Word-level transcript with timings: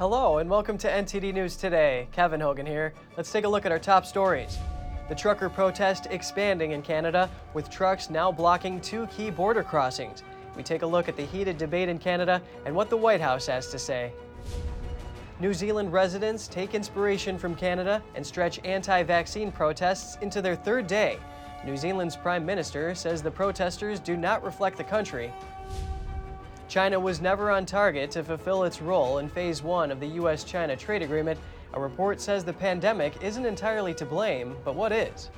Hello 0.00 0.38
and 0.38 0.48
welcome 0.48 0.78
to 0.78 0.88
NTD 0.88 1.34
News 1.34 1.56
Today. 1.56 2.08
Kevin 2.10 2.40
Hogan 2.40 2.64
here. 2.64 2.94
Let's 3.18 3.30
take 3.30 3.44
a 3.44 3.48
look 3.48 3.66
at 3.66 3.70
our 3.70 3.78
top 3.78 4.06
stories. 4.06 4.56
The 5.10 5.14
trucker 5.14 5.50
protest 5.50 6.06
expanding 6.08 6.70
in 6.70 6.80
Canada, 6.80 7.28
with 7.52 7.68
trucks 7.68 8.08
now 8.08 8.32
blocking 8.32 8.80
two 8.80 9.06
key 9.08 9.28
border 9.28 9.62
crossings. 9.62 10.22
We 10.56 10.62
take 10.62 10.80
a 10.80 10.86
look 10.86 11.10
at 11.10 11.18
the 11.18 11.26
heated 11.26 11.58
debate 11.58 11.90
in 11.90 11.98
Canada 11.98 12.40
and 12.64 12.74
what 12.74 12.88
the 12.88 12.96
White 12.96 13.20
House 13.20 13.46
has 13.48 13.70
to 13.72 13.78
say. 13.78 14.10
New 15.38 15.52
Zealand 15.52 15.92
residents 15.92 16.48
take 16.48 16.74
inspiration 16.74 17.36
from 17.36 17.54
Canada 17.54 18.02
and 18.14 18.26
stretch 18.26 18.58
anti 18.64 19.02
vaccine 19.02 19.52
protests 19.52 20.16
into 20.22 20.40
their 20.40 20.56
third 20.56 20.86
day. 20.86 21.18
New 21.62 21.76
Zealand's 21.76 22.16
Prime 22.16 22.46
Minister 22.46 22.94
says 22.94 23.22
the 23.22 23.30
protesters 23.30 24.00
do 24.00 24.16
not 24.16 24.42
reflect 24.42 24.78
the 24.78 24.84
country. 24.84 25.30
China 26.70 27.00
was 27.00 27.20
never 27.20 27.50
on 27.50 27.66
target 27.66 28.12
to 28.12 28.22
fulfill 28.22 28.62
its 28.62 28.80
role 28.80 29.18
in 29.18 29.28
Phase 29.28 29.60
1 29.60 29.90
of 29.90 29.98
the 29.98 30.06
U.S. 30.06 30.44
China 30.44 30.76
trade 30.76 31.02
agreement. 31.02 31.36
A 31.74 31.80
report 31.80 32.20
says 32.20 32.44
the 32.44 32.52
pandemic 32.52 33.20
isn't 33.20 33.44
entirely 33.44 33.92
to 33.94 34.06
blame, 34.06 34.54
but 34.64 34.76
what 34.76 34.92
is? 34.92 35.30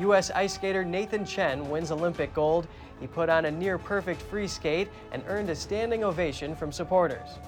U.S. 0.00 0.30
ice 0.32 0.52
skater 0.52 0.84
Nathan 0.84 1.24
Chen 1.24 1.70
wins 1.70 1.90
Olympic 1.90 2.34
gold. 2.34 2.68
He 3.00 3.06
put 3.06 3.30
on 3.30 3.46
a 3.46 3.50
near 3.50 3.78
perfect 3.78 4.20
free 4.20 4.46
skate 4.46 4.90
and 5.10 5.24
earned 5.26 5.48
a 5.48 5.56
standing 5.56 6.04
ovation 6.04 6.54
from 6.54 6.70
supporters. 6.70 7.38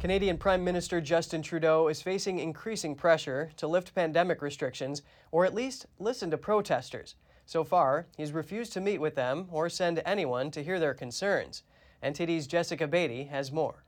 Canadian 0.00 0.38
Prime 0.38 0.64
Minister 0.64 0.98
Justin 0.98 1.42
Trudeau 1.42 1.88
is 1.88 2.00
facing 2.00 2.38
increasing 2.38 2.94
pressure 2.94 3.50
to 3.58 3.66
lift 3.66 3.94
pandemic 3.94 4.40
restrictions 4.40 5.02
or 5.30 5.44
at 5.44 5.54
least 5.54 5.84
listen 5.98 6.30
to 6.30 6.38
protesters. 6.38 7.16
So 7.44 7.64
far, 7.64 8.06
he's 8.16 8.32
refused 8.32 8.72
to 8.72 8.80
meet 8.80 8.98
with 8.98 9.14
them 9.14 9.46
or 9.50 9.68
send 9.68 10.00
anyone 10.06 10.50
to 10.52 10.64
hear 10.64 10.80
their 10.80 10.94
concerns. 10.94 11.64
NTD's 12.02 12.46
Jessica 12.46 12.88
Beatty 12.88 13.24
has 13.24 13.52
more. 13.52 13.84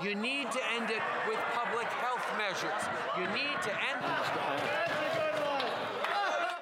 You 0.00 0.16
need 0.16 0.50
to 0.50 0.60
end 0.74 0.90
it 0.90 1.02
with 1.28 1.38
public 1.52 1.86
health 1.86 2.26
measures. 2.36 2.82
You 3.16 3.26
need 3.32 3.62
to 3.62 3.70
end 3.70 4.02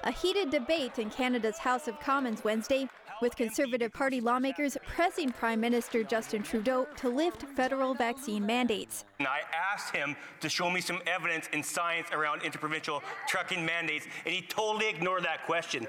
A 0.03 0.11
heated 0.11 0.51
debate 0.51 0.99
in 0.99 1.09
Canada's 1.09 1.57
House 1.57 1.87
of 1.87 1.99
Commons 1.99 2.43
Wednesday 2.43 2.87
with 3.21 3.35
Conservative 3.35 3.93
Party 3.93 4.19
lawmakers 4.19 4.77
pressing 4.85 5.29
Prime 5.29 5.61
Minister 5.61 6.03
Justin 6.03 6.43
Trudeau 6.43 6.87
to 6.97 7.09
lift 7.09 7.43
federal 7.55 7.93
vaccine 7.93 8.45
mandates. 8.45 9.05
And 9.19 9.27
I 9.27 9.41
asked 9.73 9.95
him 9.95 10.15
to 10.39 10.49
show 10.49 10.69
me 10.69 10.81
some 10.81 10.99
evidence 11.05 11.47
in 11.53 11.63
science 11.63 12.09
around 12.11 12.41
interprovincial 12.41 13.03
trucking 13.27 13.65
mandates, 13.65 14.07
and 14.25 14.33
he 14.33 14.41
totally 14.41 14.89
ignored 14.89 15.23
that 15.23 15.45
question. 15.45 15.87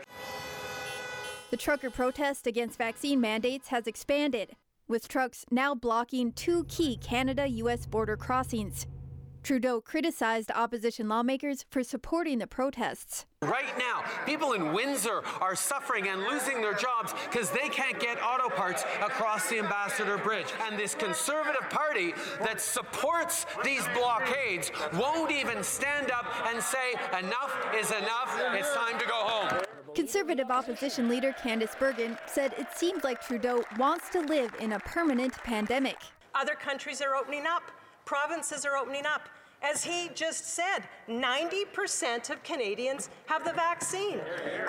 The 1.51 1.57
trucker 1.57 1.91
protest 1.91 2.47
against 2.47 2.79
vaccine 2.79 3.21
mandates 3.21 3.69
has 3.69 3.87
expanded, 3.87 4.57
with 4.89 5.09
trucks 5.09 5.45
now 5.51 5.75
blocking 5.75 6.33
two 6.33 6.65
key 6.65 6.97
Canada 6.99 7.47
US 7.47 7.87
border 7.87 8.17
crossings. 8.17 8.87
Trudeau 9.43 9.81
criticized 9.81 10.53
opposition 10.55 11.09
lawmakers 11.09 11.65
for 11.69 11.83
supporting 11.83 12.39
the 12.39 12.47
protests. 12.47 13.27
Right 13.43 13.77
now, 13.77 14.05
people 14.25 14.53
in 14.53 14.73
Windsor 14.73 15.23
are 15.41 15.57
suffering 15.57 16.07
and 16.07 16.23
losing 16.23 16.61
their 16.61 16.75
jobs 16.75 17.12
because 17.29 17.51
they 17.51 17.69
can't 17.69 17.98
get 17.98 18.23
auto 18.23 18.48
parts 18.48 18.85
across 19.05 19.51
the 19.51 19.59
Ambassador 19.59 20.17
Bridge. 20.17 20.47
And 20.65 20.79
this 20.79 20.95
Conservative 20.95 21.69
Party 21.70 22.15
that 22.39 22.61
supports 22.61 23.47
these 23.65 23.83
blockades 23.95 24.70
won't 24.95 25.33
even 25.33 25.65
stand 25.65 26.13
up 26.13 26.27
and 26.47 26.63
say, 26.63 26.93
enough 27.19 27.53
is 27.77 27.91
enough, 27.91 28.39
it's 28.55 28.73
time 28.75 28.97
to 29.01 29.07
go 29.07 29.15
home. 29.15 29.65
Conservative 29.97 30.51
opposition 30.51 31.09
leader 31.09 31.35
Candice 31.43 31.77
Bergen 31.81 32.17
said 32.27 32.55
it 32.59 32.69
seems 32.77 33.03
like 33.03 33.20
Trudeau 33.20 33.64
wants 33.77 34.09
to 34.11 34.20
live 34.20 34.55
in 34.61 34.74
a 34.74 34.79
permanent 34.79 35.35
pandemic. 35.39 35.97
Other 36.35 36.55
countries 36.55 37.03
are 37.03 37.17
opening 37.17 37.45
up 37.47 37.73
provinces 38.05 38.64
are 38.64 38.77
opening 38.77 39.07
up. 39.07 39.29
As 39.63 39.85
he 39.85 40.11
just 40.13 40.45
said, 40.45 40.80
90% 41.08 42.30
of 42.30 42.42
Canadians 42.42 43.11
have 43.27 43.45
the 43.45 43.52
vaccine. 43.52 44.18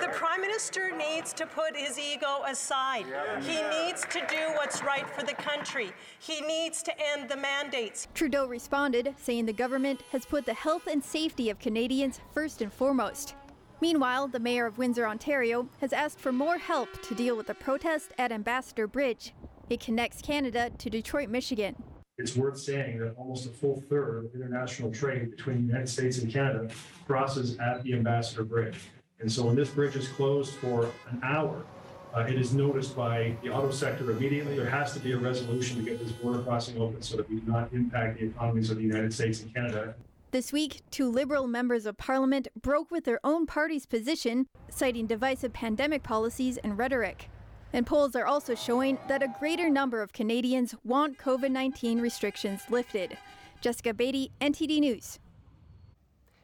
The 0.00 0.08
Prime 0.12 0.40
Minister 0.40 0.96
needs 0.96 1.32
to 1.32 1.46
put 1.46 1.76
his 1.76 1.98
ego 1.98 2.44
aside. 2.46 3.06
He 3.40 3.60
needs 3.62 4.02
to 4.02 4.20
do 4.28 4.52
what's 4.54 4.84
right 4.84 5.08
for 5.10 5.24
the 5.24 5.34
country. 5.34 5.92
He 6.20 6.40
needs 6.42 6.80
to 6.84 6.92
end 6.96 7.28
the 7.28 7.36
mandates. 7.36 8.06
Trudeau 8.14 8.46
responded, 8.46 9.14
saying 9.20 9.46
the 9.46 9.52
government 9.52 10.02
has 10.12 10.24
put 10.24 10.46
the 10.46 10.54
health 10.54 10.86
and 10.86 11.02
safety 11.02 11.50
of 11.50 11.58
Canadians 11.58 12.20
first 12.32 12.62
and 12.62 12.72
foremost. 12.72 13.34
Meanwhile, 13.80 14.28
the 14.28 14.38
Mayor 14.38 14.66
of 14.66 14.78
Windsor, 14.78 15.08
Ontario, 15.08 15.68
has 15.80 15.92
asked 15.92 16.20
for 16.20 16.30
more 16.30 16.56
help 16.56 17.02
to 17.02 17.16
deal 17.16 17.36
with 17.36 17.48
the 17.48 17.54
protest 17.54 18.12
at 18.16 18.30
Ambassador 18.30 18.86
Bridge. 18.86 19.34
It 19.68 19.80
connects 19.80 20.22
Canada 20.22 20.70
to 20.78 20.88
Detroit, 20.88 21.28
Michigan. 21.28 21.74
It's 22.16 22.36
worth 22.36 22.58
saying 22.58 23.00
that 23.00 23.14
almost 23.16 23.46
a 23.46 23.48
full 23.48 23.82
third 23.88 24.26
of 24.26 24.34
international 24.34 24.92
trade 24.92 25.32
between 25.32 25.62
the 25.62 25.66
United 25.66 25.88
States 25.88 26.18
and 26.18 26.32
Canada 26.32 26.72
crosses 27.06 27.58
at 27.58 27.82
the 27.82 27.92
Ambassador 27.92 28.44
Bridge. 28.44 28.78
And 29.18 29.30
so 29.30 29.44
when 29.44 29.56
this 29.56 29.70
bridge 29.70 29.96
is 29.96 30.06
closed 30.06 30.54
for 30.54 30.92
an 31.10 31.20
hour, 31.24 31.64
uh, 32.14 32.20
it 32.20 32.36
is 32.36 32.54
noticed 32.54 32.94
by 32.94 33.36
the 33.42 33.50
auto 33.50 33.72
sector 33.72 34.12
immediately. 34.12 34.56
There 34.56 34.70
has 34.70 34.92
to 34.92 35.00
be 35.00 35.10
a 35.10 35.18
resolution 35.18 35.78
to 35.78 35.82
get 35.82 35.98
this 35.98 36.12
border 36.12 36.38
crossing 36.40 36.80
open 36.80 37.02
so 37.02 37.16
that 37.16 37.28
we 37.28 37.40
do 37.40 37.50
not 37.50 37.72
impact 37.72 38.20
the 38.20 38.26
economies 38.26 38.70
of 38.70 38.76
the 38.76 38.84
United 38.84 39.12
States 39.12 39.42
and 39.42 39.52
Canada. 39.52 39.96
This 40.30 40.52
week, 40.52 40.82
two 40.92 41.10
Liberal 41.10 41.48
members 41.48 41.84
of 41.84 41.96
Parliament 41.96 42.46
broke 42.60 42.92
with 42.92 43.04
their 43.04 43.18
own 43.24 43.44
party's 43.46 43.86
position, 43.86 44.46
citing 44.68 45.08
divisive 45.08 45.52
pandemic 45.52 46.04
policies 46.04 46.58
and 46.58 46.78
rhetoric. 46.78 47.28
And 47.74 47.84
polls 47.84 48.14
are 48.14 48.24
also 48.24 48.54
showing 48.54 48.98
that 49.08 49.20
a 49.20 49.34
greater 49.40 49.68
number 49.68 50.00
of 50.00 50.12
Canadians 50.12 50.76
want 50.84 51.18
COVID 51.18 51.50
19 51.50 52.00
restrictions 52.00 52.62
lifted. 52.70 53.18
Jessica 53.60 53.92
Beatty, 53.92 54.30
NTD 54.40 54.78
News. 54.78 55.18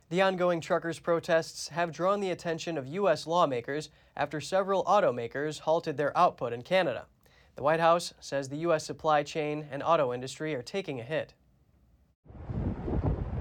The 0.09 0.23
ongoing 0.23 0.61
truckers' 0.61 0.99
protests 0.99 1.69
have 1.69 1.93
drawn 1.93 2.19
the 2.19 2.33
attention 2.33 2.77
of 2.77 2.89
U.S. 2.89 3.29
lawmakers 3.29 3.91
after 4.17 4.41
several 4.41 4.83
automakers 4.87 5.61
halted 5.61 5.97
their 5.97 6.17
output 6.19 6.53
in 6.53 6.63
Canada. 6.63 7.07
The 7.55 7.63
White 7.63 7.79
House 7.79 8.13
says 8.19 8.49
the 8.49 8.57
U.S. 8.57 8.85
supply 8.85 9.23
chain 9.23 9.69
and 9.71 9.85
auto 9.85 10.13
industry 10.13 10.53
are 10.57 10.63
taking 10.63 10.99
a 10.99 11.05
hit. 11.05 11.35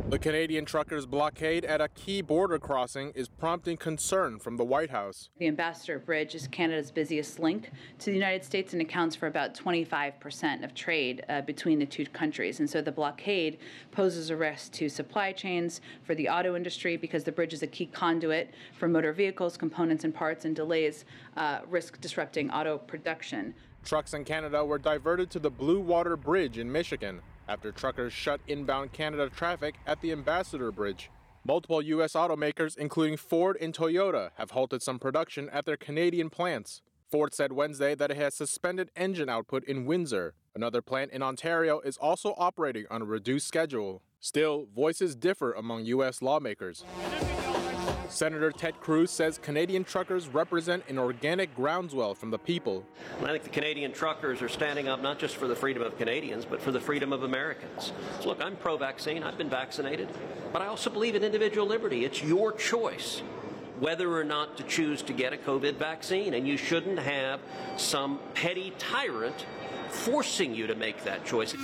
The 0.09 0.17
Canadian 0.17 0.65
truckers' 0.65 1.05
blockade 1.05 1.63
at 1.65 1.81
a 1.81 1.87
key 1.87 2.23
border 2.23 2.57
crossing 2.57 3.11
is 3.11 3.29
prompting 3.29 3.77
concern 3.77 4.39
from 4.39 4.57
the 4.57 4.63
White 4.63 4.89
House. 4.89 5.29
The 5.37 5.45
Ambassador 5.45 5.99
Bridge 5.99 6.33
is 6.33 6.47
Canada's 6.47 6.89
busiest 6.89 7.37
link 7.37 7.69
to 7.99 8.05
the 8.07 8.13
United 8.13 8.43
States 8.43 8.73
and 8.73 8.81
accounts 8.81 9.15
for 9.15 9.27
about 9.27 9.53
25% 9.53 10.63
of 10.63 10.73
trade 10.73 11.23
uh, 11.29 11.41
between 11.41 11.77
the 11.77 11.85
two 11.85 12.07
countries. 12.07 12.59
And 12.59 12.67
so 12.67 12.81
the 12.81 12.91
blockade 12.91 13.59
poses 13.91 14.31
a 14.31 14.35
risk 14.35 14.71
to 14.73 14.89
supply 14.89 15.31
chains 15.31 15.79
for 16.01 16.15
the 16.15 16.27
auto 16.27 16.55
industry 16.55 16.97
because 16.97 17.23
the 17.23 17.31
bridge 17.31 17.53
is 17.53 17.61
a 17.61 17.67
key 17.67 17.85
conduit 17.85 18.49
for 18.79 18.87
motor 18.87 19.13
vehicles, 19.13 19.57
components, 19.57 20.05
and 20.05 20.15
parts, 20.15 20.43
and 20.43 20.55
delays 20.55 21.05
uh, 21.37 21.59
risk 21.69 22.01
disrupting 22.01 22.49
auto 22.49 22.79
production. 22.79 23.53
Trucks 23.85 24.15
in 24.15 24.25
Canada 24.25 24.65
were 24.65 24.79
diverted 24.79 25.29
to 25.29 25.39
the 25.39 25.51
Blue 25.51 25.79
Water 25.79 26.17
Bridge 26.17 26.57
in 26.57 26.71
Michigan 26.71 27.21
after 27.49 27.71
truckers 27.71 28.13
shut 28.13 28.39
inbound 28.47 28.93
Canada 28.93 29.29
traffic 29.29 29.75
at 29.85 29.99
the 30.01 30.13
Ambassador 30.13 30.71
Bridge. 30.71 31.09
Multiple 31.45 31.81
U.S. 31.81 32.13
automakers, 32.13 32.77
including 32.77 33.17
Ford 33.17 33.57
and 33.59 33.73
Toyota, 33.73 34.29
have 34.35 34.51
halted 34.51 34.81
some 34.81 34.99
production 34.99 35.49
at 35.49 35.65
their 35.65 35.77
Canadian 35.77 36.29
plants. 36.29 36.81
Ford 37.09 37.33
said 37.33 37.51
Wednesday 37.51 37.95
that 37.95 38.11
it 38.11 38.17
has 38.17 38.35
suspended 38.35 38.91
engine 38.95 39.29
output 39.29 39.63
in 39.63 39.85
Windsor. 39.85 40.35
Another 40.53 40.81
plant 40.81 41.11
in 41.11 41.23
Ontario 41.23 41.79
is 41.79 41.97
also 41.97 42.35
operating 42.37 42.85
on 42.91 43.01
a 43.01 43.05
reduced 43.05 43.47
schedule. 43.47 44.03
Still, 44.19 44.67
voices 44.75 45.15
differ 45.15 45.53
among 45.53 45.85
U.S. 45.85 46.21
lawmakers. 46.21 46.83
Senator 48.09 48.51
Ted 48.51 48.79
Cruz 48.81 49.11
says 49.11 49.37
Canadian 49.37 49.83
truckers 49.83 50.27
represent 50.27 50.83
an 50.89 50.97
organic 50.97 51.55
groundswell 51.55 52.15
from 52.15 52.31
the 52.31 52.39
people. 52.39 52.83
I 53.21 53.27
think 53.27 53.43
the 53.43 53.49
Canadian 53.49 53.91
truckers 53.93 54.41
are 54.41 54.49
standing 54.49 54.87
up 54.87 55.01
not 55.01 55.19
just 55.19 55.37
for 55.37 55.47
the 55.47 55.55
freedom 55.55 55.83
of 55.83 55.97
Canadians, 55.97 56.43
but 56.43 56.61
for 56.61 56.71
the 56.71 56.79
freedom 56.79 57.13
of 57.13 57.23
Americans. 57.23 57.93
So 58.19 58.29
look, 58.29 58.41
I'm 58.41 58.55
pro 58.55 58.77
vaccine, 58.77 59.23
I've 59.23 59.37
been 59.37 59.49
vaccinated, 59.49 60.09
but 60.51 60.61
I 60.61 60.67
also 60.67 60.89
believe 60.89 61.15
in 61.15 61.23
individual 61.23 61.67
liberty. 61.67 62.03
It's 62.03 62.23
your 62.23 62.51
choice 62.51 63.21
whether 63.79 64.11
or 64.11 64.23
not 64.23 64.57
to 64.57 64.63
choose 64.63 65.01
to 65.03 65.13
get 65.13 65.31
a 65.31 65.37
COVID 65.37 65.75
vaccine, 65.75 66.33
and 66.33 66.47
you 66.47 66.57
shouldn't 66.57 66.99
have 66.99 67.39
some 67.77 68.19
petty 68.33 68.73
tyrant 68.77 69.45
forcing 69.89 70.53
you 70.53 70.67
to 70.67 70.75
make 70.75 71.03
that 71.03 71.25
choice. 71.25 71.55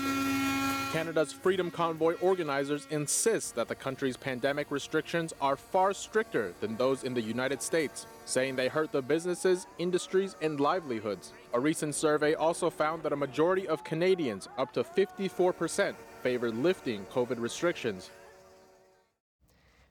Canada's 0.92 1.34
Freedom 1.34 1.70
Convoy 1.70 2.14
organizers 2.22 2.88
insist 2.90 3.54
that 3.56 3.68
the 3.68 3.76
country's 3.76 4.16
pandemic 4.16 4.72
restrictions 4.72 5.34
are 5.42 5.58
far 5.58 5.94
stricter 5.94 6.54
than 6.62 6.78
those 6.78 7.04
in 7.04 7.14
the 7.14 7.22
United 7.22 7.62
States, 7.62 8.08
saying 8.24 8.56
they 8.56 8.70
hurt 8.70 8.94
the 8.94 9.02
businesses, 9.02 9.68
industries, 9.78 10.38
and 10.42 10.60
livelihoods. 10.60 11.34
A 11.54 11.60
recent 11.60 11.96
survey 11.96 12.34
also 12.34 12.70
found 12.70 13.04
that 13.04 13.12
a 13.12 13.18
majority 13.18 13.68
of 13.68 13.84
Canadians, 13.84 14.48
up 14.58 14.72
to 14.72 14.86
54%, 14.86 15.96
favored 16.24 16.56
lifting 16.56 17.06
COVID 17.08 17.42
restrictions. 17.42 18.10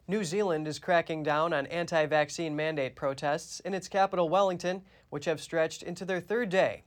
New 0.08 0.24
Zealand 0.24 0.66
is 0.66 0.78
cracking 0.78 1.22
down 1.22 1.52
on 1.52 1.66
anti 1.66 2.06
vaccine 2.06 2.56
mandate 2.56 2.96
protests 2.96 3.60
in 3.60 3.74
its 3.74 3.88
capital, 3.88 4.28
Wellington, 4.28 4.82
which 5.10 5.26
have 5.26 5.40
stretched 5.40 5.82
into 5.82 6.04
their 6.04 6.20
third 6.20 6.48
day. 6.48 6.84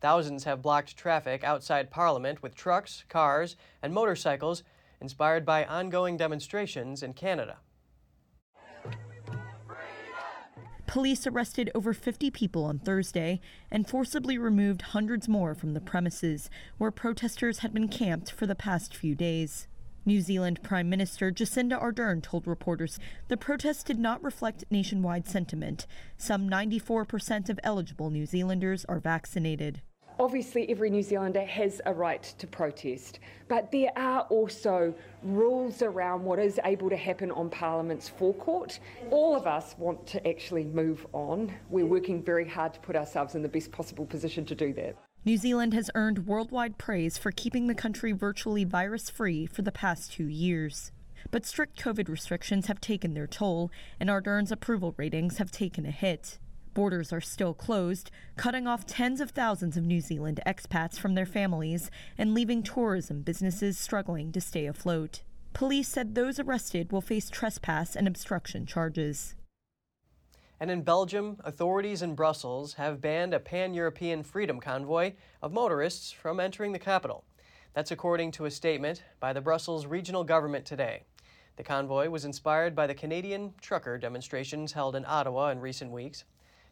Thousands 0.00 0.44
have 0.44 0.62
blocked 0.62 0.96
traffic 0.96 1.42
outside 1.42 1.90
Parliament 1.90 2.42
with 2.42 2.54
trucks, 2.54 3.04
cars, 3.08 3.56
and 3.82 3.92
motorcycles, 3.92 4.62
inspired 5.00 5.44
by 5.44 5.64
ongoing 5.64 6.16
demonstrations 6.16 7.02
in 7.02 7.14
Canada. 7.14 7.58
Police 10.86 11.26
arrested 11.26 11.70
over 11.74 11.92
50 11.92 12.30
people 12.30 12.64
on 12.64 12.78
Thursday 12.78 13.40
and 13.70 13.86
forcibly 13.86 14.38
removed 14.38 14.80
hundreds 14.80 15.28
more 15.28 15.54
from 15.54 15.74
the 15.74 15.82
premises 15.82 16.48
where 16.78 16.90
protesters 16.90 17.58
had 17.58 17.74
been 17.74 17.88
camped 17.88 18.30
for 18.30 18.46
the 18.46 18.54
past 18.54 18.96
few 18.96 19.14
days. 19.14 19.68
New 20.06 20.22
Zealand 20.22 20.62
Prime 20.62 20.88
Minister 20.88 21.30
Jacinda 21.30 21.78
Ardern 21.78 22.22
told 22.22 22.46
reporters 22.46 22.98
the 23.28 23.36
protest 23.36 23.86
did 23.86 23.98
not 23.98 24.24
reflect 24.24 24.64
nationwide 24.70 25.28
sentiment. 25.28 25.86
Some 26.16 26.48
94% 26.48 27.50
of 27.50 27.60
eligible 27.62 28.08
New 28.08 28.24
Zealanders 28.24 28.86
are 28.86 28.98
vaccinated. 28.98 29.82
Obviously, 30.20 30.68
every 30.68 30.90
New 30.90 31.02
Zealander 31.02 31.44
has 31.44 31.80
a 31.86 31.94
right 31.94 32.22
to 32.38 32.46
protest, 32.48 33.20
but 33.46 33.70
there 33.70 33.92
are 33.96 34.22
also 34.22 34.92
rules 35.22 35.80
around 35.80 36.24
what 36.24 36.40
is 36.40 36.58
able 36.64 36.90
to 36.90 36.96
happen 36.96 37.30
on 37.30 37.48
Parliament's 37.48 38.08
forecourt. 38.08 38.80
All 39.12 39.36
of 39.36 39.46
us 39.46 39.76
want 39.78 40.04
to 40.08 40.28
actually 40.28 40.64
move 40.64 41.06
on. 41.12 41.54
We're 41.70 41.86
working 41.86 42.20
very 42.20 42.48
hard 42.48 42.74
to 42.74 42.80
put 42.80 42.96
ourselves 42.96 43.36
in 43.36 43.42
the 43.42 43.48
best 43.48 43.70
possible 43.70 44.06
position 44.06 44.44
to 44.46 44.56
do 44.56 44.72
that. 44.72 44.96
New 45.24 45.36
Zealand 45.36 45.72
has 45.72 45.88
earned 45.94 46.26
worldwide 46.26 46.78
praise 46.78 47.16
for 47.16 47.30
keeping 47.30 47.68
the 47.68 47.74
country 47.74 48.10
virtually 48.10 48.64
virus 48.64 49.08
free 49.08 49.46
for 49.46 49.62
the 49.62 49.70
past 49.70 50.12
two 50.12 50.26
years. 50.26 50.90
But 51.30 51.46
strict 51.46 51.80
COVID 51.80 52.08
restrictions 52.08 52.66
have 52.66 52.80
taken 52.80 53.14
their 53.14 53.26
toll, 53.28 53.70
and 54.00 54.10
Ardern's 54.10 54.50
approval 54.50 54.94
ratings 54.96 55.38
have 55.38 55.52
taken 55.52 55.86
a 55.86 55.92
hit. 55.92 56.38
Borders 56.78 57.12
are 57.12 57.20
still 57.20 57.54
closed, 57.54 58.08
cutting 58.36 58.68
off 58.68 58.86
tens 58.86 59.20
of 59.20 59.32
thousands 59.32 59.76
of 59.76 59.84
New 59.84 60.00
Zealand 60.00 60.38
expats 60.46 60.96
from 60.96 61.16
their 61.16 61.26
families 61.26 61.90
and 62.16 62.34
leaving 62.34 62.62
tourism 62.62 63.22
businesses 63.22 63.76
struggling 63.76 64.30
to 64.30 64.40
stay 64.40 64.64
afloat. 64.64 65.22
Police 65.52 65.88
said 65.88 66.14
those 66.14 66.38
arrested 66.38 66.92
will 66.92 67.00
face 67.00 67.30
trespass 67.30 67.96
and 67.96 68.06
obstruction 68.06 68.64
charges. 68.64 69.34
And 70.60 70.70
in 70.70 70.82
Belgium, 70.82 71.38
authorities 71.42 72.00
in 72.00 72.14
Brussels 72.14 72.74
have 72.74 73.00
banned 73.00 73.34
a 73.34 73.40
pan 73.40 73.74
European 73.74 74.22
freedom 74.22 74.60
convoy 74.60 75.14
of 75.42 75.52
motorists 75.52 76.12
from 76.12 76.38
entering 76.38 76.70
the 76.70 76.78
capital. 76.78 77.24
That's 77.74 77.90
according 77.90 78.30
to 78.32 78.44
a 78.44 78.52
statement 78.52 79.02
by 79.18 79.32
the 79.32 79.40
Brussels 79.40 79.86
regional 79.86 80.22
government 80.22 80.64
today. 80.64 81.02
The 81.56 81.64
convoy 81.64 82.08
was 82.08 82.24
inspired 82.24 82.76
by 82.76 82.86
the 82.86 82.94
Canadian 82.94 83.54
trucker 83.60 83.98
demonstrations 83.98 84.74
held 84.74 84.94
in 84.94 85.04
Ottawa 85.04 85.48
in 85.48 85.58
recent 85.58 85.90
weeks. 85.90 86.22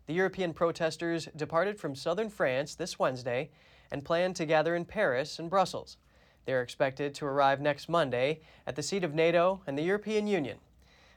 The 0.06 0.14
European 0.14 0.52
protesters 0.52 1.28
departed 1.34 1.80
from 1.80 1.96
southern 1.96 2.30
France 2.30 2.76
this 2.76 2.98
Wednesday 2.98 3.50
and 3.90 4.04
plan 4.04 4.34
to 4.34 4.46
gather 4.46 4.76
in 4.76 4.84
Paris 4.84 5.38
and 5.40 5.50
Brussels. 5.50 5.96
They 6.44 6.52
are 6.52 6.62
expected 6.62 7.12
to 7.16 7.26
arrive 7.26 7.60
next 7.60 7.88
Monday 7.88 8.40
at 8.68 8.76
the 8.76 8.82
seat 8.82 9.02
of 9.02 9.14
NATO 9.14 9.62
and 9.66 9.76
the 9.76 9.82
European 9.82 10.28
Union. 10.28 10.58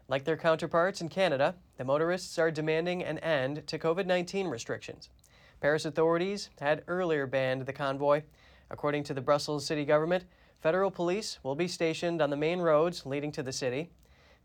Like 0.07 0.24
their 0.24 0.38
counterparts 0.38 1.01
in 1.01 1.09
Canada, 1.09 1.56
the 1.77 1.86
motorists 1.86 2.39
are 2.39 2.50
demanding 2.50 3.03
an 3.03 3.19
end 3.19 3.68
to 3.68 3.77
COVID 3.77 4.07
19 4.07 4.47
restrictions. 4.47 5.09
Paris 5.62 5.85
authorities 5.85 6.50
had 6.59 6.83
earlier 6.88 7.27
banned 7.27 7.68
the 7.68 7.74
convoy. 7.74 8.24
According 8.71 9.03
to 9.03 9.13
the 9.13 9.21
Brussels 9.21 9.68
city 9.68 9.85
government, 9.85 10.25
federal 10.62 10.89
police 10.89 11.38
will 11.44 11.56
be 11.56 11.68
stationed 11.68 12.24
on 12.24 12.31
the 12.31 12.38
main 12.38 12.59
roads 12.59 13.06
leading 13.06 13.31
to 13.33 13.44
the 13.44 13.53
city. 13.53 13.92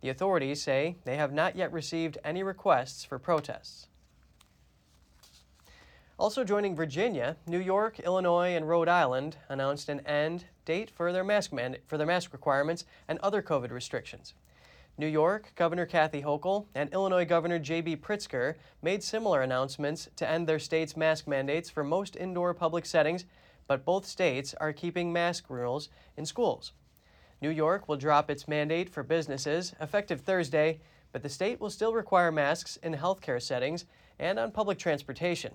The 0.02 0.11
authorities 0.11 0.62
say 0.62 0.97
they 1.05 1.17
have 1.17 1.32
not 1.32 1.56
yet 1.56 1.73
received 1.73 2.19
any 2.25 2.43
requests 2.43 3.06
for 3.06 3.19
protests. 3.19 3.87
Also 6.16 6.44
joining 6.44 6.76
Virginia, 6.76 7.37
New 7.44 7.58
York, 7.58 7.99
Illinois, 7.99 8.55
and 8.55 8.69
Rhode 8.69 8.88
Island 8.88 9.37
announced 9.49 9.88
an 9.88 9.99
end 10.06 10.44
date 10.64 10.88
for 10.88 11.12
their 11.12 11.25
mask 11.25 11.52
mand- 11.52 11.81
for 11.88 11.99
their 11.99 12.06
mask 12.06 12.32
requirements 12.32 12.84
and 13.08 13.19
other 13.19 13.43
COVID 13.43 13.72
restrictions. 13.72 14.32
New 14.96 15.08
York 15.08 15.50
Governor 15.56 15.87
Kathy 15.87 16.22
Hochul 16.22 16.66
and 16.72 16.93
Illinois 16.93 17.25
Governor 17.25 17.58
J.B. 17.58 17.96
Pritzker 17.96 18.55
made 18.81 19.02
similar 19.02 19.43
announcements 19.43 20.08
to 20.14 20.28
end 20.28 20.46
their 20.46 20.61
state's 20.61 20.96
mask 20.96 21.26
mandates 21.26 21.69
for 21.69 21.82
most 21.82 22.14
indoor 22.14 22.55
public 22.55 22.87
settings, 22.87 23.25
but 23.66 23.84
both 23.84 24.06
states 24.06 24.55
are 24.61 24.72
keeping 24.72 25.12
mask 25.12 25.50
rules 25.50 25.88
in 26.16 26.25
schools. 26.25 26.75
New 27.43 27.50
York 27.50 27.88
will 27.88 27.96
drop 27.96 28.31
its 28.31 28.46
mandate 28.46 28.88
for 28.88 29.02
businesses 29.02 29.75
effective 29.81 30.20
Thursday, 30.20 30.78
but 31.11 31.25
the 31.25 31.28
state 31.28 31.61
will 31.61 31.70
still 31.70 31.93
require 31.93 32.31
masks 32.31 32.76
in 32.84 32.94
healthcare 32.94 33.43
settings 33.43 33.84
and 34.20 34.38
on 34.38 34.52
public 34.52 34.78
transportation. 34.78 35.52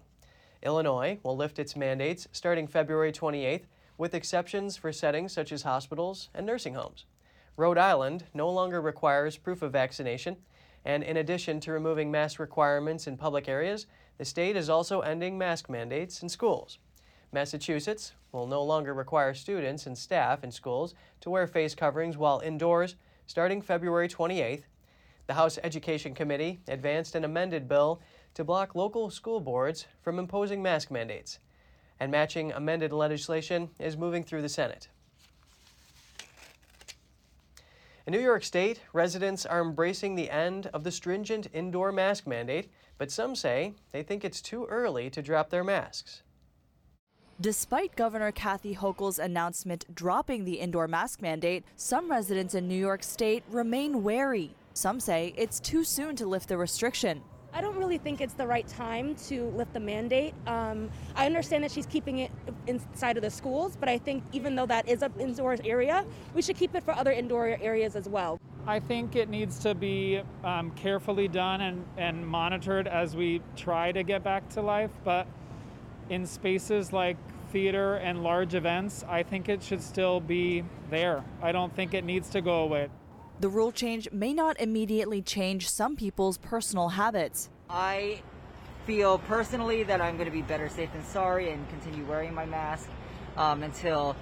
Illinois 0.63 1.19
will 1.23 1.38
lift 1.38 1.59
its 1.59 1.75
mandates 1.75 2.27
starting 2.31 2.67
February 2.67 3.11
28th, 3.11 3.63
with 3.97 4.13
exceptions 4.13 4.77
for 4.77 4.91
settings 4.91 5.33
such 5.33 5.51
as 5.51 5.63
hospitals 5.63 6.29
and 6.33 6.45
nursing 6.45 6.73
homes. 6.73 7.06
Rhode 7.57 7.77
Island 7.77 8.23
no 8.33 8.50
longer 8.50 8.81
requires 8.81 9.38
proof 9.38 9.61
of 9.61 9.73
vaccination, 9.73 10.38
and 10.85 11.03
in 11.03 11.17
addition 11.17 11.59
to 11.61 11.71
removing 11.71 12.09
mask 12.09 12.39
requirements 12.39 13.07
in 13.07 13.17
public 13.17 13.50
areas, 13.50 13.85
the 14.17 14.25
state 14.25 14.56
is 14.56 14.69
also 14.69 15.01
ending 15.01 15.38
mask 15.38 15.69
mandates 15.69 16.23
in 16.23 16.29
schools. 16.29 16.79
Massachusetts 17.31 18.13
will 18.31 18.47
no 18.47 18.63
longer 18.63 18.94
require 18.94 19.33
students 19.33 19.85
and 19.85 19.97
staff 19.97 20.44
in 20.44 20.51
schools 20.51 20.95
to 21.21 21.29
wear 21.29 21.47
face 21.47 21.75
coverings 21.75 22.17
while 22.17 22.39
indoors 22.39 22.95
starting 23.27 23.61
February 23.61 24.07
28th. 24.07 24.63
The 25.27 25.33
House 25.35 25.59
Education 25.63 26.15
Committee 26.15 26.59
advanced 26.67 27.13
an 27.13 27.23
amended 27.23 27.67
bill 27.67 28.01
to 28.33 28.43
block 28.43 28.75
local 28.75 29.09
school 29.09 29.39
boards 29.39 29.87
from 30.01 30.19
imposing 30.19 30.61
mask 30.61 30.91
mandates, 30.91 31.39
and 31.99 32.11
matching 32.11 32.51
amended 32.51 32.91
legislation 32.93 33.69
is 33.79 33.97
moving 33.97 34.23
through 34.23 34.41
the 34.41 34.49
Senate. 34.49 34.87
In 38.05 38.13
New 38.13 38.21
York 38.21 38.43
State, 38.43 38.81
residents 38.91 39.45
are 39.45 39.61
embracing 39.61 40.15
the 40.15 40.31
end 40.31 40.67
of 40.73 40.83
the 40.83 40.91
stringent 40.91 41.47
indoor 41.53 41.91
mask 41.91 42.25
mandate, 42.25 42.71
but 42.97 43.11
some 43.11 43.35
say 43.35 43.73
they 43.91 44.01
think 44.01 44.25
it's 44.25 44.41
too 44.41 44.65
early 44.65 45.09
to 45.11 45.21
drop 45.21 45.51
their 45.51 45.63
masks. 45.63 46.23
Despite 47.41 47.95
Governor 47.95 48.31
Kathy 48.31 48.75
Hochul's 48.75 49.19
announcement 49.19 49.85
dropping 49.93 50.43
the 50.43 50.59
indoor 50.59 50.87
mask 50.87 51.21
mandate, 51.21 51.63
some 51.75 52.11
residents 52.11 52.55
in 52.55 52.67
New 52.67 52.75
York 52.75 53.03
State 53.03 53.43
remain 53.49 54.03
wary. 54.03 54.55
Some 54.73 54.99
say 54.99 55.33
it's 55.37 55.59
too 55.59 55.83
soon 55.83 56.15
to 56.18 56.25
lift 56.25 56.49
the 56.49 56.57
restriction. 56.57 57.21
I 57.53 57.61
don't 57.61 57.77
really 57.77 57.97
think 57.97 58.21
it's 58.21 58.33
the 58.33 58.45
right 58.45 58.68
time 58.68 59.15
to 59.27 59.45
lift 59.56 59.73
the 59.73 59.79
mandate. 59.79 60.33
Um, 60.45 60.89
I 61.15 61.25
understand 61.25 61.63
that 61.63 61.71
she's 61.71 61.87
keeping 61.87 62.19
it 62.19 62.31
inside 62.68 63.18
of 63.18 63.23
the 63.23 63.29
schools, 63.29 63.75
but 63.79 63.89
I 63.89 63.97
think 63.97 64.23
even 64.31 64.56
though 64.56 64.68
that 64.68 64.87
is 64.87 65.01
an 65.01 65.13
indoor 65.19 65.57
area, 65.63 66.06
we 66.33 66.41
should 66.41 66.57
keep 66.57 66.75
it 66.75 66.83
for 66.83 66.94
other 66.94 67.11
indoor 67.11 67.47
areas 67.47 67.95
as 67.95 68.07
well. 68.07 68.39
I 68.68 68.79
think 68.79 69.15
it 69.15 69.29
needs 69.29 69.57
to 69.59 69.73
be 69.73 70.21
um, 70.44 70.71
carefully 70.71 71.27
done 71.27 71.61
and, 71.61 71.85
and 71.97 72.25
monitored 72.25 72.87
as 72.87 73.15
we 73.15 73.41
try 73.56 73.91
to 73.91 74.03
get 74.03 74.23
back 74.23 74.47
to 74.49 74.61
life. 74.61 74.91
But 75.03 75.25
in 76.09 76.25
spaces 76.25 76.94
like 76.94 77.18
theater 77.51 77.95
and 77.95 78.21
large 78.21 78.53
events, 78.53 79.03
I 79.07 79.23
think 79.23 79.49
it 79.49 79.63
should 79.63 79.81
still 79.81 80.19
be 80.19 80.63
there. 80.91 81.23
I 81.41 81.51
don't 81.51 81.75
think 81.75 81.95
it 81.95 82.03
needs 82.03 82.29
to 82.29 82.41
go 82.41 82.59
away. 82.59 82.89
The 83.39 83.47
rule 83.47 83.71
change 83.71 84.11
may 84.11 84.33
not 84.33 84.59
immediately 84.59 85.21
change 85.21 85.69
some 85.69 85.95
people's 85.95 86.37
personal 86.37 86.89
habits. 86.89 87.49
I 87.69 88.21
feel 88.85 89.19
personally 89.19 89.83
that 89.83 90.01
I'm 90.01 90.17
going 90.17 90.25
to 90.25 90.35
be 90.35 90.41
better 90.41 90.67
safe 90.67 90.91
than 90.91 91.05
sorry 91.05 91.51
and 91.51 91.69
continue 91.69 92.03
wearing 92.05 92.33
my 92.33 92.45
mask 92.45 92.89
um, 93.37 93.63
until 93.63 94.17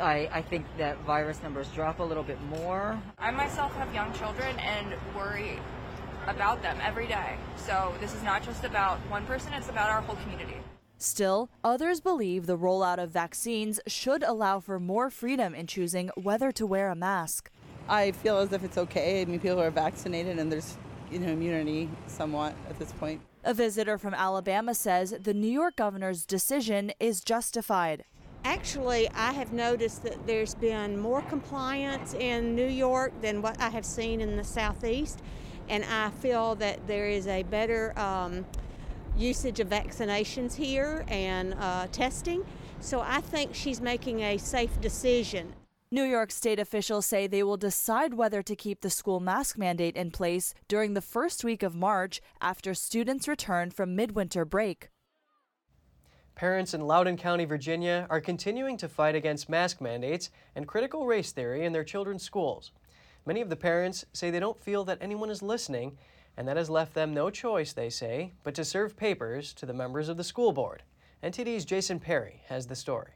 I, 0.00 0.30
I, 0.32 0.40
think 0.40 0.64
that 0.78 0.98
virus 1.02 1.42
numbers 1.42 1.68
drop 1.68 1.98
a 1.98 2.02
little 2.02 2.22
bit 2.22 2.40
more. 2.44 2.98
I 3.18 3.30
myself 3.30 3.74
have 3.74 3.92
young 3.94 4.12
children 4.14 4.58
and 4.58 4.94
worry 5.14 5.58
about 6.26 6.62
them 6.62 6.78
every 6.82 7.06
day. 7.06 7.36
So 7.56 7.94
this 8.00 8.14
is 8.14 8.22
not 8.22 8.42
just 8.42 8.64
about 8.64 8.98
one 9.10 9.26
person, 9.26 9.52
it's 9.52 9.68
about 9.68 9.90
our 9.90 10.00
whole 10.00 10.16
community. 10.16 10.56
Still, 10.96 11.50
others 11.62 12.00
believe 12.00 12.46
the 12.46 12.56
rollout 12.56 12.98
of 12.98 13.10
vaccines 13.10 13.80
should 13.86 14.22
allow 14.22 14.60
for 14.60 14.80
more 14.80 15.10
freedom 15.10 15.54
in 15.54 15.66
choosing 15.66 16.10
whether 16.16 16.50
to 16.52 16.64
wear 16.64 16.88
a 16.88 16.96
mask. 16.96 17.50
I 17.88 18.12
feel 18.12 18.38
as 18.38 18.52
if 18.52 18.64
it's 18.64 18.78
okay. 18.78 19.22
I 19.22 19.24
mean, 19.24 19.40
people 19.40 19.60
are 19.60 19.70
vaccinated 19.70 20.38
and 20.38 20.50
there's, 20.50 20.76
you 21.10 21.18
know, 21.18 21.28
immunity 21.28 21.88
somewhat 22.06 22.54
at 22.68 22.78
this 22.78 22.92
point. 22.92 23.20
A 23.44 23.54
visitor 23.54 23.96
from 23.96 24.12
Alabama 24.12 24.74
says 24.74 25.14
the 25.20 25.34
New 25.34 25.50
York 25.50 25.76
governor's 25.76 26.26
decision 26.26 26.92
is 26.98 27.20
justified. 27.20 28.04
Actually, 28.44 29.08
I 29.10 29.32
have 29.32 29.52
noticed 29.52 30.02
that 30.02 30.26
there's 30.26 30.54
been 30.54 30.98
more 30.98 31.22
compliance 31.22 32.14
in 32.14 32.54
New 32.54 32.66
York 32.66 33.12
than 33.20 33.42
what 33.42 33.60
I 33.60 33.70
have 33.70 33.84
seen 33.84 34.20
in 34.20 34.36
the 34.36 34.44
Southeast, 34.44 35.20
and 35.68 35.84
I 35.84 36.10
feel 36.10 36.54
that 36.56 36.86
there 36.86 37.08
is 37.08 37.26
a 37.26 37.42
better 37.44 37.96
um, 37.98 38.46
usage 39.16 39.60
of 39.60 39.68
vaccinations 39.68 40.54
here 40.54 41.04
and 41.08 41.54
uh, 41.54 41.86
testing. 41.90 42.44
So 42.80 43.00
I 43.00 43.20
think 43.20 43.54
she's 43.54 43.80
making 43.80 44.20
a 44.20 44.38
safe 44.38 44.80
decision. 44.80 45.52
New 45.88 46.02
York 46.02 46.32
State 46.32 46.58
officials 46.58 47.06
say 47.06 47.28
they 47.28 47.44
will 47.44 47.56
decide 47.56 48.14
whether 48.14 48.42
to 48.42 48.56
keep 48.56 48.80
the 48.80 48.90
school 48.90 49.20
mask 49.20 49.56
mandate 49.56 49.94
in 49.94 50.10
place 50.10 50.52
during 50.66 50.94
the 50.94 51.00
first 51.00 51.44
week 51.44 51.62
of 51.62 51.76
March 51.76 52.20
after 52.40 52.74
students 52.74 53.28
return 53.28 53.70
from 53.70 53.94
midwinter 53.94 54.44
break. 54.44 54.88
Parents 56.34 56.74
in 56.74 56.80
Loudoun 56.80 57.16
County, 57.16 57.44
Virginia 57.44 58.08
are 58.10 58.20
continuing 58.20 58.76
to 58.78 58.88
fight 58.88 59.14
against 59.14 59.48
mask 59.48 59.80
mandates 59.80 60.30
and 60.56 60.66
critical 60.66 61.06
race 61.06 61.30
theory 61.30 61.64
in 61.64 61.72
their 61.72 61.84
children's 61.84 62.24
schools. 62.24 62.72
Many 63.24 63.40
of 63.40 63.48
the 63.48 63.54
parents 63.54 64.04
say 64.12 64.32
they 64.32 64.40
don't 64.40 64.58
feel 64.58 64.84
that 64.86 64.98
anyone 65.00 65.30
is 65.30 65.40
listening, 65.40 65.96
and 66.36 66.48
that 66.48 66.56
has 66.56 66.68
left 66.68 66.94
them 66.94 67.14
no 67.14 67.30
choice, 67.30 67.72
they 67.72 67.90
say, 67.90 68.32
but 68.42 68.56
to 68.56 68.64
serve 68.64 68.96
papers 68.96 69.54
to 69.54 69.64
the 69.64 69.72
members 69.72 70.08
of 70.08 70.16
the 70.16 70.24
school 70.24 70.52
board. 70.52 70.82
NTD's 71.22 71.64
Jason 71.64 72.00
Perry 72.00 72.42
has 72.48 72.66
the 72.66 72.74
story. 72.74 73.12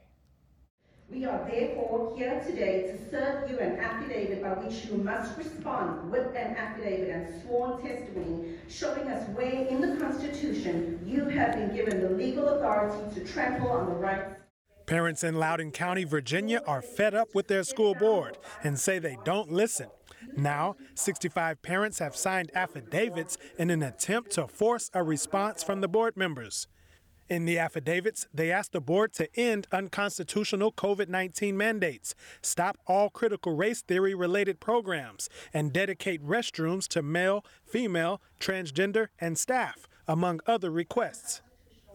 We 1.11 1.25
are 1.25 1.45
therefore 1.45 2.13
here 2.15 2.41
today 2.45 2.83
to 2.83 3.09
serve 3.11 3.49
you 3.51 3.59
an 3.59 3.77
affidavit 3.79 4.41
by 4.41 4.51
which 4.63 4.85
you 4.85 4.95
must 4.95 5.37
respond 5.37 6.09
with 6.09 6.27
an 6.27 6.55
affidavit 6.55 7.09
and 7.09 7.41
sworn 7.41 7.81
testimony 7.81 8.53
showing 8.69 9.09
us 9.09 9.27
where 9.35 9.67
in 9.67 9.81
the 9.81 9.99
Constitution 9.99 11.01
you 11.05 11.25
have 11.25 11.55
been 11.55 11.75
given 11.75 11.99
the 11.99 12.11
legal 12.11 12.47
authority 12.47 13.13
to 13.19 13.25
trample 13.27 13.71
on 13.71 13.87
the 13.87 13.95
rights. 13.95 14.35
Parents 14.85 15.21
in 15.21 15.35
Loudoun 15.35 15.71
County, 15.71 16.05
Virginia 16.05 16.61
are 16.65 16.81
fed 16.81 17.13
up 17.13 17.35
with 17.35 17.47
their 17.47 17.63
school 17.63 17.93
board 17.93 18.37
and 18.63 18.79
say 18.79 18.97
they 18.97 19.17
don't 19.25 19.51
listen. 19.51 19.89
Now, 20.37 20.77
65 20.95 21.61
parents 21.61 21.99
have 21.99 22.15
signed 22.15 22.51
affidavits 22.53 23.37
in 23.57 23.69
an 23.69 23.83
attempt 23.83 24.31
to 24.31 24.47
force 24.47 24.89
a 24.93 25.03
response 25.03 25.61
from 25.61 25.81
the 25.81 25.89
board 25.89 26.15
members. 26.15 26.67
In 27.31 27.45
the 27.45 27.57
affidavits, 27.59 28.27
they 28.33 28.51
asked 28.51 28.73
the 28.73 28.81
board 28.81 29.13
to 29.13 29.29
end 29.39 29.65
unconstitutional 29.71 30.73
COVID 30.73 31.07
19 31.07 31.55
mandates, 31.55 32.13
stop 32.41 32.77
all 32.87 33.09
critical 33.09 33.55
race 33.55 33.81
theory 33.81 34.13
related 34.13 34.59
programs, 34.59 35.29
and 35.53 35.71
dedicate 35.71 36.21
restrooms 36.21 36.89
to 36.89 37.01
male, 37.01 37.45
female, 37.65 38.21
transgender, 38.41 39.07
and 39.17 39.39
staff, 39.39 39.87
among 40.09 40.41
other 40.45 40.69
requests. 40.69 41.41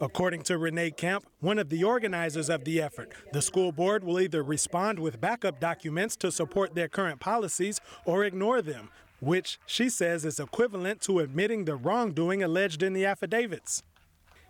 According 0.00 0.40
to 0.44 0.56
Renee 0.56 0.92
Camp, 0.92 1.26
one 1.40 1.58
of 1.58 1.68
the 1.68 1.84
organizers 1.84 2.48
of 2.48 2.64
the 2.64 2.80
effort, 2.80 3.12
the 3.34 3.42
school 3.42 3.72
board 3.72 4.04
will 4.04 4.18
either 4.18 4.42
respond 4.42 4.98
with 4.98 5.20
backup 5.20 5.60
documents 5.60 6.16
to 6.16 6.32
support 6.32 6.74
their 6.74 6.88
current 6.88 7.20
policies 7.20 7.78
or 8.06 8.24
ignore 8.24 8.62
them, 8.62 8.88
which 9.20 9.58
she 9.66 9.90
says 9.90 10.24
is 10.24 10.40
equivalent 10.40 11.02
to 11.02 11.18
admitting 11.18 11.66
the 11.66 11.76
wrongdoing 11.76 12.42
alleged 12.42 12.82
in 12.82 12.94
the 12.94 13.04
affidavits. 13.04 13.82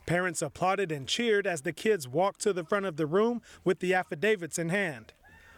Parents 0.06 0.40
applauded 0.40 0.92
and 0.92 1.08
cheered 1.08 1.48
as 1.48 1.62
the 1.62 1.72
kids 1.72 2.06
walked 2.06 2.40
to 2.42 2.52
the 2.52 2.62
front 2.62 2.86
of 2.86 2.96
the 2.96 3.06
room 3.06 3.42
with 3.64 3.80
the 3.80 3.92
affidavits 3.92 4.56
in 4.56 4.68
hand. 4.68 5.12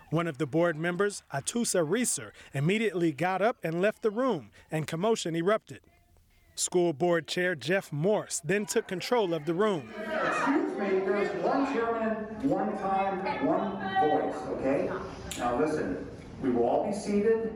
One 0.09 0.27
of 0.27 0.39
the 0.39 0.47
board 0.47 0.75
members, 0.75 1.23
Atoosa 1.35 1.87
Reaser, 1.87 2.33
immediately 2.55 3.13
got 3.13 3.43
up 3.43 3.59
and 3.63 3.83
left 3.83 4.01
the 4.01 4.11
room, 4.11 4.51
and 4.71 4.87
commotion 4.87 5.37
erupted. 5.37 5.81
School 6.55 6.95
board 6.95 7.27
chair 7.27 7.55
Jeff 7.55 7.93
Morse 7.93 8.41
then 8.43 8.65
took 8.65 8.89
control 8.89 9.35
of 9.35 9.45
the 9.45 9.53
room. 9.53 9.91
Excuse 9.99 10.79
me, 10.79 10.89
there's 11.01 11.45
one 11.45 11.71
chairman, 11.75 12.15
one 12.49 12.79
time, 12.79 13.47
one 13.47 13.73
voice, 14.01 14.35
okay? 14.49 14.91
Now 15.39 15.61
listen, 15.61 16.07
we 16.43 16.49
will 16.49 16.65
all 16.65 16.87
be 16.87 16.95
seated. 16.95 17.53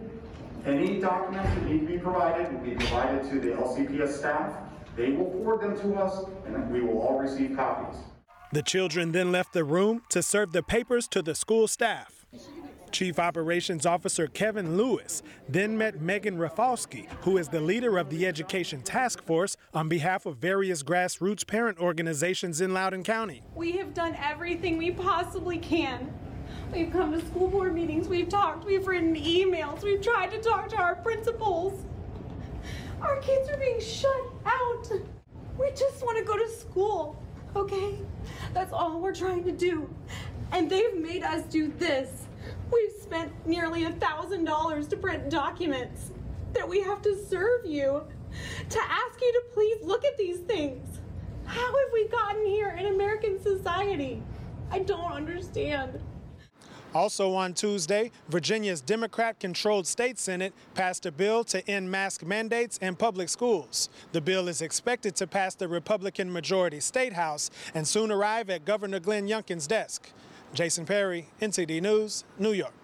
Any 0.67 1.01
documents 1.01 1.55
that 1.55 1.65
need 1.65 1.81
to 1.81 1.87
be 1.87 1.99
provided 1.99 2.53
will 2.53 2.61
be 2.61 2.75
provided 2.75 3.31
to 3.31 3.41
the 3.41 3.53
LCPS 3.53 4.19
staff. 4.19 4.53
They 4.97 5.11
will 5.13 5.31
forward 5.31 5.63
them 5.63 5.81
to 5.81 6.01
us, 6.01 6.25
and 6.47 6.71
we 6.71 6.83
will 6.83 7.01
all 7.01 7.19
receive 7.19 7.57
copies. 7.57 7.99
The 8.53 8.63
children 8.63 9.13
then 9.13 9.33
left 9.33 9.55
the 9.55 9.65
room 9.65 10.03
to 10.11 10.23
serve 10.23 10.53
the 10.53 10.63
papers 10.63 11.09
to 11.09 11.23
the 11.23 11.35
school 11.35 11.67
staff. 11.67 12.27
Chief 12.91 13.19
Operations 13.19 13.87
Officer 13.87 14.27
Kevin 14.27 14.77
Lewis 14.77 15.23
then 15.49 15.79
met 15.79 16.03
Megan 16.03 16.37
Rafalski, 16.37 17.09
who 17.23 17.39
is 17.39 17.49
the 17.49 17.61
leader 17.61 17.97
of 17.97 18.11
the 18.11 18.27
Education 18.27 18.83
Task 18.83 19.25
Force 19.25 19.57
on 19.73 19.89
behalf 19.89 20.27
of 20.27 20.37
various 20.37 20.83
grassroots 20.83 21.47
parent 21.47 21.79
organizations 21.79 22.61
in 22.61 22.75
Loudoun 22.75 23.03
County. 23.03 23.43
We 23.55 23.73
have 23.73 23.95
done 23.95 24.15
everything 24.17 24.77
we 24.77 24.91
possibly 24.91 25.57
can. 25.57 26.13
We've 26.71 26.93
come 26.93 27.13
to 27.13 27.25
school 27.27 27.49
board 27.49 27.75
meetings, 27.75 28.09
we've 28.09 28.29
talked, 28.29 28.67
we've 28.67 28.87
written 28.87 29.15
emails, 29.15 29.83
we've 29.83 30.03
tried 30.03 30.31
to 30.33 30.39
talk 30.39 30.69
to 30.71 30.77
our 30.77 30.97
principals. 30.97 31.87
Our 33.01 33.17
kids 33.21 33.49
are 33.49 33.57
being 33.57 33.81
shut 33.81 34.32
out. 34.47 34.91
We 35.59 35.71
just 35.71 36.05
want 36.05 36.19
to 36.19 36.25
go 36.25 36.37
to 36.37 36.49
school, 36.49 37.23
okay? 37.55 37.99
That's 38.55 38.73
all 38.73 39.01
we're 39.01 39.15
trying 39.15 39.45
to 39.45 39.53
do. 39.53 39.89
And 40.53 40.71
they've 40.71 40.95
made 40.95 41.23
us 41.23 41.43
do 41.45 41.69
this. 41.69 42.27
We've 42.73 42.93
spent 43.03 43.33
nearly 43.47 43.85
a 43.85 43.93
thousand 43.93 44.45
dollars 44.45 44.89
to 44.89 44.97
print 44.97 45.31
documents 45.31 46.11
that 46.53 46.69
we 46.69 46.81
have 46.83 47.03
to 47.03 47.17
serve 47.27 47.65
you, 47.67 48.03
to 48.69 48.79
ask 48.79 49.21
you 49.21 49.33
to 49.33 49.43
please 49.53 49.79
look 49.83 50.05
at 50.05 50.17
these 50.17 50.39
things. 50.41 51.01
How 51.45 51.67
have 51.67 51.93
we 51.93 52.09
gotten 52.09 52.47
here 52.47 52.77
in 52.79 52.87
American 52.87 53.41
society? 53.43 54.23
I 54.71 54.81
don't 54.81 55.13
understand. 55.13 56.01
Also 56.95 57.33
on 57.33 57.55
Tuesday, 57.55 58.11
Virginia's 58.29 58.83
Democrat 58.83 59.41
controlled 59.41 59.87
state 59.87 60.19
Senate 60.19 60.53
passed 60.75 61.07
a 61.07 61.13
bill 61.13 61.43
to 61.45 61.67
end 61.69 61.91
mask 61.91 62.23
mandates 62.23 62.77
in 62.79 62.95
public 62.95 63.31
schools. 63.31 63.89
The 64.13 64.21
bill 64.21 64.47
is 64.47 64.61
expected 64.61 65.17
to 65.17 65.27
pass 65.27 65.55
the 65.55 65.69
Republican 65.69 66.31
majority 66.31 66.81
state 66.81 67.15
house 67.15 67.51
and 67.75 67.89
soon 67.89 68.13
arrive 68.13 68.51
at 68.51 68.67
Governor 68.67 69.01
Glenn 69.01 69.27
Youngkin's 69.27 69.67
desk. 69.67 70.11
Jason 70.53 70.85
Perry, 70.85 71.29
NTD 71.41 71.81
News, 71.81 72.25
New 72.39 72.53
York. 72.53 72.75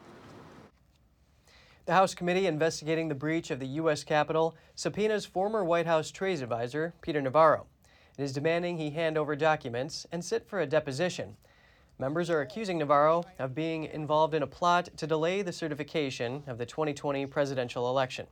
The 1.85 1.93
House 1.93 2.15
committee 2.15 2.47
investigating 2.47 3.09
the 3.09 3.15
breach 3.15 3.51
of 3.51 3.61
the 3.61 3.67
U.S. 3.67 4.05
Capitol 4.05 4.57
subpoenas 4.75 5.27
former 5.27 5.65
White 5.65 5.87
House 5.87 6.11
trade 6.11 6.41
advisor 6.41 6.95
Peter 7.03 7.21
Navarro. 7.21 7.67
It 8.17 8.23
is 8.23 8.33
demanding 8.33 8.79
he 8.79 8.91
hand 8.91 9.19
over 9.19 9.37
documents 9.37 10.07
and 10.11 10.25
sit 10.25 10.49
for 10.49 10.61
a 10.61 10.67
deposition. 10.67 11.37
Members 12.01 12.31
are 12.31 12.43
accusing 12.43 12.79
Navarro 12.79 13.25
of 13.41 13.57
being 13.57 13.87
involved 13.87 14.33
in 14.33 14.45
a 14.45 14.47
plot 14.47 14.89
to 14.99 15.07
delay 15.07 15.43
the 15.43 15.51
certification 15.51 16.45
of 16.47 16.57
the 16.57 16.65
2020 16.65 17.27
presidential 17.27 17.91
election. 17.91 18.29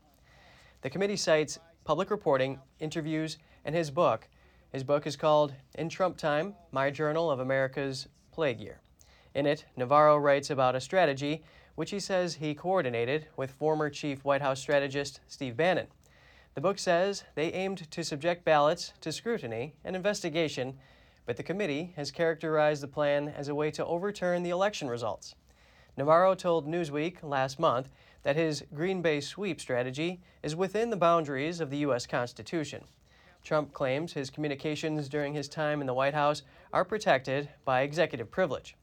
The 0.82 0.90
committee 0.90 1.16
cites 1.16 1.58
public 1.82 2.12
reporting, 2.12 2.61
interviews, 2.78 3.38
and 3.64 3.75
his 3.75 3.90
book. 3.90 4.28
His 4.70 4.85
book 4.85 5.04
is 5.04 5.16
called 5.16 5.52
In 5.75 5.88
Trump 5.88 6.16
Time 6.16 6.54
My 6.70 6.92
Journal 6.92 7.28
of 7.28 7.40
America's 7.40 8.06
Plague 8.30 8.61
Year. 8.61 8.78
In 9.35 9.46
it, 9.46 9.64
Navarro 9.76 10.16
writes 10.16 10.49
about 10.49 10.76
a 10.76 10.80
strategy 10.80 11.42
which 11.75 11.90
he 11.90 11.99
says 11.99 12.37
he 12.37 12.54
coordinated 12.54 13.26
with 13.37 13.50
former 13.50 13.90
chief 13.90 14.25
White 14.25 14.42
House 14.42 14.61
strategist 14.61 15.18
Steve 15.26 15.56
Bannon. 15.56 15.88
The 16.54 16.61
book 16.61 16.78
says 16.78 17.25
they 17.35 17.52
aimed 17.52 17.90
to 17.90 18.04
subject 18.04 18.44
ballots 18.44 18.92
to 19.00 19.11
scrutiny 19.11 19.75
and 19.85 19.96
investigation 19.96 20.78
but 21.26 21.37
the 21.37 21.42
committee 21.42 21.92
has 21.97 22.11
characterized 22.11 22.83
the 22.83 22.88
plan 22.88 23.28
as 23.28 23.49
a 23.49 23.54
way 23.54 23.71
to 23.73 23.85
overturn 23.85 24.42
the 24.42 24.50
election 24.50 24.88
results. 24.88 25.35
Navarro 25.97 26.35
told 26.35 26.68
Newsweek 26.68 27.23
last 27.23 27.59
month 27.59 27.88
that 28.23 28.37
his 28.37 28.64
Green 28.75 29.02
Bay 29.02 29.21
sweep 29.21 29.61
strategy 29.61 30.21
is 30.42 30.54
within 30.54 30.90
the 30.90 30.97
boundaries 30.97 31.61
of 31.61 31.71
the 31.71 31.78
U.S. 31.78 32.06
Constitution. 32.06 32.85
Trump 33.42 33.73
claims 33.73 34.12
his 34.12 34.30
communications 34.30 35.09
during 35.09 35.35
his 35.35 35.49
time 35.49 35.80
in 35.80 35.87
the 35.87 35.95
White 35.95 36.14
House 36.14 36.42
are 36.73 36.85
protected 36.85 37.49
by 37.64 37.83
executive 37.83 38.30
privilege. 38.30 38.76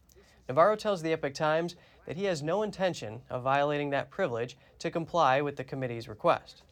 Navarro 0.47 0.75
tells 0.75 1.01
the 1.01 1.13
Epoch 1.13 1.33
Times 1.33 1.75
that 2.05 2.17
he 2.17 2.25
has 2.25 2.41
no 2.41 2.63
intention 2.63 3.21
of 3.29 3.43
violating 3.43 3.89
that 3.89 4.09
privilege 4.09 4.57
to 4.79 4.91
comply 4.91 5.41
with 5.41 5.55
the 5.55 5.63
committee's 5.63 6.07
request. 6.07 6.63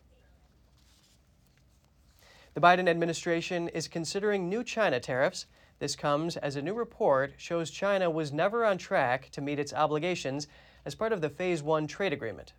The 2.53 2.61
Biden 2.61 2.89
administration 2.89 3.69
is 3.69 3.87
considering 3.87 4.49
new 4.49 4.63
China 4.63 4.99
tariffs 4.99 5.45
this 5.81 5.95
comes 5.95 6.37
as 6.37 6.55
a 6.55 6.61
new 6.61 6.75
report 6.75 7.33
shows 7.37 7.71
China 7.71 8.07
was 8.07 8.31
never 8.31 8.63
on 8.63 8.77
track 8.77 9.31
to 9.31 9.41
meet 9.41 9.57
its 9.57 9.73
obligations 9.73 10.47
as 10.85 10.93
part 10.93 11.11
of 11.11 11.21
the 11.21 11.29
Phase 11.29 11.63
1 11.63 11.87
trade 11.87 12.13
agreement. 12.13 12.53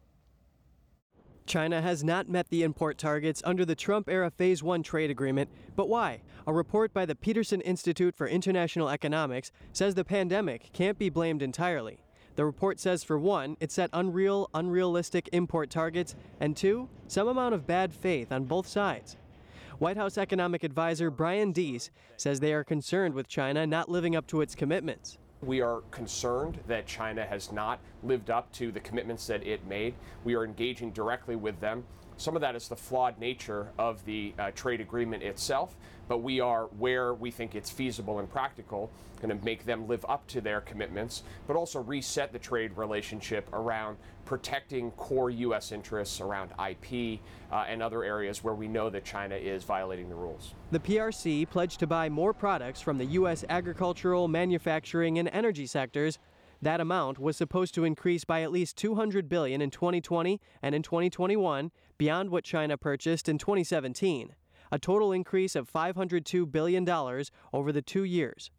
China 1.46 1.80
has 1.80 2.02
not 2.02 2.28
met 2.28 2.48
the 2.48 2.64
import 2.64 2.98
targets 2.98 3.40
under 3.44 3.64
the 3.64 3.76
Trump 3.76 4.08
era 4.08 4.28
Phase 4.28 4.60
1 4.60 4.82
trade 4.82 5.08
agreement, 5.08 5.50
but 5.76 5.88
why? 5.88 6.20
A 6.48 6.52
report 6.52 6.92
by 6.92 7.06
the 7.06 7.14
Peterson 7.14 7.60
Institute 7.60 8.16
for 8.16 8.26
International 8.26 8.88
Economics 8.88 9.52
says 9.72 9.94
the 9.94 10.04
pandemic 10.04 10.72
can't 10.72 10.98
be 10.98 11.08
blamed 11.08 11.42
entirely. 11.42 12.02
The 12.34 12.44
report 12.44 12.80
says, 12.80 13.04
for 13.04 13.20
one, 13.20 13.56
it 13.60 13.70
set 13.70 13.90
unreal, 13.92 14.50
unrealistic 14.52 15.28
import 15.32 15.70
targets, 15.70 16.16
and 16.40 16.56
two, 16.56 16.88
some 17.06 17.28
amount 17.28 17.54
of 17.54 17.68
bad 17.68 17.92
faith 17.94 18.32
on 18.32 18.46
both 18.46 18.66
sides. 18.66 19.16
White 19.82 19.96
House 19.96 20.16
economic 20.16 20.62
advisor 20.62 21.10
Brian 21.10 21.50
Deese 21.50 21.90
says 22.16 22.38
they 22.38 22.54
are 22.54 22.62
concerned 22.62 23.14
with 23.14 23.26
China 23.26 23.66
not 23.66 23.88
living 23.88 24.14
up 24.14 24.28
to 24.28 24.40
its 24.40 24.54
commitments. 24.54 25.18
We 25.40 25.60
are 25.60 25.80
concerned 25.90 26.60
that 26.68 26.86
China 26.86 27.24
has 27.24 27.50
not 27.50 27.80
lived 28.04 28.30
up 28.30 28.52
to 28.52 28.70
the 28.70 28.78
commitments 28.78 29.26
that 29.26 29.44
it 29.44 29.66
made. 29.66 29.94
We 30.22 30.36
are 30.36 30.44
engaging 30.44 30.92
directly 30.92 31.34
with 31.34 31.58
them 31.58 31.82
some 32.22 32.36
of 32.36 32.40
that 32.40 32.54
is 32.54 32.68
the 32.68 32.76
flawed 32.76 33.18
nature 33.18 33.68
of 33.78 34.04
the 34.04 34.32
uh, 34.38 34.52
trade 34.52 34.80
agreement 34.80 35.24
itself, 35.24 35.74
but 36.06 36.18
we 36.18 36.38
are 36.38 36.66
where 36.78 37.14
we 37.14 37.32
think 37.32 37.56
it's 37.56 37.68
feasible 37.68 38.20
and 38.20 38.30
practical, 38.30 38.90
going 39.20 39.36
to 39.36 39.44
make 39.44 39.64
them 39.66 39.88
live 39.88 40.04
up 40.08 40.24
to 40.28 40.40
their 40.40 40.60
commitments, 40.60 41.24
but 41.48 41.56
also 41.56 41.80
reset 41.80 42.32
the 42.32 42.38
trade 42.38 42.76
relationship 42.76 43.48
around 43.52 43.96
protecting 44.24 44.92
core 44.92 45.30
U.S. 45.30 45.72
interests 45.72 46.20
around 46.20 46.52
IP 46.52 47.18
uh, 47.50 47.64
and 47.68 47.82
other 47.82 48.04
areas 48.04 48.44
where 48.44 48.54
we 48.54 48.68
know 48.68 48.88
that 48.88 49.04
China 49.04 49.34
is 49.34 49.64
violating 49.64 50.08
the 50.08 50.14
rules. 50.14 50.54
The 50.70 50.78
PRC 50.78 51.50
pledged 51.50 51.80
to 51.80 51.88
buy 51.88 52.08
more 52.08 52.32
products 52.32 52.80
from 52.80 52.98
the 52.98 53.06
U.S. 53.06 53.44
agricultural, 53.48 54.28
manufacturing, 54.28 55.18
and 55.18 55.28
energy 55.32 55.66
sectors. 55.66 56.20
That 56.62 56.80
amount 56.80 57.18
was 57.18 57.36
supposed 57.36 57.74
to 57.74 57.84
increase 57.84 58.22
by 58.22 58.42
at 58.42 58.52
least 58.52 58.76
200 58.76 59.28
billion 59.28 59.60
in 59.60 59.70
2020 59.70 60.40
and 60.62 60.76
in 60.76 60.82
2021, 60.82 61.72
beyond 61.98 62.30
what 62.30 62.44
China 62.44 62.76
purchased 62.76 63.28
in 63.28 63.38
2017, 63.38 64.34
a 64.70 64.78
total 64.78 65.12
increase 65.12 65.54
of 65.54 65.68
502 65.68 66.46
billion 66.46 66.84
dollars 66.84 67.30
over 67.52 67.72
the 67.72 67.82
2 67.82 68.04
years. 68.04 68.50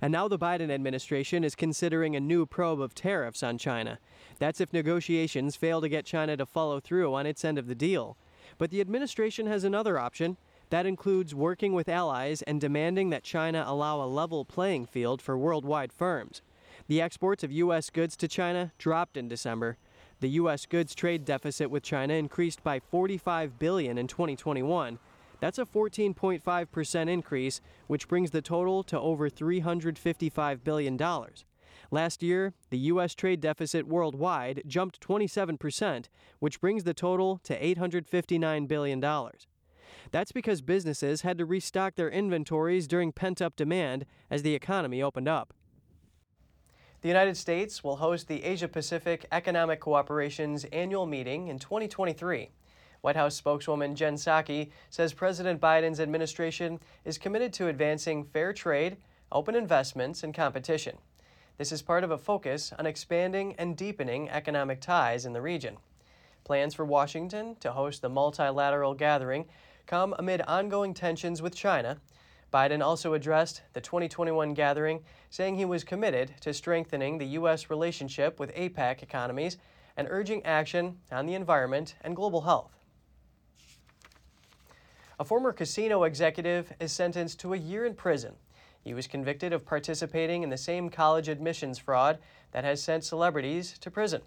And 0.00 0.12
now 0.12 0.28
the 0.28 0.38
Biden 0.38 0.70
administration 0.70 1.42
is 1.42 1.54
considering 1.54 2.14
a 2.14 2.20
new 2.20 2.44
probe 2.44 2.80
of 2.80 2.94
tariffs 2.94 3.42
on 3.42 3.56
China. 3.56 3.98
That's 4.38 4.60
if 4.60 4.72
negotiations 4.72 5.56
fail 5.56 5.80
to 5.80 5.88
get 5.88 6.04
China 6.04 6.36
to 6.36 6.44
follow 6.44 6.80
through 6.80 7.14
on 7.14 7.26
its 7.26 7.44
end 7.44 7.58
of 7.58 7.66
the 7.66 7.74
deal. 7.74 8.18
But 8.58 8.70
the 8.70 8.80
administration 8.80 9.46
has 9.46 9.64
another 9.64 9.98
option. 9.98 10.36
That 10.70 10.86
includes 10.86 11.34
working 11.34 11.72
with 11.72 11.88
allies 11.88 12.42
and 12.42 12.60
demanding 12.60 13.10
that 13.10 13.22
China 13.22 13.64
allow 13.66 14.02
a 14.02 14.06
level 14.06 14.44
playing 14.44 14.86
field 14.86 15.22
for 15.22 15.38
worldwide 15.38 15.92
firms. 15.92 16.42
The 16.88 17.00
exports 17.00 17.42
of 17.42 17.52
U.S. 17.52 17.88
goods 17.88 18.16
to 18.18 18.28
China 18.28 18.72
dropped 18.78 19.16
in 19.16 19.28
December. 19.28 19.78
The 20.20 20.30
U.S. 20.30 20.64
goods 20.64 20.94
trade 20.94 21.24
deficit 21.24 21.70
with 21.70 21.82
China 21.82 22.14
increased 22.14 22.64
by 22.64 22.80
45 22.80 23.58
billion 23.58 23.98
in 23.98 24.06
2021. 24.06 24.98
That's 25.40 25.58
a 25.58 25.66
14.5% 25.66 27.08
increase, 27.08 27.60
which 27.86 28.08
brings 28.08 28.30
the 28.30 28.40
total 28.40 28.82
to 28.84 28.98
over 28.98 29.28
$355 29.28 30.64
billion. 30.64 30.98
Last 31.90 32.22
year, 32.22 32.54
the 32.70 32.78
U.S. 32.78 33.14
trade 33.14 33.40
deficit 33.40 33.86
worldwide 33.86 34.62
jumped 34.66 35.00
27%, 35.06 36.06
which 36.38 36.60
brings 36.60 36.84
the 36.84 36.94
total 36.94 37.38
to 37.44 37.60
$859 37.60 38.66
billion. 38.66 39.04
That's 40.10 40.32
because 40.32 40.62
businesses 40.62 41.22
had 41.22 41.38
to 41.38 41.44
restock 41.44 41.94
their 41.94 42.10
inventories 42.10 42.86
during 42.86 43.12
pent 43.12 43.42
up 43.42 43.56
demand 43.56 44.06
as 44.30 44.42
the 44.42 44.54
economy 44.54 45.02
opened 45.02 45.28
up. 45.28 45.52
The 47.06 47.12
United 47.12 47.36
States 47.36 47.84
will 47.84 47.94
host 47.94 48.26
the 48.26 48.42
Asia 48.42 48.66
Pacific 48.66 49.26
Economic 49.30 49.78
Cooperation's 49.78 50.64
annual 50.72 51.06
meeting 51.06 51.46
in 51.46 51.60
2023. 51.60 52.50
White 53.00 53.14
House 53.14 53.36
spokeswoman 53.36 53.94
Jen 53.94 54.16
Psaki 54.16 54.72
says 54.90 55.12
President 55.12 55.60
Biden's 55.60 56.00
administration 56.00 56.80
is 57.04 57.16
committed 57.16 57.52
to 57.52 57.68
advancing 57.68 58.24
fair 58.24 58.52
trade, 58.52 58.96
open 59.30 59.54
investments, 59.54 60.24
and 60.24 60.34
competition. 60.34 60.98
This 61.58 61.70
is 61.70 61.80
part 61.80 62.02
of 62.02 62.10
a 62.10 62.18
focus 62.18 62.72
on 62.76 62.86
expanding 62.86 63.54
and 63.56 63.76
deepening 63.76 64.28
economic 64.28 64.80
ties 64.80 65.24
in 65.24 65.32
the 65.32 65.40
region. 65.40 65.76
Plans 66.42 66.74
for 66.74 66.84
Washington 66.84 67.54
to 67.60 67.70
host 67.70 68.02
the 68.02 68.08
multilateral 68.08 68.94
gathering 68.94 69.46
come 69.86 70.12
amid 70.18 70.40
ongoing 70.40 70.92
tensions 70.92 71.40
with 71.40 71.54
China. 71.54 71.98
Biden 72.56 72.82
also 72.82 73.12
addressed 73.12 73.60
the 73.74 73.82
2021 73.82 74.54
gathering, 74.54 75.04
saying 75.28 75.56
he 75.56 75.66
was 75.66 75.84
committed 75.84 76.32
to 76.40 76.54
strengthening 76.54 77.18
the 77.18 77.26
U.S. 77.40 77.68
relationship 77.68 78.40
with 78.40 78.54
APEC 78.54 79.02
economies 79.02 79.58
and 79.98 80.08
urging 80.10 80.42
action 80.46 80.96
on 81.12 81.26
the 81.26 81.34
environment 81.34 81.96
and 82.00 82.16
global 82.16 82.40
health. 82.40 82.78
A 85.20 85.24
former 85.26 85.52
casino 85.52 86.04
executive 86.04 86.72
is 86.80 86.92
sentenced 86.92 87.38
to 87.40 87.52
a 87.52 87.58
year 87.58 87.84
in 87.84 87.92
prison. 87.92 88.36
He 88.80 88.94
was 88.94 89.06
convicted 89.06 89.52
of 89.52 89.66
participating 89.66 90.42
in 90.42 90.48
the 90.48 90.56
same 90.56 90.88
college 90.88 91.28
admissions 91.28 91.78
fraud 91.78 92.20
that 92.52 92.64
has 92.64 92.82
sent 92.82 93.04
celebrities 93.04 93.76
to 93.80 93.90
prison. 93.90 94.22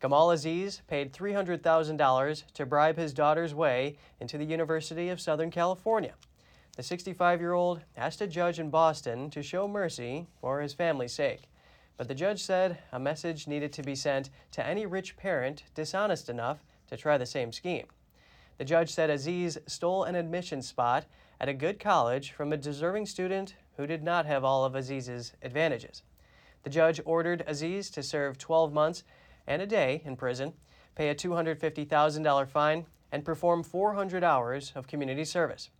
Gamal 0.00 0.32
Aziz 0.32 0.82
paid 0.86 1.12
$300,000 1.12 2.52
to 2.52 2.66
bribe 2.66 2.96
his 2.96 3.12
daughter's 3.12 3.52
way 3.52 3.96
into 4.20 4.38
the 4.38 4.44
University 4.44 5.08
of 5.08 5.20
Southern 5.20 5.50
California. 5.50 6.14
The 6.76 6.82
65 6.82 7.40
year 7.40 7.52
old 7.52 7.82
asked 7.96 8.20
a 8.20 8.26
judge 8.26 8.58
in 8.58 8.68
Boston 8.68 9.30
to 9.30 9.44
show 9.44 9.68
mercy 9.68 10.26
for 10.40 10.60
his 10.60 10.74
family's 10.74 11.12
sake. 11.12 11.42
But 11.96 12.08
the 12.08 12.16
judge 12.16 12.42
said 12.42 12.78
a 12.90 12.98
message 12.98 13.46
needed 13.46 13.72
to 13.74 13.82
be 13.84 13.94
sent 13.94 14.30
to 14.52 14.66
any 14.66 14.84
rich 14.84 15.16
parent 15.16 15.62
dishonest 15.76 16.28
enough 16.28 16.64
to 16.88 16.96
try 16.96 17.16
the 17.16 17.26
same 17.26 17.52
scheme. 17.52 17.86
The 18.58 18.64
judge 18.64 18.90
said 18.90 19.08
Aziz 19.08 19.56
stole 19.68 20.02
an 20.02 20.16
admission 20.16 20.62
spot 20.62 21.06
at 21.40 21.48
a 21.48 21.54
good 21.54 21.78
college 21.78 22.32
from 22.32 22.52
a 22.52 22.56
deserving 22.56 23.06
student 23.06 23.54
who 23.76 23.86
did 23.86 24.02
not 24.02 24.26
have 24.26 24.42
all 24.42 24.64
of 24.64 24.74
Aziz's 24.74 25.32
advantages. 25.42 26.02
The 26.64 26.70
judge 26.70 27.00
ordered 27.04 27.44
Aziz 27.46 27.88
to 27.90 28.02
serve 28.02 28.36
12 28.36 28.72
months 28.72 29.04
and 29.46 29.62
a 29.62 29.66
day 29.66 30.02
in 30.04 30.16
prison, 30.16 30.54
pay 30.96 31.08
a 31.08 31.14
$250,000 31.14 32.48
fine, 32.48 32.86
and 33.12 33.24
perform 33.24 33.62
400 33.62 34.24
hours 34.24 34.72
of 34.74 34.88
community 34.88 35.24
service. 35.24 35.70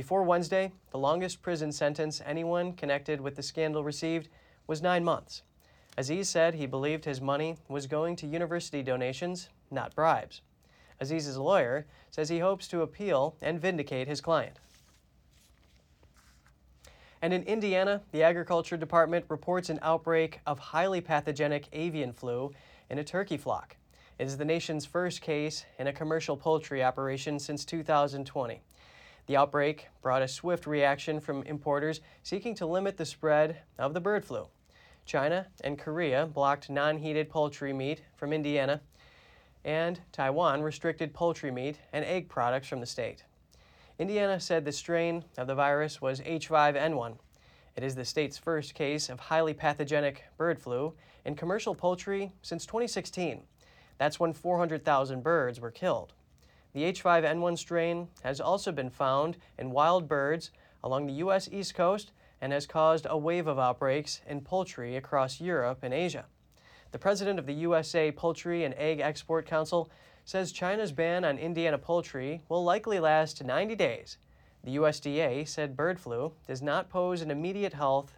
Before 0.00 0.22
Wednesday, 0.22 0.72
the 0.92 0.98
longest 0.98 1.42
prison 1.42 1.70
sentence 1.72 2.22
anyone 2.24 2.72
connected 2.72 3.20
with 3.20 3.36
the 3.36 3.42
scandal 3.42 3.84
received 3.84 4.30
was 4.66 4.80
nine 4.80 5.04
months. 5.04 5.42
Aziz 5.98 6.26
said 6.26 6.54
he 6.54 6.64
believed 6.64 7.04
his 7.04 7.20
money 7.20 7.58
was 7.68 7.86
going 7.86 8.16
to 8.16 8.26
university 8.26 8.82
donations, 8.82 9.50
not 9.70 9.94
bribes. 9.94 10.40
Aziz's 11.02 11.36
lawyer 11.36 11.84
says 12.10 12.30
he 12.30 12.38
hopes 12.38 12.66
to 12.68 12.80
appeal 12.80 13.36
and 13.42 13.60
vindicate 13.60 14.08
his 14.08 14.22
client. 14.22 14.56
And 17.20 17.34
in 17.34 17.42
Indiana, 17.42 18.00
the 18.10 18.22
Agriculture 18.22 18.78
Department 18.78 19.26
reports 19.28 19.68
an 19.68 19.80
outbreak 19.82 20.40
of 20.46 20.58
highly 20.58 21.02
pathogenic 21.02 21.68
avian 21.74 22.14
flu 22.14 22.54
in 22.88 22.98
a 22.98 23.04
turkey 23.04 23.36
flock. 23.36 23.76
It 24.18 24.26
is 24.26 24.38
the 24.38 24.46
nation's 24.46 24.86
first 24.86 25.20
case 25.20 25.66
in 25.78 25.88
a 25.88 25.92
commercial 25.92 26.38
poultry 26.38 26.82
operation 26.82 27.38
since 27.38 27.66
2020. 27.66 28.62
The 29.30 29.36
outbreak 29.36 29.86
brought 30.02 30.22
a 30.22 30.26
swift 30.26 30.66
reaction 30.66 31.20
from 31.20 31.44
importers 31.44 32.00
seeking 32.24 32.52
to 32.56 32.66
limit 32.66 32.96
the 32.96 33.06
spread 33.06 33.58
of 33.78 33.94
the 33.94 34.00
bird 34.00 34.24
flu. 34.24 34.48
China 35.06 35.46
and 35.62 35.78
Korea 35.78 36.26
blocked 36.26 36.68
non 36.68 36.98
heated 36.98 37.30
poultry 37.30 37.72
meat 37.72 38.02
from 38.16 38.32
Indiana 38.32 38.80
and 39.64 40.00
Taiwan 40.10 40.62
restricted 40.62 41.14
poultry 41.14 41.52
meat 41.52 41.78
and 41.92 42.04
egg 42.04 42.28
products 42.28 42.66
from 42.66 42.80
the 42.80 42.86
state. 42.86 43.22
Indiana 44.00 44.40
said 44.40 44.64
the 44.64 44.72
strain 44.72 45.24
of 45.38 45.46
the 45.46 45.54
virus 45.54 46.02
was 46.02 46.20
H5N1. 46.22 47.16
It 47.76 47.84
is 47.84 47.94
the 47.94 48.04
state's 48.04 48.36
first 48.36 48.74
case 48.74 49.08
of 49.08 49.20
highly 49.20 49.54
pathogenic 49.54 50.24
bird 50.38 50.58
flu 50.58 50.92
in 51.24 51.36
commercial 51.36 51.76
poultry 51.76 52.32
since 52.42 52.66
2016. 52.66 53.44
That's 53.96 54.18
when 54.18 54.32
400,000 54.32 55.22
birds 55.22 55.60
were 55.60 55.70
killed. 55.70 56.14
The 56.72 56.84
H5N1 56.84 57.58
strain 57.58 58.08
has 58.22 58.40
also 58.40 58.70
been 58.70 58.90
found 58.90 59.36
in 59.58 59.72
wild 59.72 60.06
birds 60.06 60.50
along 60.84 61.06
the 61.06 61.14
U.S. 61.14 61.48
East 61.50 61.74
Coast 61.74 62.12
and 62.40 62.52
has 62.52 62.66
caused 62.66 63.06
a 63.08 63.18
wave 63.18 63.46
of 63.46 63.58
outbreaks 63.58 64.20
in 64.26 64.40
poultry 64.40 64.96
across 64.96 65.40
Europe 65.40 65.80
and 65.82 65.92
Asia. 65.92 66.26
The 66.92 66.98
president 66.98 67.38
of 67.38 67.46
the 67.46 67.54
USA 67.54 68.10
Poultry 68.10 68.64
and 68.64 68.74
Egg 68.74 69.00
Export 69.00 69.46
Council 69.46 69.90
says 70.24 70.52
China's 70.52 70.92
ban 70.92 71.24
on 71.24 71.38
Indiana 71.38 71.78
poultry 71.78 72.42
will 72.48 72.62
likely 72.62 73.00
last 73.00 73.42
90 73.42 73.74
days. 73.74 74.16
The 74.62 74.76
USDA 74.76 75.48
said 75.48 75.76
bird 75.76 75.98
flu 75.98 76.32
does 76.46 76.62
not 76.62 76.88
pose 76.88 77.20
an 77.20 77.30
immediate 77.30 77.72
health 77.72 78.16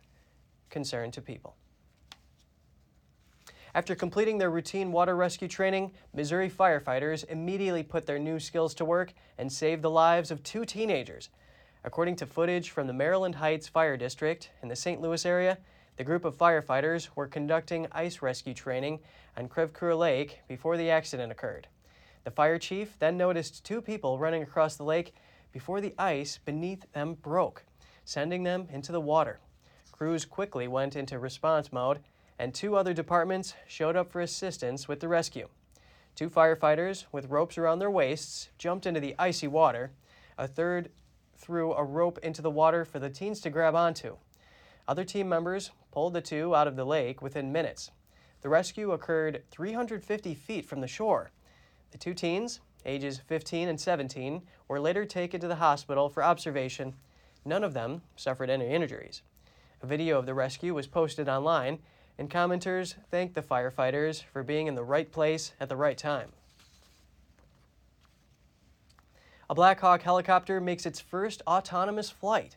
concern 0.71 1.11
to 1.13 1.23
people. 1.23 1.57
After 3.75 3.95
completing 3.95 4.37
their 4.37 4.51
routine 4.51 4.93
water 4.93 5.17
rescue 5.17 5.49
training, 5.49 5.93
Missouri 6.13 6.51
firefighters 6.51 7.27
immediately 7.31 7.83
put 7.83 8.05
their 8.05 8.19
new 8.19 8.39
skills 8.39 8.75
to 8.75 8.85
work 8.85 9.15
and 9.39 9.51
saved 9.51 9.81
the 9.81 9.91
lives 9.91 10.31
of 10.31 10.43
two 10.43 10.67
teenagers. 10.67 11.31
According 11.83 12.17
to 12.17 12.27
footage 12.27 12.69
from 12.69 12.87
the 12.87 12.93
Maryland 12.93 13.37
Heights 13.37 13.69
Fire 13.69 13.97
District 13.97 14.51
in 14.63 14.69
the 14.69 14.77
St. 14.77 15.01
Louis 15.01 15.25
area, 15.25 15.57
the 15.97 16.05
group 16.05 16.27
of 16.27 16.37
firefighters 16.37 17.09
were 17.17 17.27
conducting 17.27 17.87
ice 17.93 18.21
rescue 18.21 18.53
training 18.53 19.01
on 19.39 19.49
Crèvecoeur 19.49 19.99
Lake 19.99 20.41
before 20.49 20.77
the 20.77 20.91
accident 20.91 21.33
occurred. 21.33 21.67
The 22.25 22.31
fire 22.31 22.59
chief 22.59 22.99
then 22.99 23.17
noticed 23.17 23.65
two 23.65 23.81
people 23.81 24.19
running 24.19 24.43
across 24.43 24.77
the 24.77 24.85
lake 24.85 25.15
before 25.51 25.81
the 25.81 25.95
ice 25.99 26.39
beneath 26.45 26.91
them 26.93 27.15
broke, 27.15 27.65
sending 28.05 28.43
them 28.43 28.69
into 28.71 28.93
the 28.93 29.01
water. 29.01 29.41
Crews 29.91 30.25
quickly 30.25 30.69
went 30.69 30.95
into 30.95 31.19
response 31.19 31.73
mode, 31.73 32.01
and 32.39 32.55
two 32.55 32.77
other 32.77 32.93
departments 32.93 33.55
showed 33.67 33.97
up 33.97 34.11
for 34.11 34.21
assistance 34.21 34.89
with 34.89 35.01
the 35.01 35.09
rescue. 35.09 35.49
Two 36.15 36.29
firefighters 36.29 37.05
with 37.13 37.31
ropes 37.31 37.57
around 37.59 37.79
their 37.79 37.91
waists 37.91 38.51
jumped 38.59 38.87
into 38.87 39.01
the 39.01 39.15
icy 39.19 39.47
water. 39.47 39.93
A 40.39 40.47
third 40.47 40.91
threw 41.37 41.73
a 41.73 41.85
rope 41.85 42.19
into 42.23 42.43
the 42.43 42.51
water 42.51 42.85
for 42.85 42.99
the 42.99 43.11
teens 43.11 43.41
to 43.41 43.51
grab 43.51 43.75
onto. 43.75 44.17
Other 44.87 45.05
team 45.05 45.29
members 45.29 45.71
pulled 45.91 46.13
the 46.13 46.21
two 46.21 46.55
out 46.55 46.69
of 46.69 46.77
the 46.77 46.85
lake 46.85 47.23
within 47.23 47.53
minutes. 47.53 47.91
The 48.41 48.49
rescue 48.49 48.93
occurred 48.93 49.43
350 49.51 50.35
feet 50.35 50.67
from 50.67 50.81
the 50.81 50.89
shore. 50.89 51.31
The 51.93 51.99
two 51.99 52.15
teens 52.15 52.61
ages 52.85 53.21
15 53.27 53.69
and 53.69 53.81
17, 53.81 54.43
were 54.69 54.81
later 54.81 55.05
taken 55.05 55.41
to 55.41 55.49
the 55.49 55.57
hospital 55.57 56.09
for 56.09 56.23
observation. 56.23 56.95
None 57.45 57.65
of 57.65 57.75
them 57.75 58.03
suffered 58.17 58.51
any 58.51 58.69
injuries. 58.69 59.23
A 59.83 59.87
video 59.87 60.19
of 60.19 60.27
the 60.27 60.35
rescue 60.35 60.75
was 60.75 60.87
posted 60.87 61.29
online, 61.29 61.81
and 62.19 62.31
commenters 62.31 62.95
thanked 63.11 63.35
the 63.35 63.43
firefighters 63.43 64.23
for 64.23 64.43
being 64.43 64.67
in 64.67 64.75
the 64.75 64.85
right 64.85 65.11
place 65.11 65.53
at 65.61 65.69
the 65.69 65.77
right 65.77 65.99
time. 65.99 66.31
A 69.51 69.55
Black 69.55 69.81
Hawk 69.81 70.03
helicopter 70.03 70.61
makes 70.61 70.87
its 70.87 71.01
first 71.01 71.43
autonomous 71.47 72.11
flight. 72.11 72.57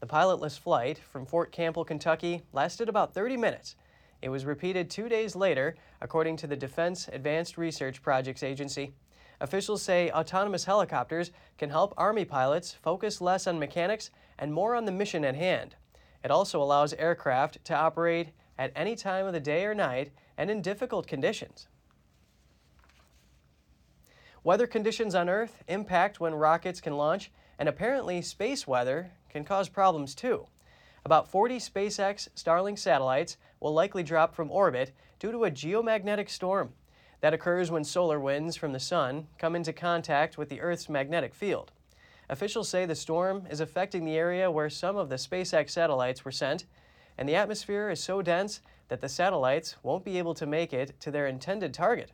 The 0.00 0.06
pilotless 0.06 0.58
flight 0.58 0.98
from 0.98 1.24
Fort 1.24 1.52
Campbell, 1.52 1.84
Kentucky 1.84 2.42
lasted 2.52 2.88
about 2.88 3.14
30 3.14 3.36
minutes. 3.38 3.76
It 4.20 4.28
was 4.28 4.44
repeated 4.44 4.90
two 4.90 5.08
days 5.08 5.34
later, 5.34 5.76
according 6.00 6.36
to 6.38 6.46
the 6.46 6.56
Defense 6.56 7.08
Advanced 7.12 7.56
Research 7.56 8.02
Projects 8.02 8.42
Agency. 8.42 8.92
Officials 9.40 9.82
say 9.82 10.10
autonomous 10.10 10.64
helicopters 10.64 11.30
can 11.58 11.70
help 11.70 11.94
Army 11.96 12.24
pilots 12.24 12.72
focus 12.72 13.20
less 13.20 13.46
on 13.46 13.58
mechanics 13.58 14.10
and 14.38 14.52
more 14.52 14.74
on 14.74 14.84
the 14.84 14.92
mission 14.92 15.24
at 15.24 15.34
hand. 15.34 15.76
It 16.22 16.30
also 16.30 16.62
allows 16.62 16.92
aircraft 16.94 17.64
to 17.64 17.74
operate 17.74 18.28
at 18.58 18.72
any 18.74 18.96
time 18.96 19.26
of 19.26 19.32
the 19.32 19.40
day 19.40 19.64
or 19.64 19.74
night 19.74 20.12
and 20.36 20.50
in 20.50 20.62
difficult 20.62 21.06
conditions. 21.06 21.68
Weather 24.42 24.66
conditions 24.66 25.14
on 25.14 25.28
Earth 25.28 25.62
impact 25.68 26.20
when 26.20 26.34
rockets 26.34 26.80
can 26.80 26.96
launch, 26.96 27.30
and 27.58 27.68
apparently 27.68 28.20
space 28.20 28.66
weather 28.66 29.12
can 29.30 29.44
cause 29.44 29.68
problems 29.68 30.14
too. 30.14 30.46
About 31.04 31.30
40 31.30 31.58
SpaceX 31.58 32.28
Starlink 32.36 32.78
satellites 32.78 33.36
will 33.60 33.72
likely 33.72 34.02
drop 34.02 34.34
from 34.34 34.50
orbit 34.50 34.92
due 35.18 35.32
to 35.32 35.44
a 35.44 35.50
geomagnetic 35.50 36.28
storm. 36.28 36.74
That 37.20 37.32
occurs 37.32 37.70
when 37.70 37.84
solar 37.84 38.20
winds 38.20 38.56
from 38.56 38.72
the 38.72 38.80
sun 38.80 39.28
come 39.38 39.56
into 39.56 39.72
contact 39.72 40.36
with 40.36 40.50
the 40.50 40.60
Earth's 40.60 40.90
magnetic 40.90 41.34
field. 41.34 41.72
Officials 42.28 42.68
say 42.68 42.84
the 42.84 42.94
storm 42.94 43.46
is 43.50 43.60
affecting 43.60 44.04
the 44.04 44.16
area 44.16 44.50
where 44.50 44.68
some 44.68 44.96
of 44.96 45.08
the 45.08 45.16
SpaceX 45.16 45.70
satellites 45.70 46.24
were 46.24 46.30
sent, 46.30 46.66
and 47.16 47.28
the 47.28 47.34
atmosphere 47.34 47.90
is 47.90 48.02
so 48.02 48.22
dense 48.22 48.60
that 48.88 49.00
the 49.00 49.08
satellites 49.08 49.76
won't 49.82 50.04
be 50.04 50.18
able 50.18 50.34
to 50.34 50.46
make 50.46 50.72
it 50.72 50.98
to 51.00 51.10
their 51.10 51.26
intended 51.26 51.72
target. 51.72 52.12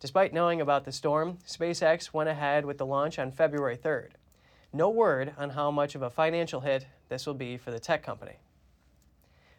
Despite 0.00 0.32
knowing 0.32 0.60
about 0.60 0.84
the 0.84 0.92
storm, 0.92 1.38
SpaceX 1.46 2.12
went 2.12 2.28
ahead 2.28 2.64
with 2.64 2.78
the 2.78 2.86
launch 2.86 3.18
on 3.18 3.32
February 3.32 3.76
3rd. 3.76 4.10
No 4.72 4.90
word 4.90 5.32
on 5.36 5.50
how 5.50 5.70
much 5.70 5.94
of 5.94 6.02
a 6.02 6.10
financial 6.10 6.60
hit 6.60 6.86
this 7.08 7.26
will 7.26 7.34
be 7.34 7.56
for 7.56 7.70
the 7.70 7.80
tech 7.80 8.02
company. 8.02 8.36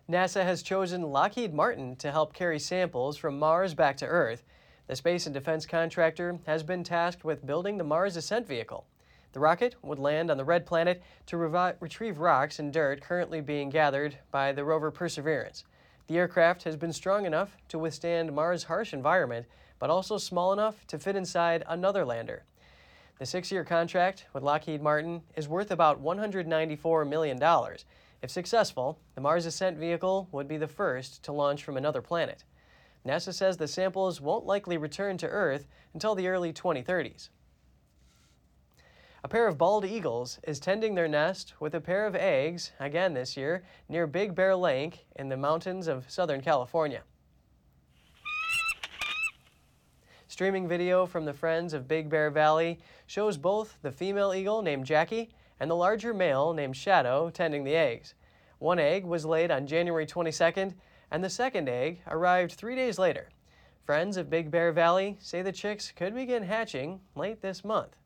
NASA 0.09 0.43
has 0.43 0.63
chosen 0.63 1.01
Lockheed 1.03 1.53
Martin 1.53 1.95
to 1.97 2.11
help 2.11 2.33
carry 2.33 2.57
samples 2.57 3.17
from 3.17 3.37
Mars 3.37 3.73
back 3.73 3.97
to 3.97 4.05
Earth. 4.05 4.43
The 4.87 4.95
space 4.95 5.25
and 5.27 5.33
defense 5.33 5.65
contractor 5.65 6.39
has 6.47 6.63
been 6.63 6.83
tasked 6.83 7.23
with 7.23 7.45
building 7.45 7.77
the 7.77 7.83
Mars 7.83 8.15
Ascent 8.15 8.47
Vehicle. 8.47 8.87
The 9.31 9.39
rocket 9.39 9.75
would 9.83 9.99
land 9.99 10.31
on 10.31 10.37
the 10.37 10.43
red 10.43 10.65
planet 10.65 11.01
to 11.27 11.35
revi- 11.35 11.75
retrieve 11.79 12.19
rocks 12.19 12.59
and 12.59 12.73
dirt 12.73 13.01
currently 13.01 13.41
being 13.41 13.69
gathered 13.69 14.17
by 14.31 14.51
the 14.51 14.63
rover 14.63 14.91
Perseverance. 14.91 15.65
The 16.07 16.17
aircraft 16.17 16.63
has 16.63 16.75
been 16.75 16.93
strong 16.93 17.25
enough 17.25 17.55
to 17.67 17.77
withstand 17.77 18.33
Mars' 18.33 18.63
harsh 18.63 18.93
environment 18.93 19.45
but 19.79 19.89
also 19.89 20.17
small 20.17 20.53
enough 20.53 20.85
to 20.87 20.99
fit 20.99 21.15
inside 21.15 21.63
another 21.67 22.05
lander. 22.05 22.43
The 23.17 23.25
six 23.25 23.51
year 23.51 23.63
contract 23.63 24.25
with 24.33 24.43
Lockheed 24.43 24.81
Martin 24.81 25.21
is 25.35 25.47
worth 25.47 25.71
about 25.71 26.03
$194 26.03 27.07
million. 27.07 27.39
If 28.21 28.29
successful, 28.29 28.99
the 29.15 29.21
Mars 29.21 29.45
Ascent 29.45 29.77
vehicle 29.77 30.27
would 30.31 30.47
be 30.47 30.57
the 30.57 30.67
first 30.67 31.23
to 31.23 31.31
launch 31.31 31.63
from 31.63 31.77
another 31.77 32.01
planet. 32.01 32.43
NASA 33.05 33.33
says 33.33 33.57
the 33.57 33.67
samples 33.67 34.19
won't 34.19 34.45
likely 34.45 34.77
return 34.77 35.17
to 35.17 35.27
Earth 35.27 35.67
until 35.93 36.15
the 36.15 36.27
early 36.27 36.51
2030s. 36.51 37.29
A 39.21 39.27
pair 39.27 39.47
of 39.47 39.57
bald 39.57 39.83
eagles 39.83 40.39
is 40.43 40.61
tending 40.61 40.95
their 40.95 41.07
nest 41.09 41.53
with 41.59 41.75
a 41.75 41.81
pair 41.81 42.05
of 42.05 42.15
eggs 42.15 42.71
again 42.79 43.13
this 43.13 43.35
year 43.35 43.65
near 43.89 44.07
Big 44.07 44.33
Bear 44.33 44.55
Lake 44.55 45.05
in 45.17 45.27
the 45.27 45.35
mountains 45.35 45.89
of 45.89 46.09
Southern 46.09 46.39
California. 46.39 47.03
Streaming 50.29 50.69
video 50.69 51.05
from 51.05 51.25
the 51.25 51.33
Friends 51.33 51.73
of 51.73 51.85
Big 51.85 52.09
Bear 52.09 52.29
Valley 52.29 52.79
shows 53.07 53.37
both 53.37 53.77
the 53.81 53.91
female 53.91 54.33
eagle 54.33 54.61
named 54.61 54.85
Jackie 54.85 55.31
and 55.59 55.69
the 55.69 55.75
larger 55.75 56.13
male 56.13 56.53
named 56.53 56.77
Shadow 56.77 57.29
tending 57.29 57.65
the 57.65 57.75
eggs. 57.75 58.13
One 58.59 58.79
egg 58.79 59.03
was 59.03 59.25
laid 59.25 59.51
on 59.51 59.67
January 59.67 60.05
22nd, 60.05 60.75
and 61.11 61.21
the 61.21 61.29
second 61.29 61.67
egg 61.67 61.99
arrived 62.07 62.53
three 62.53 62.75
days 62.75 62.97
later. 62.97 63.27
Friends 63.83 64.15
of 64.15 64.29
Big 64.29 64.49
Bear 64.49 64.71
Valley 64.71 65.17
say 65.19 65.41
the 65.41 65.51
chicks 65.51 65.91
could 65.91 66.15
begin 66.15 66.43
hatching 66.43 67.01
late 67.15 67.41
this 67.41 67.65
month. 67.65 67.98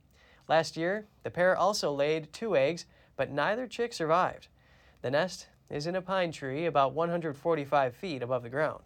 Last 0.47 0.75
year, 0.75 1.05
the 1.23 1.29
pair 1.29 1.55
also 1.55 1.93
laid 1.93 2.33
two 2.33 2.55
eggs, 2.55 2.85
but 3.15 3.31
neither 3.31 3.67
chick 3.67 3.93
survived. 3.93 4.47
The 5.01 5.11
nest 5.11 5.47
is 5.69 5.87
in 5.87 5.95
a 5.95 6.01
pine 6.01 6.31
tree 6.31 6.65
about 6.65 6.93
145 6.93 7.95
feet 7.95 8.21
above 8.21 8.43
the 8.43 8.49
ground. 8.49 8.83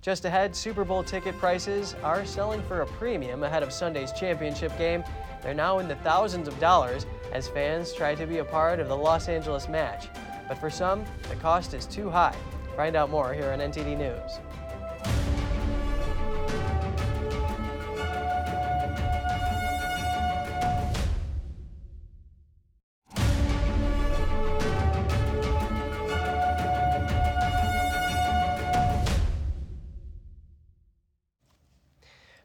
Just 0.00 0.24
ahead, 0.24 0.56
Super 0.56 0.84
Bowl 0.84 1.04
ticket 1.04 1.38
prices 1.38 1.94
are 2.02 2.24
selling 2.24 2.60
for 2.62 2.80
a 2.80 2.86
premium 2.86 3.44
ahead 3.44 3.62
of 3.62 3.72
Sunday's 3.72 4.10
championship 4.10 4.76
game. 4.76 5.04
They're 5.42 5.54
now 5.54 5.78
in 5.78 5.86
the 5.86 5.94
thousands 5.96 6.48
of 6.48 6.58
dollars 6.58 7.06
as 7.32 7.46
fans 7.46 7.92
try 7.92 8.16
to 8.16 8.26
be 8.26 8.38
a 8.38 8.44
part 8.44 8.80
of 8.80 8.88
the 8.88 8.96
Los 8.96 9.28
Angeles 9.28 9.68
match. 9.68 10.08
But 10.48 10.58
for 10.58 10.70
some, 10.70 11.04
the 11.28 11.36
cost 11.36 11.72
is 11.72 11.86
too 11.86 12.10
high. 12.10 12.36
Find 12.76 12.96
out 12.96 13.10
more 13.10 13.32
here 13.32 13.52
on 13.52 13.60
NTD 13.60 13.96
News. 13.96 14.40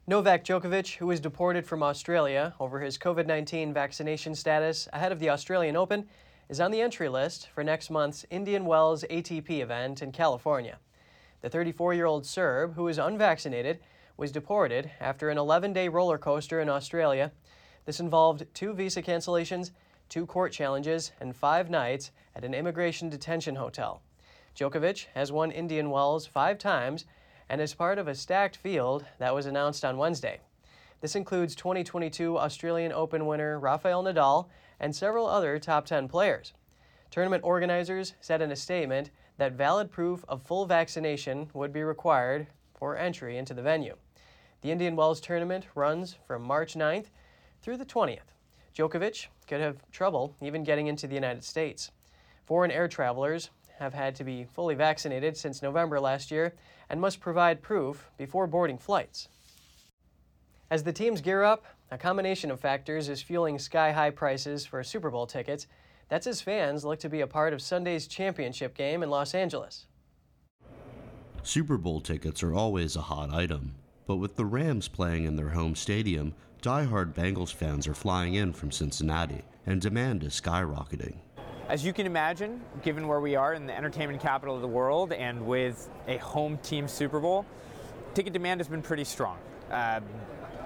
Novak 0.08 0.42
Djokovic, 0.42 0.96
who 0.96 1.06
was 1.06 1.20
deported 1.20 1.66
from 1.66 1.82
Australia 1.82 2.54
over 2.58 2.80
his 2.80 2.96
COVID 2.96 3.26
19 3.26 3.74
vaccination 3.74 4.34
status 4.34 4.88
ahead 4.94 5.12
of 5.12 5.18
the 5.18 5.28
Australian 5.28 5.76
Open, 5.76 6.08
is 6.48 6.60
on 6.60 6.70
the 6.70 6.80
entry 6.80 7.10
list 7.10 7.50
for 7.54 7.62
next 7.62 7.90
month's 7.90 8.24
Indian 8.30 8.64
Wells 8.64 9.04
ATP 9.10 9.60
event 9.60 10.00
in 10.00 10.10
California. 10.10 10.78
The 11.42 11.50
34 11.50 11.92
year 11.92 12.06
old 12.06 12.24
Serb, 12.24 12.74
who 12.74 12.88
is 12.88 12.96
unvaccinated, 12.96 13.80
was 14.16 14.32
deported 14.32 14.90
after 14.98 15.28
an 15.28 15.36
11 15.36 15.74
day 15.74 15.88
roller 15.88 16.16
coaster 16.16 16.58
in 16.58 16.70
Australia. 16.70 17.30
This 17.84 18.00
involved 18.00 18.46
two 18.54 18.72
visa 18.72 19.02
cancellations, 19.02 19.72
two 20.08 20.24
court 20.24 20.52
challenges, 20.52 21.12
and 21.20 21.36
five 21.36 21.68
nights 21.68 22.12
at 22.34 22.46
an 22.46 22.54
immigration 22.54 23.10
detention 23.10 23.56
hotel. 23.56 24.00
Djokovic 24.56 25.08
has 25.12 25.30
won 25.30 25.50
Indian 25.50 25.90
Wells 25.90 26.26
five 26.26 26.56
times 26.56 27.04
and 27.48 27.60
is 27.60 27.74
part 27.74 27.98
of 27.98 28.08
a 28.08 28.14
stacked 28.14 28.56
field 28.56 29.04
that 29.18 29.34
was 29.34 29.46
announced 29.46 29.84
on 29.84 29.98
Wednesday. 29.98 30.40
This 31.00 31.14
includes 31.14 31.54
2022 31.54 32.38
Australian 32.38 32.92
Open 32.92 33.26
winner 33.26 33.58
Rafael 33.58 34.02
Nadal 34.02 34.48
and 34.80 34.94
several 34.94 35.26
other 35.26 35.58
top 35.58 35.86
10 35.86 36.08
players. 36.08 36.52
Tournament 37.10 37.44
organizers 37.44 38.14
said 38.20 38.42
in 38.42 38.50
a 38.50 38.56
statement 38.56 39.10
that 39.38 39.52
valid 39.52 39.90
proof 39.90 40.24
of 40.28 40.42
full 40.42 40.66
vaccination 40.66 41.48
would 41.54 41.72
be 41.72 41.82
required 41.82 42.48
for 42.74 42.96
entry 42.96 43.38
into 43.38 43.54
the 43.54 43.62
venue. 43.62 43.96
The 44.60 44.72
Indian 44.72 44.96
Wells 44.96 45.20
tournament 45.20 45.66
runs 45.74 46.16
from 46.26 46.42
March 46.42 46.74
9th 46.74 47.06
through 47.62 47.76
the 47.76 47.86
20th. 47.86 48.34
Djokovic 48.74 49.28
could 49.46 49.60
have 49.60 49.88
trouble 49.90 50.34
even 50.40 50.64
getting 50.64 50.88
into 50.88 51.06
the 51.06 51.14
United 51.14 51.44
States. 51.44 51.90
Foreign 52.44 52.70
air 52.70 52.88
travelers 52.88 53.50
have 53.78 53.94
had 53.94 54.14
to 54.16 54.24
be 54.24 54.44
fully 54.44 54.74
vaccinated 54.74 55.36
since 55.36 55.62
November 55.62 56.00
last 56.00 56.30
year 56.30 56.54
and 56.88 57.00
must 57.00 57.20
provide 57.20 57.62
proof 57.62 58.10
before 58.16 58.46
boarding 58.46 58.78
flights. 58.78 59.28
As 60.70 60.82
the 60.82 60.92
teams 60.92 61.20
gear 61.20 61.42
up, 61.42 61.64
a 61.90 61.96
combination 61.96 62.50
of 62.50 62.60
factors 62.60 63.08
is 63.08 63.22
fueling 63.22 63.58
sky 63.58 63.92
high 63.92 64.10
prices 64.10 64.66
for 64.66 64.82
Super 64.84 65.10
Bowl 65.10 65.26
tickets. 65.26 65.66
That's 66.08 66.26
as 66.26 66.42
fans 66.42 66.84
look 66.84 66.98
to 67.00 67.08
be 67.08 67.20
a 67.20 67.26
part 67.26 67.52
of 67.52 67.62
Sunday's 67.62 68.06
championship 68.06 68.74
game 68.74 69.02
in 69.02 69.10
Los 69.10 69.34
Angeles. 69.34 69.86
Super 71.42 71.78
Bowl 71.78 72.00
tickets 72.00 72.42
are 72.42 72.52
always 72.52 72.96
a 72.96 73.02
hot 73.02 73.32
item, 73.32 73.76
but 74.06 74.16
with 74.16 74.36
the 74.36 74.44
Rams 74.44 74.88
playing 74.88 75.24
in 75.24 75.36
their 75.36 75.50
home 75.50 75.74
stadium, 75.74 76.34
die-hard 76.60 77.14
Bengals 77.14 77.54
fans 77.54 77.86
are 77.86 77.94
flying 77.94 78.34
in 78.34 78.52
from 78.52 78.70
Cincinnati, 78.70 79.42
and 79.64 79.80
demand 79.80 80.24
is 80.24 80.38
skyrocketing. 80.38 81.18
As 81.68 81.84
you 81.84 81.92
can 81.92 82.06
imagine, 82.06 82.62
given 82.82 83.06
where 83.06 83.20
we 83.20 83.36
are 83.36 83.52
in 83.52 83.66
the 83.66 83.76
entertainment 83.76 84.22
capital 84.22 84.54
of 84.54 84.62
the 84.62 84.68
world 84.68 85.12
and 85.12 85.46
with 85.46 85.90
a 86.06 86.16
home 86.16 86.56
team 86.62 86.88
Super 86.88 87.20
Bowl, 87.20 87.44
ticket 88.14 88.32
demand 88.32 88.60
has 88.60 88.68
been 88.68 88.80
pretty 88.80 89.04
strong. 89.04 89.36
Uh, 89.70 90.00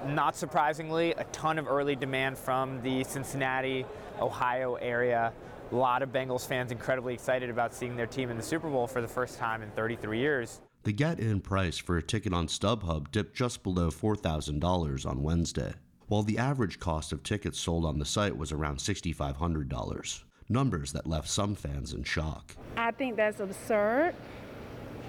not 0.07 0.37
surprisingly, 0.37 1.11
a 1.15 1.25
ton 1.33 1.59
of 1.59 1.67
early 1.67 1.97
demand 1.97 2.39
from 2.39 2.81
the 2.83 3.03
Cincinnati, 3.03 3.85
Ohio 4.21 4.75
area. 4.77 5.33
A 5.73 5.75
lot 5.75 6.03
of 6.03 6.11
Bengals 6.11 6.47
fans 6.47 6.71
incredibly 6.71 7.15
excited 7.15 7.51
about 7.51 7.75
seeing 7.75 7.97
their 7.97 8.07
team 8.07 8.31
in 8.31 8.37
the 8.37 8.43
Super 8.43 8.71
Bowl 8.71 8.87
for 8.87 9.03
the 9.03 9.09
first 9.09 9.39
time 9.39 9.61
in 9.61 9.71
33 9.73 10.21
years. 10.21 10.61
The 10.85 10.93
get 10.93 11.19
in 11.19 11.41
price 11.41 11.79
for 11.79 11.97
a 11.97 12.03
ticket 12.03 12.33
on 12.33 12.47
StubHub 12.47 13.11
dipped 13.11 13.35
just 13.35 13.65
below 13.65 13.91
$4,000 13.91 15.05
on 15.05 15.23
Wednesday, 15.25 15.75
while 16.07 16.23
the 16.23 16.39
average 16.39 16.79
cost 16.79 17.13
of 17.13 17.25
tickets 17.25 17.59
sold 17.59 17.85
on 17.85 17.99
the 17.99 18.05
site 18.05 18.37
was 18.37 18.53
around 18.53 18.79
$6,500, 18.79 20.23
numbers 20.53 20.93
that 20.93 21.07
left 21.07 21.29
some 21.29 21.55
fans 21.55 21.93
in 21.93 22.05
shock. 22.05 22.55
I 22.77 22.91
think 22.93 23.17
that's 23.17 23.41
absurd. 23.41 24.15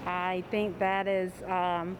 I 0.06 0.42
think 0.50 0.78
that 0.78 1.06
is, 1.06 1.32
um, 1.44 1.96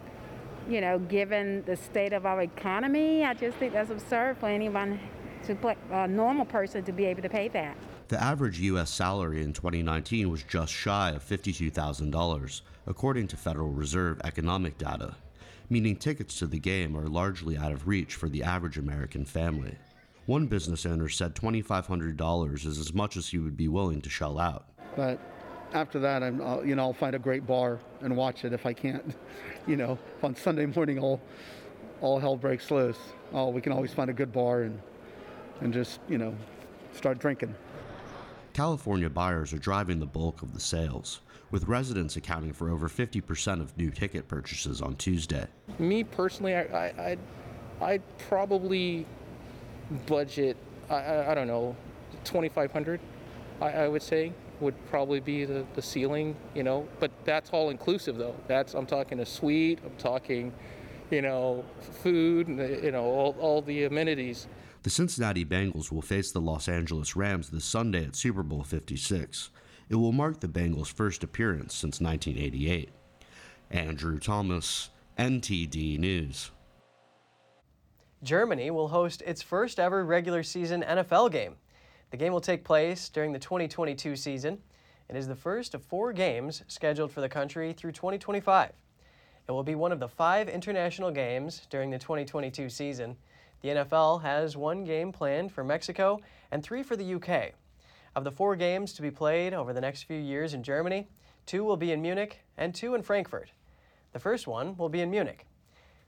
you 0.68 0.80
know, 0.80 0.98
given 0.98 1.62
the 1.64 1.76
state 1.76 2.12
of 2.12 2.26
our 2.26 2.42
economy, 2.42 3.24
I 3.24 3.35
just 3.35 3.57
think 3.59 3.72
that's 3.72 3.90
absurd 3.90 4.38
for 4.38 4.48
anyone 4.48 4.98
to 5.46 5.54
play, 5.54 5.76
a 5.90 6.09
normal 6.09 6.44
person 6.44 6.83
to 6.85 6.92
be 6.92 7.04
able 7.04 7.22
to 7.22 7.28
pay 7.28 7.48
that. 7.48 7.76
The 8.09 8.22
average 8.22 8.61
U.S. 8.61 8.90
salary 8.90 9.42
in 9.42 9.52
2019 9.52 10.30
was 10.30 10.42
just 10.42 10.72
shy 10.72 11.11
of 11.11 11.26
$52,000, 11.26 12.61
according 12.87 13.28
to 13.28 13.37
Federal 13.37 13.70
Reserve 13.70 14.20
economic 14.24 14.76
data, 14.76 15.14
meaning 15.70 15.96
tickets 15.96 16.38
to 16.38 16.46
the 16.46 16.59
game 16.59 16.96
are 16.96 17.09
largely 17.09 17.57
out 17.57 17.72
of 17.72 17.88
reach 17.88 18.14
for 18.14 18.28
the 18.28 18.42
average 18.42 18.76
American 18.76 19.24
family. 19.24 19.76
One 20.26 20.46
business 20.46 20.87
owner 20.87 21.08
said 21.10 21.34
$2,500 21.34 22.66
is 22.66 22.78
as 22.78 22.94
much 22.94 23.16
as 23.16 23.28
he 23.28 23.38
would 23.38 23.56
be 23.56 23.68
willing 23.68 24.00
to 24.00 24.08
shell 24.08 24.38
out. 24.38 24.66
But 24.96 25.20
after 25.74 25.98
that, 25.98 26.22
I'm, 26.22 26.40
I'll, 26.40 26.64
you 26.64 26.74
know, 26.74 26.82
I'll 26.84 26.92
find 26.94 27.14
a 27.14 27.18
great 27.18 27.46
bar 27.46 27.78
and 28.00 28.16
watch 28.16 28.44
it 28.44 28.52
if 28.52 28.64
I 28.66 28.72
can't. 28.72 29.14
You 29.66 29.76
know, 29.76 29.98
on 30.22 30.37
Sunday 30.37 30.66
morning, 30.66 30.98
all, 30.98 31.22
all 32.02 32.18
hell 32.20 32.37
breaks 32.37 32.70
loose. 32.70 32.98
Oh, 33.32 33.48
we 33.48 33.62
can 33.62 33.72
always 33.72 33.94
find 33.94 34.10
a 34.10 34.12
good 34.12 34.30
bar 34.30 34.64
and, 34.64 34.78
and 35.62 35.72
just, 35.72 36.00
you 36.06 36.18
know, 36.18 36.37
start 36.92 37.18
drinking. 37.18 37.54
California 38.52 39.08
buyers 39.08 39.54
are 39.54 39.58
driving 39.58 40.00
the 40.00 40.06
bulk 40.06 40.42
of 40.42 40.52
the 40.52 40.60
sales, 40.60 41.22
with 41.50 41.66
residents 41.66 42.16
accounting 42.16 42.52
for 42.52 42.68
over 42.68 42.90
50% 42.90 43.62
of 43.62 43.74
new 43.78 43.90
ticket 43.90 44.28
purchases 44.28 44.82
on 44.82 44.96
Tuesday. 44.96 45.46
Me 45.78 46.04
personally, 46.04 46.54
I, 46.54 46.64
I, 46.64 47.12
I'd, 47.12 47.18
I'd 47.80 48.18
probably 48.28 49.06
budget, 50.07 50.57
I, 50.88 50.97
I, 50.97 51.33
I 51.33 51.35
don't 51.35 51.47
know, 51.47 51.77
2500 52.25 53.01
I, 53.61 53.70
I 53.70 53.88
would 53.88 54.03
say 54.03 54.33
would 54.61 54.75
probably 54.87 55.20
be 55.20 55.44
the, 55.44 55.64
the 55.75 55.83
ceiling, 55.83 56.37
you 56.55 56.62
know, 56.62 56.88
but 57.01 57.11
that's 57.25 57.51
all 57.51 57.70
inclusive 57.70 58.16
though. 58.16 58.37
That's, 58.47 58.75
I'm 58.75 58.87
talking 58.87 59.20
a 59.20 59.27
suite, 59.27 59.81
I'm 59.85 59.97
talking, 59.97 60.53
you 61.11 61.23
know, 61.23 61.64
food, 62.03 62.49
you 62.49 62.92
know, 62.92 63.05
all, 63.05 63.37
all 63.40 63.62
the 63.62 63.85
amenities. 63.85 64.47
The 64.83 64.90
Cincinnati 64.90 65.44
Bengals 65.44 65.90
will 65.90 66.03
face 66.03 66.31
the 66.31 66.40
Los 66.40 66.68
Angeles 66.68 67.16
Rams 67.16 67.51
this 67.51 67.64
Sunday 67.64 68.05
at 68.05 68.16
Super 68.16 68.42
Bowl 68.42 68.62
56. 68.62 69.51
It 69.88 69.97
will 69.97 70.12
mark 70.12 70.40
the 70.40 70.49
Bengals' 70.49 70.92
first 70.92 71.25
appearance 71.25 71.75
since 71.75 72.01
1988. 72.01 72.90
Andrew 73.70 74.18
Thomas, 74.18 74.90
NTD 75.18 75.99
News. 75.99 76.51
Germany 78.24 78.70
will 78.70 78.88
host 78.88 79.22
its 79.26 79.42
first 79.42 79.78
ever 79.78 80.02
regular 80.02 80.42
season 80.42 80.82
NFL 80.82 81.30
game. 81.30 81.56
The 82.10 82.16
game 82.16 82.32
will 82.32 82.40
take 82.40 82.64
place 82.64 83.10
during 83.10 83.32
the 83.32 83.38
2022 83.38 84.16
season. 84.16 84.58
It 85.10 85.16
is 85.16 85.28
the 85.28 85.37
first 85.37 85.74
of 85.74 85.84
four 85.84 86.12
games 86.14 86.62
scheduled 86.66 87.12
for 87.12 87.20
the 87.20 87.28
country 87.28 87.74
through 87.74 87.92
2025. 87.92 88.72
It 89.46 89.52
will 89.52 89.62
be 89.62 89.74
one 89.74 89.92
of 89.92 90.00
the 90.00 90.08
five 90.08 90.48
international 90.48 91.10
games 91.10 91.66
during 91.68 91.90
the 91.90 91.98
2022 91.98 92.70
season. 92.70 93.16
The 93.60 93.68
NFL 93.68 94.22
has 94.22 94.56
one 94.56 94.84
game 94.84 95.12
planned 95.12 95.52
for 95.52 95.62
Mexico 95.62 96.20
and 96.50 96.62
three 96.62 96.82
for 96.82 96.96
the 96.96 97.14
UK. 97.16 97.52
Of 98.16 98.24
the 98.24 98.32
four 98.32 98.56
games 98.56 98.94
to 98.94 99.02
be 99.02 99.10
played 99.10 99.52
over 99.52 99.74
the 99.74 99.82
next 99.82 100.04
few 100.04 100.18
years 100.18 100.54
in 100.54 100.62
Germany, 100.62 101.08
two 101.44 101.62
will 101.62 101.76
be 101.76 101.92
in 101.92 102.00
Munich 102.00 102.40
and 102.56 102.74
two 102.74 102.94
in 102.94 103.02
Frankfurt. 103.02 103.50
The 104.12 104.18
first 104.18 104.46
one 104.46 104.78
will 104.78 104.88
be 104.88 105.02
in 105.02 105.10
Munich. 105.10 105.44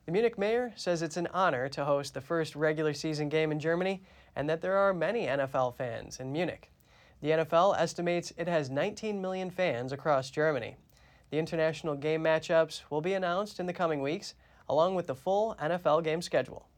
The 0.07 0.12
Munich 0.12 0.38
mayor 0.38 0.73
says 0.77 1.03
it's 1.03 1.16
an 1.16 1.27
honor 1.35 1.69
to 1.71 1.85
host 1.85 2.14
the 2.14 2.21
first 2.21 2.55
regular 2.55 2.95
season 2.95 3.29
game 3.29 3.51
in 3.51 3.59
Germany 3.59 4.05
and 4.37 4.49
that 4.49 4.61
there 4.61 4.77
are 4.77 4.95
many 4.95 5.27
NFL 5.27 5.75
fans 5.75 6.21
in 6.21 6.31
Munich. 6.31 6.71
The 7.23 7.31
NFL 7.31 7.77
estimates 7.77 8.33
it 8.37 8.47
has 8.47 8.71
19 8.71 9.21
million 9.21 9.51
fans 9.51 9.90
across 9.90 10.31
Germany. 10.31 10.77
The 11.31 11.38
international 11.38 11.97
game 11.97 12.23
matchups 12.23 12.83
will 12.88 13.01
be 13.01 13.14
announced 13.14 13.59
in 13.59 13.66
the 13.66 13.73
coming 13.73 14.01
weeks, 14.01 14.35
along 14.69 14.95
with 14.95 15.09
the 15.09 15.14
full 15.16 15.57
NFL 15.61 16.05
game 16.05 16.23
schedule. 16.23 16.69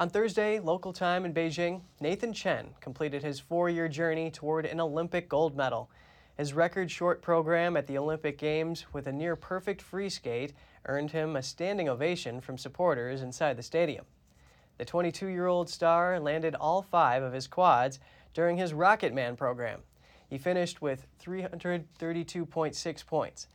On 0.00 0.10
Thursday, 0.10 0.58
local 0.58 0.92
time 0.92 1.24
in 1.24 1.32
Beijing, 1.32 1.82
Nathan 2.00 2.32
Chen 2.32 2.70
completed 2.80 3.22
his 3.22 3.38
four 3.38 3.70
year 3.70 3.86
journey 3.86 4.32
toward 4.32 4.66
an 4.66 4.80
Olympic 4.80 5.28
gold 5.28 5.56
medal. 5.56 5.90
His 6.40 6.54
record 6.54 6.90
short 6.90 7.20
program 7.20 7.76
at 7.76 7.86
the 7.86 7.98
Olympic 7.98 8.38
Games 8.38 8.86
with 8.94 9.06
a 9.06 9.12
near 9.12 9.36
perfect 9.36 9.82
free 9.82 10.08
skate 10.08 10.54
earned 10.86 11.10
him 11.10 11.36
a 11.36 11.42
standing 11.42 11.86
ovation 11.86 12.40
from 12.40 12.56
supporters 12.56 13.20
inside 13.20 13.58
the 13.58 13.62
stadium. 13.62 14.06
The 14.78 14.86
22 14.86 15.26
year 15.26 15.48
old 15.48 15.68
star 15.68 16.18
landed 16.18 16.54
all 16.54 16.80
five 16.80 17.22
of 17.22 17.34
his 17.34 17.46
quads 17.46 18.00
during 18.32 18.56
his 18.56 18.72
Rocket 18.72 19.12
Man 19.12 19.36
program. 19.36 19.80
He 20.30 20.38
finished 20.38 20.80
with 20.80 21.06
332.6 21.22 23.06
points. 23.06 23.48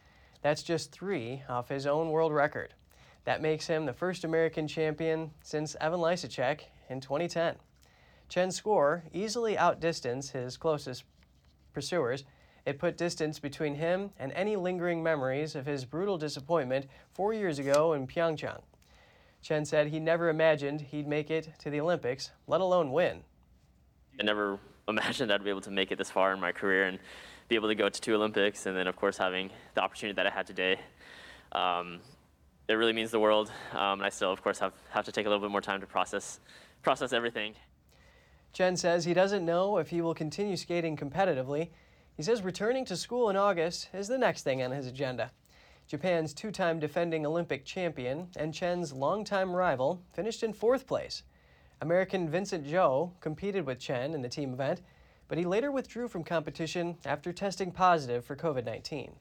That's 0.44 0.62
just 0.62 0.92
three 0.92 1.42
off 1.50 1.70
his 1.70 1.88
own 1.88 2.12
world 2.12 2.34
record. 2.34 2.76
That 3.24 3.42
makes 3.42 3.66
him 3.66 3.88
the 3.88 3.94
first 3.94 4.24
American 4.24 4.68
champion 4.68 5.32
since 5.42 5.76
Evan 5.82 6.02
Lysacek 6.02 6.60
in 6.88 7.02
2010. 7.02 7.56
Chen's 8.30 8.56
score 8.56 9.06
easily 9.12 9.58
outdistanced 9.58 10.34
his 10.34 10.56
closest 10.56 11.04
pursuers. 11.74 12.24
It 12.66 12.80
put 12.80 12.98
distance 12.98 13.38
between 13.38 13.76
him 13.76 14.10
and 14.18 14.32
any 14.34 14.56
lingering 14.56 15.04
memories 15.04 15.56
of 15.56 15.68
his 15.68 15.86
brutal 15.86 16.18
disappointment 16.18 16.88
four 17.14 17.32
years 17.32 17.60
ago 17.60 17.94
in 17.94 18.08
Pyeongchang. 18.08 18.62
Chen 19.42 19.66
said 19.66 19.88
he 19.88 20.00
never 20.00 20.30
imagined 20.30 20.82
he'd 20.82 21.08
make 21.08 21.30
it 21.30 21.50
to 21.60 21.70
the 21.70 21.80
Olympics, 21.80 22.32
let 22.48 22.62
alone 22.62 22.92
win. 22.92 23.24
I 24.20 24.24
never 24.24 24.58
imagined 24.88 25.32
I'd 25.32 25.44
be 25.44 25.52
able 25.52 25.62
to 25.62 25.72
make 25.72 25.92
it 25.92 26.00
this 26.00 26.10
far 26.10 26.34
in 26.34 26.40
my 26.40 26.52
career 26.52 26.88
and 26.88 26.98
be 27.48 27.56
able 27.56 27.68
to 27.68 27.76
go 27.76 27.88
to 27.88 28.02
two 28.02 28.16
Olympics, 28.16 28.66
and 28.66 28.76
then, 28.76 28.88
of 28.88 28.96
course, 28.96 29.18
having 29.18 29.52
the 29.76 29.82
opportunity 29.82 30.16
that 30.16 30.26
I 30.26 30.32
had 30.32 30.48
today. 30.48 30.80
Um, 31.52 32.00
it 32.68 32.74
really 32.74 32.94
means 32.94 33.12
the 33.12 33.20
world, 33.20 33.52
um, 33.74 34.00
and 34.00 34.04
I 34.04 34.10
still, 34.10 34.32
of 34.32 34.42
course, 34.42 34.58
have, 34.58 34.74
have 34.90 35.06
to 35.06 35.12
take 35.12 35.28
a 35.28 35.30
little 35.30 35.44
bit 35.44 35.52
more 35.52 35.62
time 35.62 35.80
to 35.82 35.86
process, 35.86 36.40
process 36.82 37.14
everything. 37.14 37.54
Chen 38.52 38.76
says 38.76 39.06
he 39.06 39.14
doesn't 39.14 39.46
know 39.46 39.78
if 39.78 39.90
he 39.90 40.02
will 40.02 40.16
continue 40.16 40.58
skating 40.58 40.98
competitively. 40.98 41.70
He 42.16 42.24
says 42.24 42.42
returning 42.44 42.86
to 42.86 42.96
school 42.96 43.30
in 43.30 43.36
August 43.36 43.90
is 43.94 44.08
the 44.08 44.18
next 44.18 44.44
thing 44.44 44.64
on 44.64 44.72
his 44.72 44.88
agenda. 44.88 45.32
Japan's 45.88 46.34
two 46.34 46.50
time 46.50 46.80
defending 46.80 47.26
Olympic 47.26 47.66
champion 47.66 48.30
and 48.38 48.54
Chen's 48.54 48.94
longtime 48.94 49.52
rival 49.54 50.02
finished 50.14 50.42
in 50.42 50.54
fourth 50.54 50.88
place. 50.88 51.24
American 51.82 52.30
Vincent 52.30 52.66
Zhou 52.66 53.12
competed 53.20 53.66
with 53.66 53.80
Chen 53.80 54.14
in 54.14 54.22
the 54.22 54.30
team 54.30 54.54
event, 54.54 54.82
but 55.28 55.38
he 55.38 55.44
later 55.44 55.72
withdrew 55.72 56.08
from 56.08 56.24
competition 56.24 56.98
after 57.06 57.34
testing 57.34 57.72
positive 57.72 58.24
for 58.24 58.36
COVID 58.36 58.64
19. 58.64 59.12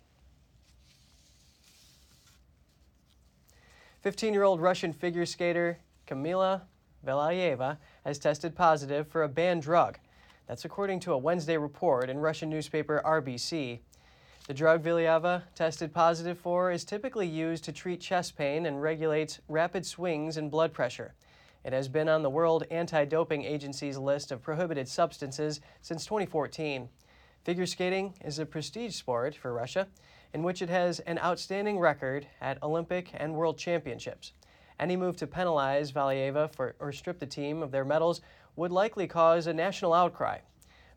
15 4.03 4.33
year 4.33 4.45
old 4.45 4.61
Russian 4.61 4.93
figure 4.93 5.27
skater 5.27 5.79
Kamila 6.07 6.63
Valieva 7.05 7.79
has 8.05 8.19
tested 8.19 8.55
positive 8.55 9.09
for 9.09 9.23
a 9.23 9.29
banned 9.29 9.63
drug. 9.63 9.99
That's 10.47 10.67
according 10.67 11.01
to 11.01 11.13
a 11.13 11.19
Wednesday 11.19 11.57
report 11.57 12.11
in 12.11 12.19
Russian 12.19 12.51
newspaper 12.51 13.01
RBC. 13.05 13.79
The 14.47 14.53
drug 14.53 14.85
Valieva 14.85 15.45
tested 15.55 15.95
positive 15.95 16.39
for 16.39 16.71
is 16.71 16.85
typically 16.85 17.27
used 17.27 17.65
to 17.65 17.73
treat 17.73 18.03
chest 18.03 18.37
pain 18.37 18.67
and 18.67 18.83
regulates 18.83 19.41
rapid 19.49 19.87
swings 19.87 20.37
in 20.37 20.51
blood 20.51 20.75
pressure. 20.75 21.15
It 21.65 21.73
has 21.73 21.89
been 21.89 22.11
on 22.11 22.23
the 22.23 22.29
World 22.29 22.65
Anti 22.71 23.07
Doping 23.07 23.43
Agency's 23.43 23.97
list 23.97 24.31
of 24.31 24.43
prohibited 24.43 24.87
substances 24.87 25.63
since 25.81 26.05
2014. 26.05 26.91
Figure 27.43 27.65
skating 27.65 28.13
is 28.23 28.39
a 28.39 28.45
prestige 28.45 28.95
sport 28.95 29.35
for 29.35 29.55
Russia, 29.55 29.89
in 30.35 30.43
which 30.43 30.61
it 30.61 30.69
has 30.69 31.01
an 31.01 31.19
outstanding 31.21 31.79
record 31.79 32.27
at 32.43 32.63
Olympic 32.63 33.13
and 33.15 33.35
World 33.35 33.57
Championships. 33.57 34.33
Any 34.79 34.97
move 34.97 35.17
to 35.17 35.27
penalize 35.27 35.93
Valieva 35.93 36.53
for, 36.55 36.75
or 36.81 36.93
strip 36.93 37.19
the 37.19 37.27
team 37.27 37.63
of 37.63 37.71
their 37.71 37.85
medals 37.85 38.21
would 38.57 38.73
likely 38.73 39.07
cause 39.07 39.47
a 39.47 39.53
national 39.53 39.93
outcry. 39.93 40.39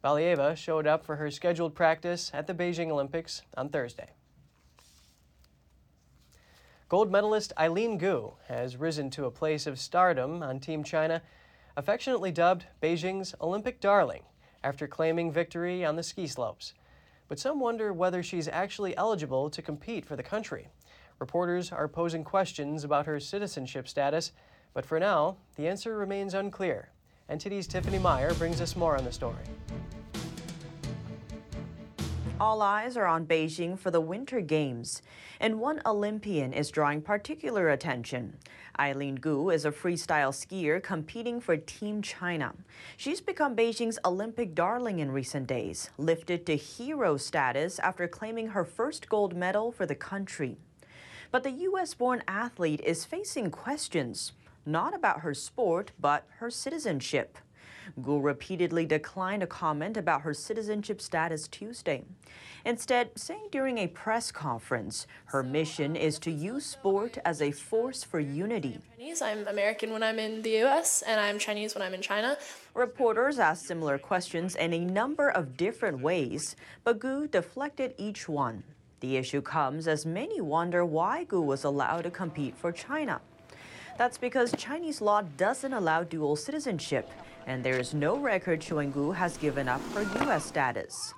Valieva 0.04 0.56
showed 0.56 0.86
up 0.86 1.06
for 1.06 1.15
her 1.15 1.32
scheduled 1.32 1.76
practice 1.76 2.32
at 2.34 2.48
the 2.48 2.54
Beijing 2.54 2.89
Olympics 2.89 3.41
on 3.56 3.70
Thursday. 3.70 4.12
Gold 6.89 7.12
medalist 7.12 7.52
Eileen 7.58 7.98
Gu 7.98 8.32
has 8.48 8.78
risen 8.78 9.10
to 9.10 9.26
a 9.26 9.32
place 9.32 9.67
of 9.67 9.80
stardom 9.80 10.41
on 10.41 10.60
Team 10.60 10.84
China, 10.84 11.22
affectionately 11.76 12.32
dubbed 12.32 12.65
Beijing's 12.82 13.36
Olympic 13.41 13.82
darling 13.82 14.24
after 14.63 14.88
claiming 14.88 15.32
victory 15.32 15.84
on 15.84 15.98
the 15.98 16.04
ski 16.04 16.28
slopes. 16.28 16.74
But 17.28 17.39
some 17.39 17.60
wonder 17.60 17.91
whether 17.91 18.24
she's 18.24 18.48
actually 18.48 18.96
eligible 18.96 19.50
to 19.50 19.62
compete 19.62 20.06
for 20.06 20.15
the 20.15 20.24
country. 20.24 20.70
Reporters 21.20 21.72
are 21.72 21.89
posing 21.89 22.24
questions 22.24 22.84
about 22.86 23.06
her 23.06 23.20
citizenship 23.20 23.88
status, 23.88 24.32
but 24.74 24.86
for 24.86 25.00
now, 25.00 25.38
the 25.56 25.67
answer 25.67 25.98
remains 25.98 26.34
unclear. 26.34 26.91
NTD's 27.30 27.68
Tiffany 27.68 28.00
Meyer 28.00 28.34
brings 28.36 28.62
us 28.62 28.78
more 28.78 28.96
on 28.96 29.04
the 29.04 29.12
story. 29.12 29.44
All 32.40 32.62
eyes 32.62 32.96
are 32.96 33.06
on 33.06 33.26
Beijing 33.26 33.78
for 33.78 33.92
the 33.92 34.00
Winter 34.00 34.40
Games, 34.40 35.02
and 35.42 35.60
one 35.60 35.82
Olympian 35.86 36.54
is 36.54 36.72
drawing 36.72 37.02
particular 37.02 37.70
attention. 37.70 38.38
Eileen 38.80 39.16
Gu 39.16 39.50
is 39.50 39.66
a 39.66 39.72
freestyle 39.72 40.32
skier 40.32 40.82
competing 40.82 41.42
for 41.42 41.58
Team 41.58 42.02
China. 42.02 42.54
She's 42.96 43.20
become 43.20 43.58
Beijing's 43.58 44.00
Olympic 44.06 44.56
darling 44.56 45.00
in 45.00 45.12
recent 45.12 45.48
days, 45.48 45.90
lifted 45.98 46.46
to 46.46 46.56
hero 46.56 47.18
status 47.18 47.78
after 47.80 48.08
claiming 48.08 48.50
her 48.50 48.63
first 48.63 49.10
gold 49.10 49.36
medal 49.36 49.74
for 49.74 49.86
the 49.86 49.96
country. 49.96 50.56
But 51.30 51.44
the 51.44 51.52
U.S. 51.52 51.94
born 51.94 52.24
athlete 52.26 52.80
is 52.86 53.04
facing 53.04 53.52
questions, 53.52 54.32
not 54.68 54.94
about 54.94 55.22
her 55.22 55.34
sport, 55.34 55.92
but 56.00 56.28
her 56.40 56.52
citizenship. 56.52 57.38
Gu 58.02 58.20
repeatedly 58.20 58.86
declined 58.86 59.44
a 59.44 59.48
comment 59.48 59.98
about 59.98 60.22
her 60.22 60.34
citizenship 60.34 61.02
status 61.02 61.48
Tuesday. 61.48 62.04
Instead, 62.66 63.12
saying 63.16 63.48
during 63.52 63.78
a 63.78 63.88
press 63.88 64.32
conference, 64.32 65.08
her 65.26 65.42
mission 65.42 65.92
um, 65.92 65.96
is 65.96 66.20
to 66.20 66.32
use 66.32 66.66
sport 66.66 67.18
as 67.24 67.42
a 67.42 67.52
force 67.52 68.04
for 68.04 68.20
unity. 68.20 68.80
Chinese. 68.98 69.22
I'm 69.22 69.48
American 69.48 69.92
when 69.92 70.04
I'm 70.04 70.20
in 70.20 70.42
the 70.42 70.64
US, 70.64 71.02
and 71.02 71.20
I'm 71.20 71.40
Chinese 71.40 71.76
when 71.76 71.82
I'm 71.82 71.94
in 71.94 72.02
China. 72.02 72.38
Reporters 72.74 73.40
asked 73.40 73.66
similar 73.66 73.98
questions 73.98 74.56
in 74.56 74.74
a 74.74 74.80
number 74.80 75.30
of 75.30 75.56
different 75.56 76.02
ways, 76.02 76.56
but 76.84 77.00
Gu 77.00 77.28
deflected 77.28 77.94
each 77.98 78.28
one. 78.28 78.64
The 79.00 79.16
issue 79.16 79.42
comes 79.42 79.88
as 79.88 80.06
many 80.06 80.42
wonder 80.42 80.84
why 80.84 81.24
Gu 81.24 81.40
was 81.40 81.64
allowed 81.64 82.02
to 82.02 82.12
compete 82.12 82.58
for 82.58 82.72
China. 82.72 83.22
That's 83.98 84.20
because 84.20 84.52
Chinese 84.56 85.02
law 85.02 85.24
doesn't 85.38 85.74
allow 85.74 86.04
dual 86.04 86.36
citizenship, 86.36 87.10
and 87.48 87.64
there 87.64 87.80
is 87.80 87.96
no 87.96 88.16
record 88.16 88.62
showing 88.62 88.92
Gu 88.92 89.12
has 89.12 89.38
given 89.38 89.68
up 89.68 89.82
her 89.94 90.04
U.S. 90.24 90.46
status. 90.46 91.16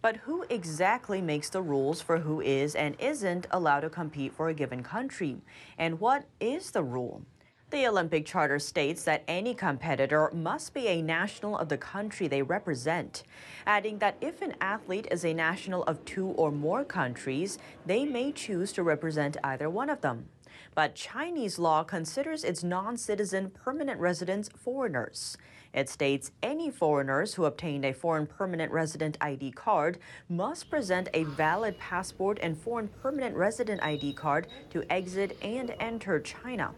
But 0.00 0.16
who 0.16 0.46
exactly 0.48 1.20
makes 1.20 1.50
the 1.50 1.60
rules 1.60 2.00
for 2.00 2.18
who 2.18 2.40
is 2.40 2.74
and 2.74 2.96
isn't 2.98 3.46
allowed 3.50 3.80
to 3.80 3.90
compete 3.90 4.32
for 4.32 4.48
a 4.48 4.54
given 4.54 4.82
country? 4.82 5.36
And 5.76 6.00
what 6.00 6.24
is 6.40 6.70
the 6.70 6.82
rule? 6.82 7.22
The 7.68 7.86
Olympic 7.86 8.24
Charter 8.24 8.58
states 8.58 9.04
that 9.04 9.24
any 9.28 9.54
competitor 9.54 10.30
must 10.34 10.72
be 10.72 10.88
a 10.88 11.02
national 11.02 11.58
of 11.58 11.68
the 11.68 11.78
country 11.78 12.28
they 12.28 12.42
represent, 12.42 13.24
adding 13.66 13.98
that 13.98 14.16
if 14.22 14.40
an 14.40 14.54
athlete 14.60 15.08
is 15.10 15.24
a 15.24 15.34
national 15.34 15.82
of 15.84 16.02
two 16.06 16.28
or 16.28 16.50
more 16.50 16.84
countries, 16.84 17.58
they 17.84 18.06
may 18.06 18.32
choose 18.32 18.72
to 18.72 18.82
represent 18.82 19.36
either 19.44 19.68
one 19.68 19.90
of 19.90 20.00
them. 20.00 20.28
But 20.74 20.94
Chinese 20.94 21.58
law 21.58 21.84
considers 21.84 22.44
its 22.44 22.62
non 22.62 22.96
citizen 22.96 23.50
permanent 23.50 24.00
residents 24.00 24.48
foreigners. 24.56 25.36
It 25.72 25.88
states 25.88 26.32
any 26.42 26.70
foreigners 26.70 27.34
who 27.34 27.46
obtained 27.46 27.84
a 27.84 27.94
foreign 27.94 28.26
permanent 28.26 28.72
resident 28.72 29.16
ID 29.20 29.52
card 29.52 29.98
must 30.28 30.68
present 30.68 31.08
a 31.14 31.24
valid 31.24 31.78
passport 31.78 32.38
and 32.42 32.58
foreign 32.58 32.88
permanent 32.88 33.36
resident 33.36 33.82
ID 33.82 34.12
card 34.12 34.48
to 34.70 34.84
exit 34.92 35.38
and 35.42 35.74
enter 35.80 36.20
China. 36.20 36.74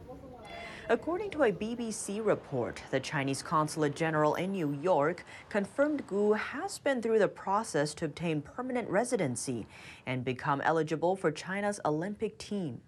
According 0.91 1.31
to 1.31 1.45
a 1.45 1.51
BBC 1.51 2.25
report, 2.25 2.83
the 2.91 3.01
Chinese 3.01 3.43
Consulate 3.43 3.97
General 3.97 4.35
in 4.35 4.53
New 4.53 4.79
York 4.83 5.25
confirmed 5.49 6.07
Gu 6.07 6.35
has 6.35 6.79
been 6.79 7.01
through 7.01 7.21
the 7.21 7.29
process 7.29 7.95
to 7.95 8.05
obtain 8.05 8.43
permanent 8.43 8.91
residency 8.91 9.67
and 10.05 10.27
become 10.27 10.61
eligible 10.61 11.17
for 11.17 11.33
China's 11.33 11.81
Olympic 11.87 12.37
team. 12.37 12.83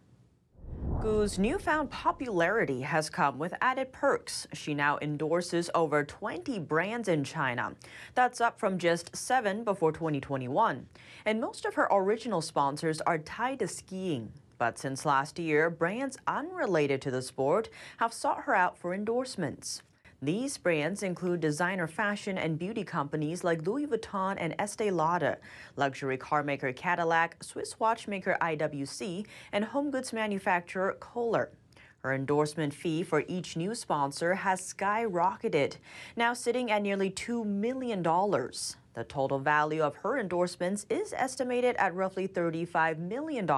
Gu's 1.01 1.39
newfound 1.39 1.91
popularity 1.91 2.81
has 2.81 3.09
come 3.09 3.39
with 3.39 3.55
added 3.61 3.93
perks. 3.93 4.47
She 4.53 4.75
now 4.75 4.99
endorses 5.01 5.71
over 5.75 6.03
20 6.03 6.59
brands 6.59 7.09
in 7.09 7.23
China. 7.23 7.75
That's 8.15 8.41
up 8.41 8.59
from 8.59 8.79
just 8.79 9.15
seven 9.15 9.63
before 9.63 9.93
2021. 9.93 10.87
And 11.25 11.41
most 11.41 11.65
of 11.65 11.75
her 11.75 11.87
original 11.91 12.43
sponsors 12.43 13.01
are 13.03 13.19
tied 13.19 13.61
to 13.61 13.69
skiing. 13.69 14.33
But 14.59 14.79
since 14.79 15.07
last 15.07 15.39
year, 15.39 15.71
brands 15.71 16.19
unrelated 16.27 17.01
to 17.03 17.11
the 17.11 17.23
sport 17.23 17.69
have 17.99 18.13
sought 18.13 18.45
her 18.45 18.55
out 18.55 18.77
for 18.77 18.93
endorsements. 18.93 19.83
These 20.23 20.57
brands 20.57 21.03
include 21.03 21.41
designer 21.41 21.87
fashion 21.87 22.39
and 22.39 22.59
beauty 22.59 22.85
companies 22.85 23.45
like 23.45 23.67
Louis 23.67 23.87
Vuitton 23.87 24.37
and 24.39 24.55
Estee 24.59 24.91
Lauder, 24.91 25.39
luxury 25.77 26.17
car 26.17 26.43
maker 26.43 26.73
Cadillac, 26.73 27.45
Swiss 27.45 27.79
watchmaker 27.79 28.39
IWC, 28.41 29.27
and 29.53 29.67
home 29.67 29.91
goods 29.91 30.15
manufacturer 30.15 30.97
Kohler. 31.01 31.51
Her 31.99 32.15
endorsement 32.15 32.73
fee 32.73 33.03
for 33.03 33.25
each 33.29 33.59
new 33.59 33.75
sponsor 33.75 34.35
has 34.37 34.73
skyrocketed, 34.73 35.77
now 36.17 36.33
sitting 36.33 36.71
at 36.71 36.81
nearly 36.81 37.11
$2 37.11 37.45
million. 37.45 38.03
The 38.03 39.05
total 39.07 39.39
value 39.39 39.83
of 39.83 39.97
her 39.97 40.19
endorsements 40.19 40.87
is 40.89 41.13
estimated 41.13 41.77
at 41.77 41.95
roughly 41.95 42.27
$35 42.27 42.99
million, 42.99 43.51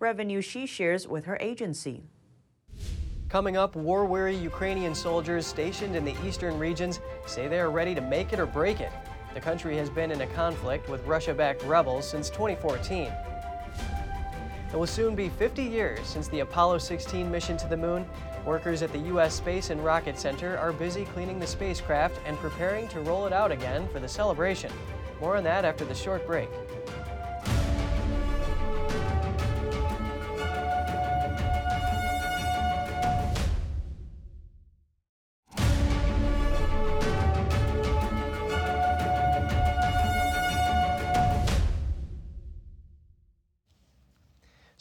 revenue 0.00 0.40
she 0.40 0.66
shares 0.66 1.06
with 1.06 1.26
her 1.26 1.38
agency. 1.40 2.02
Coming 3.30 3.56
up, 3.56 3.76
war 3.76 4.06
weary 4.06 4.34
Ukrainian 4.34 4.92
soldiers 4.92 5.46
stationed 5.46 5.94
in 5.94 6.04
the 6.04 6.16
eastern 6.26 6.58
regions 6.58 6.98
say 7.26 7.46
they 7.46 7.60
are 7.60 7.70
ready 7.70 7.94
to 7.94 8.00
make 8.00 8.32
it 8.32 8.40
or 8.40 8.46
break 8.46 8.80
it. 8.80 8.90
The 9.34 9.40
country 9.40 9.76
has 9.76 9.88
been 9.88 10.10
in 10.10 10.22
a 10.22 10.26
conflict 10.26 10.88
with 10.88 11.06
Russia 11.06 11.32
backed 11.32 11.62
rebels 11.62 12.10
since 12.10 12.28
2014. 12.28 13.12
It 14.72 14.76
will 14.76 14.84
soon 14.84 15.14
be 15.14 15.28
50 15.28 15.62
years 15.62 16.04
since 16.08 16.26
the 16.26 16.40
Apollo 16.40 16.78
16 16.78 17.30
mission 17.30 17.56
to 17.58 17.68
the 17.68 17.76
moon. 17.76 18.04
Workers 18.44 18.82
at 18.82 18.90
the 18.90 18.98
U.S. 18.98 19.34
Space 19.34 19.70
and 19.70 19.84
Rocket 19.84 20.18
Center 20.18 20.58
are 20.58 20.72
busy 20.72 21.04
cleaning 21.04 21.38
the 21.38 21.46
spacecraft 21.46 22.18
and 22.26 22.36
preparing 22.38 22.88
to 22.88 22.98
roll 23.02 23.26
it 23.26 23.32
out 23.32 23.52
again 23.52 23.86
for 23.92 24.00
the 24.00 24.08
celebration. 24.08 24.72
More 25.20 25.36
on 25.36 25.44
that 25.44 25.64
after 25.64 25.84
the 25.84 25.94
short 25.94 26.26
break. 26.26 26.48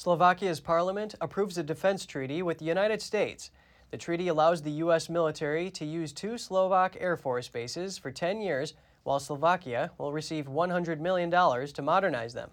Slovakia's 0.10 0.60
parliament 0.60 1.14
approves 1.22 1.56
a 1.60 1.62
defense 1.62 2.04
treaty 2.04 2.42
with 2.42 2.58
the 2.58 2.66
United 2.66 3.00
States. 3.00 3.52
The 3.92 3.98
treaty 3.98 4.28
allows 4.28 4.64
the 4.64 4.82
U.S. 4.82 5.08
military 5.08 5.70
to 5.70 5.86
use 5.86 6.12
two 6.12 6.36
Slovak 6.36 6.98
Air 7.00 7.16
Force 7.16 7.48
bases 7.48 8.00
for 8.00 8.10
10 8.10 8.42
years, 8.42 8.74
while 9.04 9.20
Slovakia 9.20 9.92
will 10.00 10.12
receive 10.12 10.48
$100 10.48 11.00
million 11.00 11.30
to 11.30 11.82
modernize 11.84 12.34
them. 12.34 12.50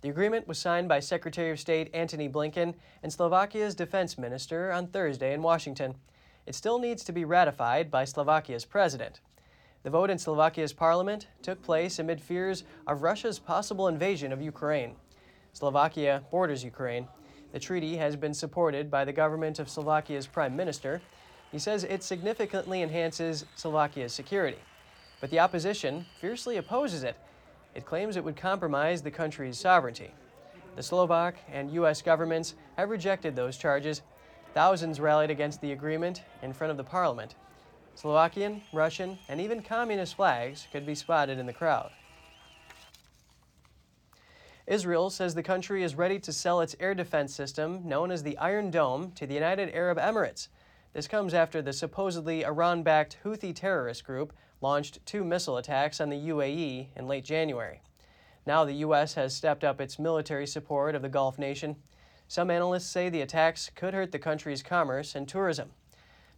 The 0.00 0.08
agreement 0.08 0.48
was 0.48 0.58
signed 0.58 0.88
by 0.88 0.98
Secretary 0.98 1.52
of 1.52 1.60
State 1.60 1.88
Antony 1.94 2.28
Blinken 2.28 2.74
and 3.00 3.12
Slovakia's 3.12 3.76
defense 3.76 4.18
minister 4.18 4.72
on 4.72 4.88
Thursday 4.88 5.32
in 5.32 5.40
Washington. 5.40 5.94
It 6.46 6.56
still 6.56 6.80
needs 6.80 7.04
to 7.04 7.12
be 7.12 7.24
ratified 7.24 7.92
by 7.92 8.06
Slovakia's 8.06 8.64
president. 8.64 9.20
The 9.84 9.90
vote 9.90 10.10
in 10.10 10.18
Slovakia's 10.18 10.72
parliament 10.72 11.28
took 11.42 11.62
place 11.62 12.00
amid 12.00 12.20
fears 12.20 12.64
of 12.88 13.02
Russia's 13.02 13.38
possible 13.38 13.86
invasion 13.86 14.32
of 14.32 14.42
Ukraine. 14.42 14.96
Slovakia 15.58 16.22
borders 16.30 16.62
Ukraine. 16.62 17.08
The 17.50 17.58
treaty 17.58 17.96
has 17.96 18.14
been 18.14 18.32
supported 18.32 18.92
by 18.92 19.04
the 19.04 19.12
government 19.12 19.58
of 19.58 19.68
Slovakia's 19.68 20.24
prime 20.24 20.54
minister. 20.54 21.00
He 21.50 21.58
says 21.58 21.82
it 21.82 22.04
significantly 22.04 22.80
enhances 22.80 23.44
Slovakia's 23.56 24.12
security. 24.12 24.58
But 25.20 25.30
the 25.30 25.40
opposition 25.40 26.06
fiercely 26.20 26.58
opposes 26.58 27.02
it. 27.02 27.16
It 27.74 27.86
claims 27.86 28.16
it 28.16 28.22
would 28.22 28.36
compromise 28.36 29.02
the 29.02 29.10
country's 29.10 29.58
sovereignty. 29.58 30.12
The 30.76 30.82
Slovak 30.84 31.34
and 31.52 31.72
U.S. 31.72 32.02
governments 32.02 32.54
have 32.76 32.88
rejected 32.88 33.34
those 33.34 33.56
charges. 33.56 34.02
Thousands 34.54 35.00
rallied 35.00 35.32
against 35.32 35.60
the 35.60 35.72
agreement 35.72 36.22
in 36.40 36.52
front 36.52 36.70
of 36.70 36.76
the 36.76 36.84
parliament. 36.84 37.34
Slovakian, 37.96 38.62
Russian, 38.72 39.18
and 39.28 39.40
even 39.40 39.60
communist 39.62 40.14
flags 40.14 40.68
could 40.70 40.86
be 40.86 40.94
spotted 40.94 41.36
in 41.36 41.46
the 41.46 41.52
crowd. 41.52 41.90
Israel 44.68 45.08
says 45.08 45.34
the 45.34 45.42
country 45.42 45.82
is 45.82 45.94
ready 45.94 46.18
to 46.18 46.30
sell 46.30 46.60
its 46.60 46.76
air 46.78 46.94
defense 46.94 47.34
system, 47.34 47.88
known 47.88 48.10
as 48.10 48.22
the 48.22 48.36
Iron 48.36 48.70
Dome, 48.70 49.12
to 49.12 49.26
the 49.26 49.32
United 49.32 49.74
Arab 49.74 49.96
Emirates. 49.96 50.48
This 50.92 51.08
comes 51.08 51.32
after 51.32 51.62
the 51.62 51.72
supposedly 51.72 52.44
Iran 52.44 52.82
backed 52.82 53.16
Houthi 53.24 53.54
terrorist 53.54 54.04
group 54.04 54.34
launched 54.60 54.98
two 55.06 55.24
missile 55.24 55.56
attacks 55.56 56.02
on 56.02 56.10
the 56.10 56.28
UAE 56.28 56.88
in 56.94 57.08
late 57.08 57.24
January. 57.24 57.80
Now 58.44 58.66
the 58.66 58.74
U.S. 58.74 59.14
has 59.14 59.34
stepped 59.34 59.64
up 59.64 59.80
its 59.80 59.98
military 59.98 60.46
support 60.46 60.94
of 60.94 61.00
the 61.00 61.08
Gulf 61.08 61.38
nation. 61.38 61.76
Some 62.26 62.50
analysts 62.50 62.90
say 62.90 63.08
the 63.08 63.22
attacks 63.22 63.70
could 63.74 63.94
hurt 63.94 64.12
the 64.12 64.18
country's 64.18 64.62
commerce 64.62 65.14
and 65.14 65.26
tourism. 65.26 65.70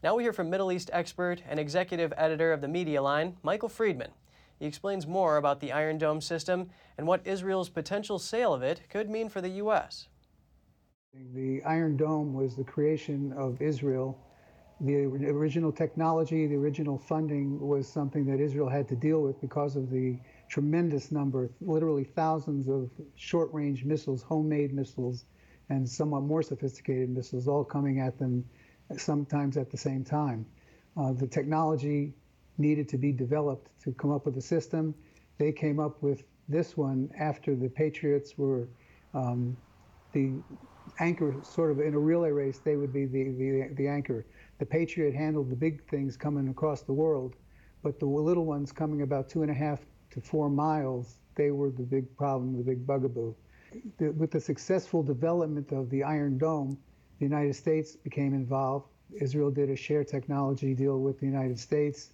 Now 0.05 0.15
we 0.15 0.23
hear 0.23 0.33
from 0.33 0.51
Middle 0.51 0.71
East 0.71 0.89
expert 0.93 1.43
and 1.49 1.59
executive 1.59 2.13
editor 2.17 2.53
of 2.53 2.61
the 2.61 2.69
Media 2.69 3.03
Line, 3.03 3.39
Michael 3.43 3.69
Friedman. 3.69 4.13
He 4.61 4.67
explains 4.67 5.07
more 5.07 5.39
about 5.39 5.61
the 5.61 5.73
Iron 5.73 5.97
Dome 5.97 6.21
system 6.21 6.69
and 6.99 7.07
what 7.07 7.27
Israel's 7.27 7.71
potential 7.71 8.19
sale 8.19 8.53
of 8.53 8.63
it 8.63 8.83
could 8.91 9.09
mean 9.09 9.31
for 9.31 9.41
the 9.41 9.49
U.S. 9.65 10.09
The 11.33 11.63
Iron 11.65 11.97
Dome 11.97 12.35
was 12.35 12.57
the 12.57 12.65
creation 12.65 13.33
of 13.33 13.63
Israel. 13.63 14.19
The 14.83 15.07
original 15.07 15.73
technology, 15.73 16.47
the 16.47 16.57
original 16.57 16.99
funding 16.99 17.59
was 17.59 17.89
something 17.89 18.27
that 18.27 18.39
Israel 18.39 18.69
had 18.69 18.87
to 18.89 18.97
deal 18.97 19.23
with 19.23 19.41
because 19.41 19.77
of 19.77 19.89
the 19.91 20.19
tremendous 20.49 21.11
number, 21.11 21.51
literally 21.63 22.05
thousands 22.05 22.69
of 22.69 22.91
short 23.15 23.51
range 23.55 23.87
missiles, 23.87 24.23
homemade 24.23 24.75
missiles, 24.75 25.25
and 25.71 25.89
somewhat 25.89 26.23
more 26.23 26.43
sophisticated 26.43 27.09
missiles, 27.09 27.49
all 27.49 27.65
coming 27.65 27.99
at 28.01 28.19
them 28.19 28.45
sometimes 28.99 29.57
at 29.57 29.71
the 29.71 29.79
same 29.79 30.05
time. 30.05 30.45
Uh, 30.99 31.13
the 31.13 31.27
technology 31.27 32.13
needed 32.61 32.89
to 32.91 32.99
be 32.99 33.13
developed 33.13 33.71
to 33.83 33.93
come 33.93 34.11
up 34.11 34.27
with 34.27 34.37
a 34.37 34.43
system. 34.43 34.95
They 35.39 35.53
came 35.53 35.81
up 35.81 36.03
with 36.03 36.25
this 36.49 36.77
one 36.77 37.11
after 37.19 37.55
the 37.55 37.69
Patriots 37.69 38.37
were 38.37 38.69
um, 39.15 39.57
the 40.13 40.35
anchor, 40.99 41.35
sort 41.43 41.71
of 41.71 41.81
in 41.81 41.95
a 41.95 41.99
relay 41.99 42.31
race, 42.31 42.59
they 42.59 42.77
would 42.77 42.93
be 42.93 43.07
the, 43.07 43.31
the, 43.31 43.69
the 43.75 43.89
anchor. 43.89 44.27
The 44.59 44.67
Patriot 44.67 45.15
handled 45.15 45.51
the 45.51 45.57
big 45.57 45.83
things 45.89 46.17
coming 46.17 46.49
across 46.49 46.83
the 46.83 46.93
world, 46.93 47.37
but 47.83 47.99
the 47.99 48.07
little 48.07 48.45
ones 48.45 48.73
coming 48.73 49.03
about 49.03 49.29
two 49.29 49.43
and 49.43 49.51
a 49.51 49.55
half 49.55 49.81
to 50.11 50.21
four 50.21 50.51
miles, 50.51 51.21
they 51.37 51.51
were 51.51 51.71
the 51.71 51.83
big 51.83 52.15
problem, 52.17 52.57
the 52.57 52.65
big 52.65 52.87
bugaboo. 52.87 53.35
The, 53.99 54.11
with 54.11 54.33
the 54.33 54.41
successful 54.41 55.03
development 55.03 55.73
of 55.73 55.89
the 55.91 56.03
Iron 56.03 56.39
Dome, 56.39 56.77
the 57.19 57.25
United 57.25 57.55
States 57.55 57.95
became 57.97 58.35
involved. 58.35 58.89
Israel 59.21 59.51
did 59.51 59.71
a 59.71 59.77
shared 59.77 60.09
technology 60.09 60.75
deal 60.75 61.01
with 61.01 61.21
the 61.21 61.27
United 61.27 61.59
States. 61.59 62.11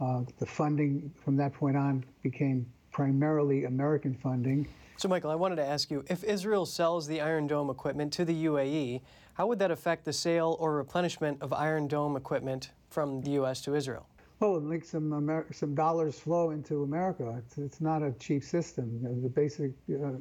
Uh, 0.00 0.22
the 0.38 0.46
funding 0.46 1.10
from 1.24 1.36
that 1.36 1.54
point 1.54 1.76
on 1.76 2.04
became 2.22 2.66
primarily 2.92 3.64
American 3.64 4.14
funding. 4.14 4.68
So, 4.98 5.08
Michael, 5.08 5.30
I 5.30 5.34
wanted 5.34 5.56
to 5.56 5.66
ask 5.66 5.90
you 5.90 6.04
if 6.08 6.24
Israel 6.24 6.66
sells 6.66 7.06
the 7.06 7.20
Iron 7.20 7.46
Dome 7.46 7.70
equipment 7.70 8.12
to 8.14 8.24
the 8.24 8.44
UAE, 8.46 9.02
how 9.34 9.46
would 9.46 9.58
that 9.58 9.70
affect 9.70 10.04
the 10.04 10.12
sale 10.12 10.56
or 10.58 10.74
replenishment 10.74 11.38
of 11.42 11.52
Iron 11.52 11.88
Dome 11.88 12.16
equipment 12.16 12.70
from 12.88 13.20
the 13.20 13.30
U.S. 13.32 13.60
to 13.62 13.74
Israel? 13.74 14.06
Well, 14.40 14.56
it 14.56 14.62
makes 14.62 14.90
some 14.90 15.12
Amer- 15.12 15.46
some 15.52 15.74
dollars 15.74 16.18
flow 16.18 16.50
into 16.50 16.82
America. 16.82 17.34
It's, 17.38 17.58
it's 17.58 17.80
not 17.80 18.02
a 18.02 18.12
cheap 18.12 18.42
system. 18.42 18.98
You 19.02 19.08
know, 19.08 19.20
the 19.22 19.28
basic 19.28 19.72
uh, 19.90 20.12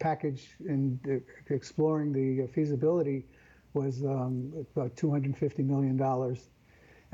package 0.00 0.50
in 0.60 0.98
uh, 1.08 1.54
exploring 1.54 2.12
the 2.12 2.46
feasibility 2.48 3.24
was 3.74 4.02
um, 4.04 4.52
about 4.76 4.96
250 4.96 5.62
million 5.62 5.96
dollars. 5.96 6.50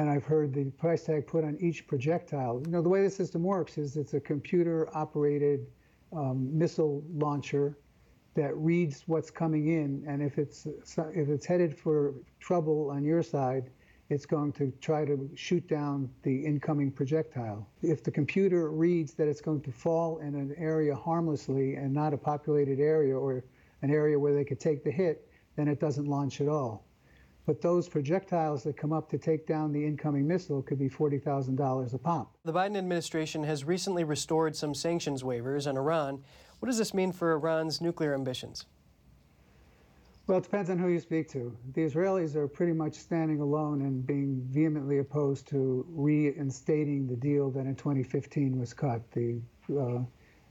And 0.01 0.09
I've 0.09 0.25
heard 0.25 0.55
the 0.55 0.65
price 0.65 1.05
tag 1.05 1.27
put 1.27 1.45
on 1.45 1.59
each 1.61 1.87
projectile. 1.87 2.63
You 2.65 2.73
know, 2.73 2.81
the 2.81 2.89
way 2.89 3.03
the 3.03 3.11
system 3.11 3.43
works 3.43 3.77
is 3.77 3.99
it's 3.99 4.15
a 4.15 4.21
computer-operated 4.21 5.67
um, 6.17 6.57
missile 6.57 7.05
launcher 7.13 7.77
that 8.33 8.57
reads 8.57 9.05
what's 9.09 9.31
coming 9.31 9.69
in, 9.69 10.03
and 10.09 10.23
if 10.23 10.39
it's 10.39 10.65
if 10.65 11.29
it's 11.29 11.45
headed 11.45 11.77
for 11.77 12.15
trouble 12.39 12.91
on 12.91 13.05
your 13.05 13.23
side, 13.23 13.69
it's 14.09 14.25
going 14.25 14.53
to 14.53 14.73
try 14.81 15.05
to 15.05 15.29
shoot 15.35 15.69
down 15.69 16.09
the 16.23 16.47
incoming 16.47 16.91
projectile. 16.91 17.69
If 17.83 18.03
the 18.03 18.11
computer 18.11 18.71
reads 18.71 19.13
that 19.15 19.29
it's 19.29 19.43
going 19.43 19.61
to 19.61 19.71
fall 19.71 20.21
in 20.21 20.35
an 20.35 20.55
area 20.57 20.97
harmlessly 20.97 21.75
and 21.75 21.93
not 21.93 22.15
a 22.15 22.17
populated 22.17 22.81
area 22.81 23.15
or 23.15 23.45
an 23.83 23.91
area 23.91 24.19
where 24.19 24.35
they 24.35 24.47
could 24.47 24.61
take 24.61 24.83
the 24.83 24.91
hit, 24.91 25.29
then 25.57 25.69
it 25.69 25.79
doesn't 25.79 26.07
launch 26.07 26.41
at 26.41 26.49
all. 26.49 26.87
But 27.51 27.61
those 27.61 27.89
projectiles 27.89 28.63
that 28.63 28.77
come 28.77 28.93
up 28.93 29.11
to 29.11 29.19
take 29.19 29.45
down 29.45 29.73
the 29.73 29.85
incoming 29.85 30.25
missile 30.25 30.63
could 30.63 30.79
be 30.79 30.89
$40,000 30.89 31.95
a 31.95 31.99
pop. 31.99 32.37
The 32.45 32.53
Biden 32.53 32.77
administration 32.77 33.43
has 33.43 33.65
recently 33.65 34.05
restored 34.05 34.55
some 34.55 34.73
sanctions 34.73 35.25
waivers 35.25 35.67
on 35.67 35.77
Iran. 35.77 36.23
What 36.61 36.69
does 36.69 36.79
this 36.79 36.95
mean 36.95 37.11
for 37.11 37.33
Iran's 37.33 37.81
nuclear 37.81 38.15
ambitions? 38.15 38.67
Well, 40.29 40.39
it 40.39 40.45
depends 40.45 40.71
on 40.71 40.79
who 40.79 40.91
you 40.91 41.01
speak 41.01 41.29
to. 41.31 41.53
The 41.75 41.81
Israelis 41.81 42.37
are 42.37 42.47
pretty 42.47 42.73
much 42.73 42.95
standing 42.95 43.41
alone 43.41 43.83
and 43.83 44.07
being 44.07 44.47
vehemently 44.49 44.99
opposed 44.99 45.49
to 45.49 45.85
reinstating 45.89 47.09
the 47.09 47.17
deal 47.17 47.51
that 47.51 47.67
in 47.67 47.75
2015 47.75 48.61
was 48.61 48.73
cut, 48.73 49.03
the 49.11 49.41
uh, 49.77 50.05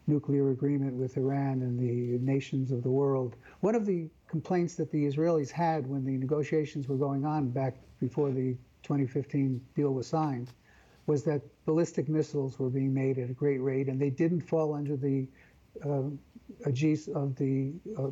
nuclear 0.09 0.49
agreement 0.49 0.93
with 0.95 1.15
Iran 1.15 1.61
and 1.61 1.79
the 1.79 2.17
nations 2.19 2.71
of 2.71 2.83
the 2.83 2.89
world. 2.89 3.35
One 3.61 3.75
of 3.75 3.85
the 3.85 4.09
complaints 4.27 4.75
that 4.75 4.91
the 4.91 5.05
Israelis 5.05 5.51
had 5.51 5.87
when 5.87 6.03
the 6.03 6.17
negotiations 6.17 6.87
were 6.87 6.97
going 6.97 7.25
on 7.25 7.49
back 7.49 7.77
before 7.99 8.31
the 8.31 8.57
2015 8.83 9.61
deal 9.75 9.93
was 9.93 10.07
signed 10.07 10.51
was 11.05 11.23
that 11.23 11.41
ballistic 11.65 12.07
missiles 12.07 12.59
were 12.59 12.69
being 12.69 12.93
made 12.93 13.17
at 13.17 13.29
a 13.29 13.33
great 13.33 13.61
rate 13.61 13.87
and 13.87 13.99
they 13.99 14.09
didn't 14.09 14.41
fall 14.41 14.73
under 14.73 14.95
the 14.95 15.27
uh, 15.83 16.03
aegis 16.67 17.07
of 17.07 17.35
the 17.35 17.73
uh, 17.97 18.09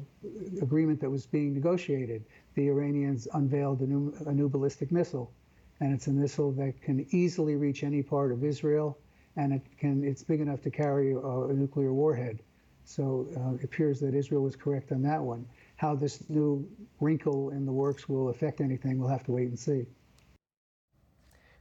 agreement 0.61 0.99
that 1.01 1.09
was 1.09 1.25
being 1.25 1.53
negotiated. 1.53 2.23
The 2.55 2.67
Iranians 2.69 3.27
unveiled 3.33 3.81
a 3.81 3.87
new, 3.87 4.13
a 4.25 4.33
new 4.33 4.49
ballistic 4.49 4.91
missile, 4.91 5.31
and 5.79 5.93
it's 5.93 6.07
a 6.07 6.11
missile 6.11 6.51
that 6.53 6.81
can 6.81 7.05
easily 7.11 7.55
reach 7.55 7.83
any 7.83 8.01
part 8.01 8.31
of 8.31 8.43
Israel, 8.43 8.97
and 9.37 9.53
it 9.53 9.61
can 9.77 10.03
it's 10.03 10.23
big 10.23 10.41
enough 10.41 10.61
to 10.63 10.69
carry 10.69 11.13
a, 11.13 11.19
a 11.19 11.53
nuclear 11.53 11.93
warhead. 11.93 12.39
So 12.83 13.27
uh, 13.37 13.55
it 13.55 13.63
appears 13.63 13.99
that 13.99 14.15
Israel 14.15 14.43
was 14.43 14.55
correct 14.55 14.91
on 14.91 15.01
that 15.03 15.21
one. 15.21 15.45
How 15.75 15.95
this 15.95 16.23
new 16.29 16.67
wrinkle 16.99 17.51
in 17.51 17.65
the 17.65 17.71
works 17.71 18.09
will 18.09 18.29
affect 18.29 18.61
anything, 18.61 18.99
we'll 18.99 19.09
have 19.09 19.25
to 19.25 19.31
wait 19.31 19.49
and 19.49 19.59
see. 19.59 19.85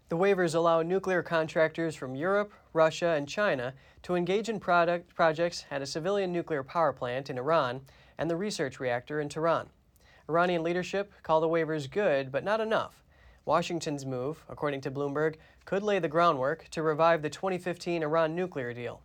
The 0.08 0.16
waivers 0.16 0.54
allow 0.54 0.82
nuclear 0.82 1.24
contractors 1.24 1.96
from 1.96 2.14
Europe, 2.14 2.52
Russia, 2.72 3.08
and 3.08 3.28
China 3.28 3.74
to 4.02 4.14
engage 4.14 4.48
in 4.48 4.60
product 4.60 5.12
projects 5.16 5.64
at 5.68 5.82
a 5.82 5.86
civilian 5.86 6.32
nuclear 6.32 6.62
power 6.62 6.92
plant 6.92 7.28
in 7.28 7.38
Iran 7.38 7.80
and 8.16 8.30
the 8.30 8.36
research 8.36 8.78
reactor 8.78 9.20
in 9.20 9.28
Tehran. 9.28 9.68
Iranian 10.28 10.62
leadership 10.62 11.12
call 11.24 11.40
the 11.40 11.48
waivers 11.48 11.90
good, 11.90 12.30
but 12.30 12.44
not 12.44 12.60
enough. 12.60 13.02
Washington's 13.46 14.04
move, 14.04 14.44
according 14.48 14.80
to 14.80 14.90
Bloomberg, 14.90 15.36
could 15.64 15.84
lay 15.84 16.00
the 16.00 16.08
groundwork 16.08 16.68
to 16.70 16.82
revive 16.82 17.22
the 17.22 17.30
2015 17.30 18.02
Iran 18.02 18.34
nuclear 18.34 18.74
deal. 18.74 19.00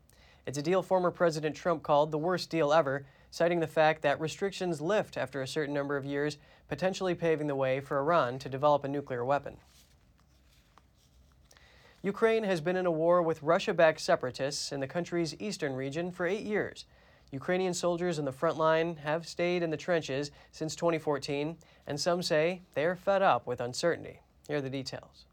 It's 0.48 0.58
a 0.58 0.64
deal 0.64 0.82
former 0.82 1.12
President 1.12 1.56
Trump 1.56 1.84
called 1.84 2.10
the 2.10 2.18
worst 2.18 2.50
deal 2.50 2.74
ever, 2.74 3.06
citing 3.30 3.60
the 3.60 3.68
fact 3.68 4.02
that 4.02 4.20
restrictions 4.20 4.82
lift 4.82 5.16
after 5.16 5.44
a 5.44 5.48
certain 5.48 5.76
number 5.76 5.96
of 5.96 6.06
years, 6.06 6.40
potentially 6.68 7.14
paving 7.14 7.46
the 7.46 7.56
way 7.56 7.80
for 7.80 8.00
Iran 8.00 8.40
to 8.40 8.50
develop 8.50 8.84
a 8.84 8.88
nuclear 8.88 9.24
weapon. 9.24 9.58
Ukraine 12.02 12.44
has 12.44 12.62
been 12.62 12.76
in 12.76 12.88
a 12.88 12.92
war 12.92 13.22
with 13.22 13.44
Russia 13.44 13.76
backed 13.76 14.02
separatists 14.02 14.72
in 14.72 14.80
the 14.80 14.88
country's 14.88 15.40
eastern 15.40 15.74
region 15.74 16.10
for 16.10 16.26
eight 16.26 16.44
years. 16.44 16.86
Ukrainian 17.32 17.76
soldiers 17.76 18.18
in 18.18 18.26
the 18.26 18.32
front 18.32 18.58
line 18.58 18.96
have 19.04 19.28
stayed 19.28 19.62
in 19.62 19.70
the 19.70 19.78
trenches 19.78 20.32
since 20.52 20.76
2014, 20.76 21.58
and 21.86 22.00
some 22.00 22.24
say 22.24 22.64
they 22.74 22.86
are 22.86 22.96
fed 22.96 23.22
up 23.22 23.46
with 23.46 23.62
uncertainty. 23.62 24.20
Here 24.52 24.58
are 24.58 24.62
the 24.62 24.70
details. 24.70 25.28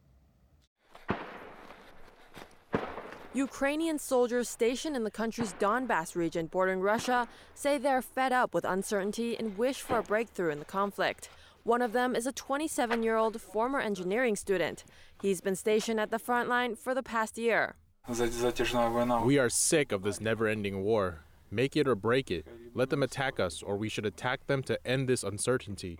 Ukrainian 3.34 3.98
soldiers 3.98 4.48
stationed 4.48 4.94
in 4.94 5.02
the 5.02 5.10
country's 5.10 5.54
Donbass 5.54 6.14
region 6.14 6.46
bordering 6.46 6.80
Russia 6.80 7.26
say 7.52 7.78
they're 7.78 8.00
fed 8.00 8.32
up 8.32 8.54
with 8.54 8.64
uncertainty 8.64 9.36
and 9.36 9.58
wish 9.58 9.80
for 9.80 9.98
a 9.98 10.04
breakthrough 10.04 10.50
in 10.50 10.60
the 10.60 10.64
conflict. 10.64 11.30
One 11.64 11.82
of 11.82 11.92
them 11.92 12.14
is 12.14 12.28
a 12.28 12.32
27 12.32 13.02
year 13.02 13.16
old 13.16 13.40
former 13.40 13.80
engineering 13.80 14.36
student. 14.36 14.84
He's 15.20 15.40
been 15.40 15.56
stationed 15.56 15.98
at 15.98 16.12
the 16.12 16.20
front 16.20 16.48
line 16.48 16.76
for 16.76 16.94
the 16.94 17.02
past 17.02 17.36
year. 17.36 17.74
We 19.24 19.38
are 19.40 19.50
sick 19.50 19.90
of 19.90 20.04
this 20.04 20.20
never 20.20 20.46
ending 20.46 20.84
war. 20.84 21.24
Make 21.50 21.76
it 21.76 21.88
or 21.88 21.96
break 21.96 22.30
it. 22.30 22.46
Let 22.72 22.90
them 22.90 23.02
attack 23.02 23.40
us, 23.40 23.64
or 23.64 23.76
we 23.76 23.88
should 23.88 24.06
attack 24.06 24.46
them 24.46 24.62
to 24.62 24.78
end 24.86 25.08
this 25.08 25.24
uncertainty. 25.24 25.98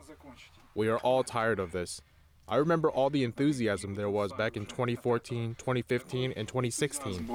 We 0.77 0.87
are 0.87 0.99
all 0.99 1.25
tired 1.25 1.59
of 1.59 1.73
this. 1.73 2.01
I 2.49 2.57
remember 2.57 2.91
all 2.91 3.11
the 3.11 3.25
enthusiasm 3.25 3.95
there 3.95 4.09
was 4.09 4.33
back 4.33 4.57
in 4.57 4.65
2014, 4.65 5.57
2015, 5.59 6.33
and 6.35 6.49
2016. 6.49 7.29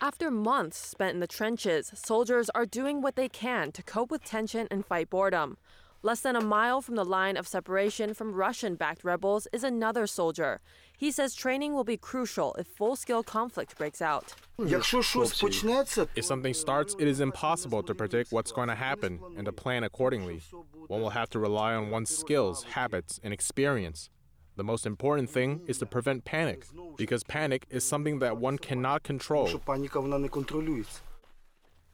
After 0.00 0.30
months 0.30 0.76
spent 0.76 1.14
in 1.14 1.20
the 1.20 1.26
trenches, 1.26 1.92
soldiers 1.94 2.50
are 2.50 2.66
doing 2.66 3.00
what 3.00 3.14
they 3.16 3.28
can 3.28 3.70
to 3.72 3.82
cope 3.82 4.10
with 4.10 4.24
tension 4.24 4.66
and 4.70 4.84
fight 4.84 5.10
boredom. 5.10 5.56
Less 6.04 6.20
than 6.20 6.36
a 6.36 6.40
mile 6.42 6.82
from 6.82 6.96
the 6.96 7.04
line 7.04 7.38
of 7.38 7.48
separation 7.48 8.12
from 8.12 8.34
Russian 8.34 8.74
backed 8.74 9.04
rebels 9.04 9.48
is 9.54 9.64
another 9.64 10.06
soldier. 10.06 10.60
He 10.98 11.10
says 11.10 11.34
training 11.34 11.72
will 11.72 11.82
be 11.82 11.96
crucial 11.96 12.54
if 12.58 12.66
full 12.66 12.94
scale 12.94 13.22
conflict 13.22 13.78
breaks 13.78 14.02
out. 14.02 14.34
If 14.58 16.24
something 16.26 16.52
starts, 16.52 16.94
it 16.98 17.08
is 17.08 17.20
impossible 17.20 17.82
to 17.84 17.94
predict 17.94 18.32
what's 18.32 18.52
going 18.52 18.68
to 18.68 18.74
happen 18.74 19.18
and 19.38 19.46
to 19.46 19.52
plan 19.52 19.82
accordingly. 19.82 20.42
One 20.88 21.00
will 21.00 21.08
have 21.08 21.30
to 21.30 21.38
rely 21.38 21.72
on 21.72 21.88
one's 21.88 22.14
skills, 22.14 22.64
habits, 22.64 23.18
and 23.24 23.32
experience. 23.32 24.10
The 24.56 24.64
most 24.64 24.84
important 24.84 25.30
thing 25.30 25.62
is 25.66 25.78
to 25.78 25.86
prevent 25.86 26.26
panic, 26.26 26.66
because 26.98 27.24
panic 27.24 27.64
is 27.70 27.82
something 27.82 28.18
that 28.18 28.36
one 28.36 28.58
cannot 28.58 29.04
control. 29.04 29.48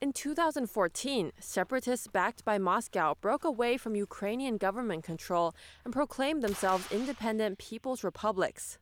In 0.03 0.15
2014, 0.15 1.33
separatists 1.41 2.07
backed 2.07 2.43
by 2.43 2.57
Moscow 2.57 3.17
broke 3.21 3.45
away 3.45 3.77
from 3.77 3.95
Ukrainian 3.95 4.57
government 4.57 5.05
control 5.05 5.55
and 5.85 5.93
proclaimed 5.93 6.43
themselves 6.43 6.91
independent 6.91 7.59
people's 7.59 8.03
republics. 8.03 8.79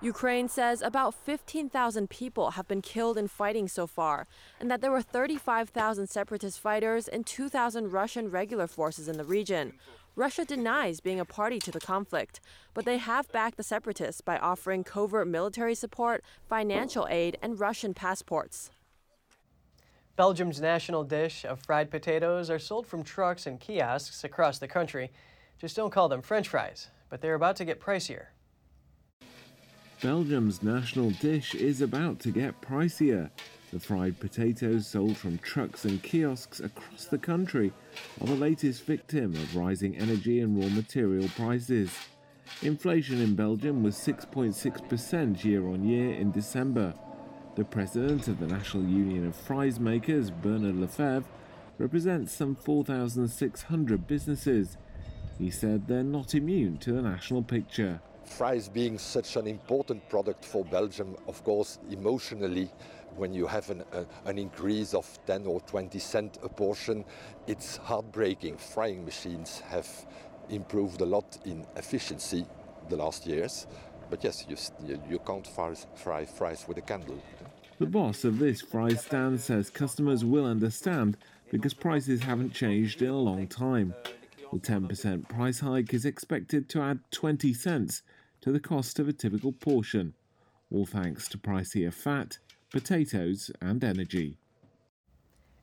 Ukraine 0.00 0.48
says 0.48 0.80
about 0.80 1.12
15,000 1.12 2.08
people 2.08 2.52
have 2.52 2.66
been 2.66 2.80
killed 2.80 3.18
in 3.18 3.28
fighting 3.28 3.68
so 3.68 3.86
far, 3.86 4.26
and 4.58 4.70
that 4.70 4.80
there 4.80 4.92
were 4.92 5.02
35,000 5.02 6.06
separatist 6.06 6.58
fighters 6.58 7.06
and 7.06 7.26
2,000 7.26 7.92
Russian 7.92 8.30
regular 8.30 8.66
forces 8.66 9.08
in 9.08 9.18
the 9.18 9.24
region. 9.24 9.74
Russia 10.16 10.46
denies 10.46 11.00
being 11.00 11.20
a 11.20 11.26
party 11.26 11.58
to 11.58 11.70
the 11.70 11.80
conflict, 11.80 12.40
but 12.72 12.86
they 12.86 12.96
have 12.96 13.30
backed 13.30 13.58
the 13.58 13.62
separatists 13.62 14.22
by 14.22 14.38
offering 14.38 14.84
covert 14.84 15.28
military 15.28 15.74
support, 15.74 16.24
financial 16.48 17.06
aid, 17.10 17.36
and 17.42 17.60
Russian 17.60 17.92
passports. 17.92 18.70
Belgium's 20.18 20.60
national 20.60 21.04
dish 21.04 21.44
of 21.44 21.60
fried 21.60 21.92
potatoes 21.92 22.50
are 22.50 22.58
sold 22.58 22.88
from 22.88 23.04
trucks 23.04 23.46
and 23.46 23.60
kiosks 23.60 24.24
across 24.24 24.58
the 24.58 24.66
country. 24.66 25.12
Just 25.60 25.76
don't 25.76 25.92
call 25.92 26.08
them 26.08 26.22
french 26.22 26.48
fries, 26.48 26.88
but 27.08 27.20
they're 27.20 27.36
about 27.36 27.54
to 27.54 27.64
get 27.64 27.80
pricier. 27.80 28.24
Belgium's 30.02 30.60
national 30.60 31.10
dish 31.10 31.54
is 31.54 31.80
about 31.80 32.18
to 32.18 32.32
get 32.32 32.60
pricier. 32.60 33.30
The 33.72 33.78
fried 33.78 34.18
potatoes 34.18 34.88
sold 34.88 35.16
from 35.16 35.38
trucks 35.38 35.84
and 35.84 36.02
kiosks 36.02 36.58
across 36.58 37.04
the 37.04 37.18
country 37.18 37.72
are 38.20 38.26
the 38.26 38.34
latest 38.34 38.86
victim 38.86 39.34
of 39.36 39.54
rising 39.54 39.96
energy 39.96 40.40
and 40.40 40.60
raw 40.60 40.68
material 40.68 41.28
prices. 41.36 41.96
Inflation 42.62 43.20
in 43.20 43.36
Belgium 43.36 43.84
was 43.84 43.94
6.6% 43.94 45.44
year 45.44 45.68
on 45.68 45.84
year 45.84 46.12
in 46.14 46.32
December. 46.32 46.92
The 47.58 47.64
president 47.64 48.28
of 48.28 48.38
the 48.38 48.46
National 48.46 48.84
Union 48.84 49.26
of 49.26 49.34
Fries 49.34 49.80
Makers, 49.80 50.30
Bernard 50.30 50.76
Lefebvre, 50.76 51.26
represents 51.76 52.32
some 52.32 52.54
4,600 52.54 54.06
businesses. 54.06 54.76
He 55.40 55.50
said 55.50 55.88
they're 55.88 56.04
not 56.04 56.36
immune 56.36 56.78
to 56.78 56.92
the 56.92 57.02
national 57.02 57.42
picture 57.42 58.00
fries 58.24 58.68
being 58.68 58.98
such 58.98 59.36
an 59.36 59.46
important 59.46 60.06
product 60.10 60.44
for 60.44 60.62
Belgium, 60.62 61.16
of 61.26 61.42
course, 61.42 61.78
emotionally, 61.90 62.70
when 63.16 63.32
you 63.32 63.46
have 63.46 63.70
an, 63.70 63.82
a, 63.92 64.04
an 64.26 64.38
increase 64.38 64.92
of 64.92 65.18
10 65.26 65.46
or 65.46 65.60
20 65.62 65.98
cent 65.98 66.38
a 66.42 66.48
portion, 66.48 67.04
it's 67.46 67.78
heartbreaking. 67.78 68.58
Frying 68.58 69.02
machines 69.04 69.60
have 69.60 69.88
improved 70.50 71.00
a 71.00 71.06
lot 71.06 71.38
in 71.46 71.66
efficiency 71.76 72.44
the 72.90 72.96
last 72.96 73.26
years, 73.26 73.66
but 74.10 74.22
yes, 74.22 74.46
you, 74.48 75.00
you 75.08 75.18
can't 75.20 75.46
fry 75.46 76.24
fries 76.24 76.64
with 76.68 76.78
a 76.78 76.82
candle. 76.82 77.20
The 77.78 77.86
boss 77.86 78.24
of 78.24 78.40
this 78.40 78.60
fry 78.60 78.88
stand 78.94 79.40
says 79.40 79.70
customers 79.70 80.24
will 80.24 80.44
understand 80.44 81.16
because 81.50 81.74
prices 81.74 82.20
haven't 82.20 82.52
changed 82.52 83.02
in 83.02 83.08
a 83.08 83.16
long 83.16 83.46
time. 83.46 83.94
The 84.52 84.58
10% 84.58 85.28
price 85.28 85.60
hike 85.60 85.94
is 85.94 86.04
expected 86.04 86.68
to 86.70 86.82
add 86.82 86.98
20 87.12 87.54
cents 87.54 88.02
to 88.40 88.50
the 88.50 88.58
cost 88.58 88.98
of 88.98 89.08
a 89.08 89.12
typical 89.12 89.52
portion, 89.52 90.14
all 90.72 90.86
thanks 90.86 91.28
to 91.28 91.38
pricier 91.38 91.92
fat, 91.92 92.38
potatoes, 92.70 93.50
and 93.60 93.84
energy. 93.84 94.38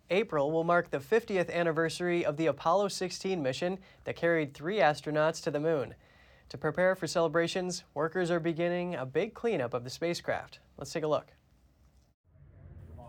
April 0.10 0.52
will 0.52 0.64
mark 0.64 0.92
the 0.92 1.00
50th 1.00 1.52
anniversary 1.52 2.24
of 2.24 2.38
the 2.38 2.46
Apollo 2.46 2.90
16 2.90 3.42
mission 3.42 3.78
that 4.06 4.16
carried 4.16 4.54
three 4.54 4.78
astronauts 4.78 5.44
to 5.44 5.52
the 5.52 5.60
moon. 5.60 5.96
To 6.50 6.58
prepare 6.58 6.96
for 6.96 7.08
celebrations, 7.08 7.84
workers 7.94 8.32
are 8.32 8.40
beginning 8.40 8.96
a 8.96 9.06
big 9.06 9.34
cleanup 9.34 9.74
of 9.74 9.84
the 9.84 9.90
spacecraft. 9.90 10.60
Let's 10.78 10.94
take 10.94 11.04
a 11.04 11.08
look. 11.08 11.34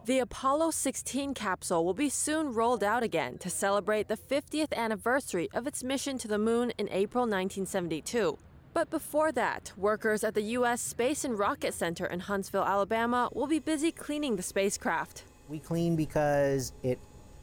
The 0.07 0.21
Apollo 0.21 0.71
16 0.71 1.35
capsule 1.35 1.85
will 1.85 1.93
be 1.93 2.09
soon 2.09 2.55
rolled 2.55 2.85
out 2.85 3.03
again 3.03 3.39
to 3.39 3.51
celebrate 3.51 4.07
the 4.07 4.17
50th 4.17 4.73
anniversary 4.73 5.49
of 5.53 5.67
its 5.67 5.83
mission 5.83 6.17
to 6.19 6.29
the 6.29 6.39
moon 6.39 6.71
in 6.79 6.89
April 6.91 7.23
1972. 7.23 8.39
But 8.73 8.89
before 8.89 9.33
that, 9.33 9.73
workers 9.77 10.23
at 10.23 10.35
the 10.35 10.43
U.S. 10.43 10.81
Space 10.81 11.25
and 11.25 11.37
Rocket 11.37 11.75
Center 11.75 12.07
in 12.07 12.21
Huntsville, 12.21 12.63
Alabama 12.63 13.31
will 13.33 13.49
be 13.49 13.59
busy 13.59 13.91
cleaning 13.91 14.37
the 14.37 14.45
spacecraft. 14.45 15.25
We 15.49 15.59
clean 15.59 15.97
because 15.97 16.73
it 16.85 17.01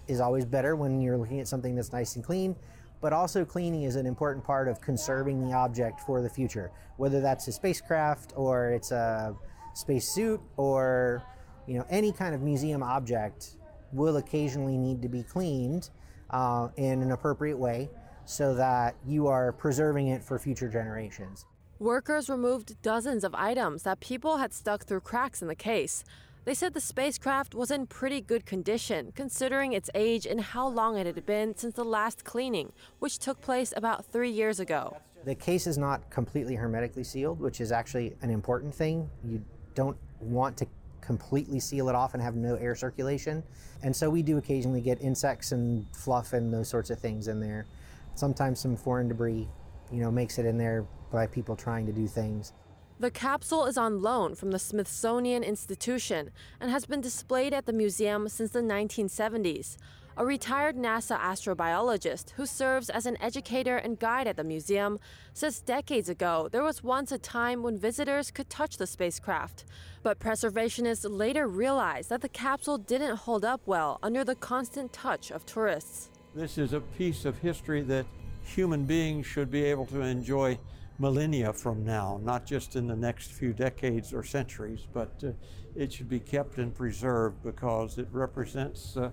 is 0.08 0.22
always 0.22 0.46
better 0.46 0.78
when 0.78 1.02
you're 1.02 1.18
looking 1.18 1.42
at 1.42 1.50
something 1.50 1.76
that's 1.76 1.92
nice 1.92 2.16
and 2.16 2.24
clean, 2.24 2.56
but 3.02 3.12
also 3.12 3.44
cleaning 3.44 3.84
is 3.84 3.98
an 3.98 4.06
important 4.06 4.46
part 4.46 4.70
of 4.70 4.80
conserving 4.80 5.46
the 5.46 5.54
object 5.54 6.00
for 6.00 6.22
the 6.22 6.30
future, 6.30 6.72
whether 6.96 7.20
that's 7.20 7.46
a 7.50 7.52
spacecraft 7.52 8.32
or 8.38 8.72
it's 8.72 8.92
a 8.92 9.36
spacesuit 9.74 10.40
or 10.56 11.24
you 11.68 11.78
know 11.78 11.86
any 11.90 12.12
kind 12.12 12.36
of 12.36 12.42
museum 12.42 12.84
object 12.84 13.56
will 13.92 14.18
occasionally 14.18 14.78
need 14.78 15.02
to 15.02 15.10
be 15.10 15.24
cleaned 15.24 15.90
uh, 16.32 16.70
in 16.78 17.02
an 17.02 17.12
appropriate 17.12 17.58
way 17.58 17.90
so 18.26 18.56
that 18.56 18.96
you 19.06 19.28
are 19.28 19.52
preserving 19.52 20.08
it 20.08 20.24
for 20.24 20.40
future 20.40 20.70
generations. 20.70 21.46
Workers 21.80 22.30
removed 22.30 22.82
dozens 22.82 23.24
of 23.24 23.36
items 23.36 23.84
that 23.84 24.00
people 24.00 24.38
had 24.38 24.54
stuck 24.54 24.86
through 24.86 25.02
cracks 25.02 25.42
in 25.42 25.48
the 25.48 25.56
case. 25.56 26.04
They 26.46 26.54
said 26.54 26.74
the 26.74 26.82
spacecraft 26.82 27.56
was 27.56 27.72
in 27.72 27.88
pretty 27.88 28.20
good 28.20 28.46
condition, 28.46 29.14
considering 29.16 29.74
its 29.74 29.90
age 29.96 30.26
and 30.26 30.42
how 30.42 30.68
long 30.68 30.98
it 30.98 31.06
had 31.06 31.26
been 31.26 31.56
since 31.56 31.76
the 31.76 31.86
last 31.86 32.26
cleaning, 32.26 32.74
which 33.00 33.18
took 33.18 33.40
place 33.42 33.74
about 33.76 34.06
three 34.06 34.30
years 34.30 34.60
ago. 34.60 34.98
The 35.26 35.36
case 35.36 35.68
is 35.68 35.78
not 35.78 36.10
completely 36.10 36.56
hermetically 36.56 37.06
sealed, 37.06 37.40
which 37.40 37.62
is 37.62 37.72
actually 37.72 38.16
an 38.22 38.30
important 38.30 38.76
thing. 38.76 39.10
You 39.26 39.42
don't 39.74 39.98
want 40.20 40.58
to 40.58 40.68
completely 41.06 41.60
seal 41.60 41.90
it 41.90 41.96
off 41.96 42.14
and 42.14 42.24
have 42.24 42.36
no 42.36 42.56
air 42.56 42.76
circulation. 42.76 43.44
And 43.84 43.96
so 43.96 44.10
we 44.10 44.24
do 44.24 44.38
occasionally 44.38 44.82
get 44.82 45.02
insects 45.02 45.52
and 45.52 45.86
fluff 45.96 46.34
and 46.34 46.54
those 46.54 46.70
sorts 46.70 46.90
of 46.90 47.00
things 47.00 47.28
in 47.28 47.40
there. 47.40 47.66
Sometimes 48.16 48.60
some 48.60 48.76
foreign 48.76 49.08
debris, 49.08 49.48
you 49.92 50.02
know, 50.02 50.12
makes 50.12 50.40
it 50.40 50.46
in 50.46 50.58
there 50.58 50.86
by 51.12 51.28
people 51.28 51.56
trying 51.56 51.86
to 51.86 51.92
do 51.92 52.08
things. 52.08 52.54
The 53.00 53.12
capsule 53.12 53.66
is 53.66 53.78
on 53.78 54.02
loan 54.02 54.36
from 54.36 54.52
the 54.52 54.60
Smithsonian 54.60 55.44
Institution 55.44 56.32
and 56.62 56.72
has 56.72 56.86
been 56.86 57.02
displayed 57.02 57.54
at 57.54 57.66
the 57.66 57.74
museum 57.74 58.30
since 58.30 58.52
the 58.52 58.62
1970s. 58.62 59.78
A 60.16 60.24
retired 60.24 60.76
NASA 60.76 61.20
astrobiologist 61.20 62.32
who 62.32 62.46
serves 62.46 62.92
as 62.92 63.08
an 63.08 63.20
educator 63.20 63.78
and 63.78 63.98
guide 63.98 64.28
at 64.28 64.38
the 64.38 64.44
museum 64.44 65.00
says 65.34 65.60
decades 65.60 66.08
ago 66.08 66.48
there 66.52 66.62
was 66.62 66.84
once 66.84 67.12
a 67.12 67.18
time 67.18 67.64
when 67.64 67.80
visitors 67.80 68.30
could 68.30 68.48
touch 68.48 68.78
the 68.78 68.86
spacecraft. 68.86 69.66
But 70.04 70.20
preservationists 70.20 71.08
later 71.10 71.48
realized 71.48 72.10
that 72.10 72.22
the 72.22 72.30
capsule 72.30 72.78
didn't 72.78 73.16
hold 73.16 73.44
up 73.44 73.62
well 73.66 73.98
under 74.04 74.24
the 74.24 74.36
constant 74.36 74.94
touch 74.94 75.32
of 75.32 75.48
tourists. 75.48 76.12
This 76.36 76.60
is 76.60 76.74
a 76.74 76.82
piece 76.82 77.26
of 77.26 77.40
history 77.40 77.82
that 77.82 78.06
human 78.44 78.86
beings 78.86 79.26
should 79.26 79.50
be 79.50 79.64
able 79.64 79.88
to 79.88 80.02
enjoy 80.02 80.60
millennia 81.00 81.52
from 81.52 81.84
now, 81.84 82.20
not 82.24 82.46
just 82.46 82.76
in 82.76 82.86
the 82.86 82.96
next 82.96 83.32
few 83.32 83.52
decades 83.52 84.14
or 84.14 84.24
centuries, 84.24 84.86
but 84.94 85.12
uh, 85.24 85.32
it 85.76 85.92
should 85.92 86.08
be 86.08 86.20
kept 86.20 86.60
and 86.60 86.76
preserved 86.76 87.42
because 87.42 87.98
it 87.98 88.08
represents 88.12 88.96
uh, 88.96 89.10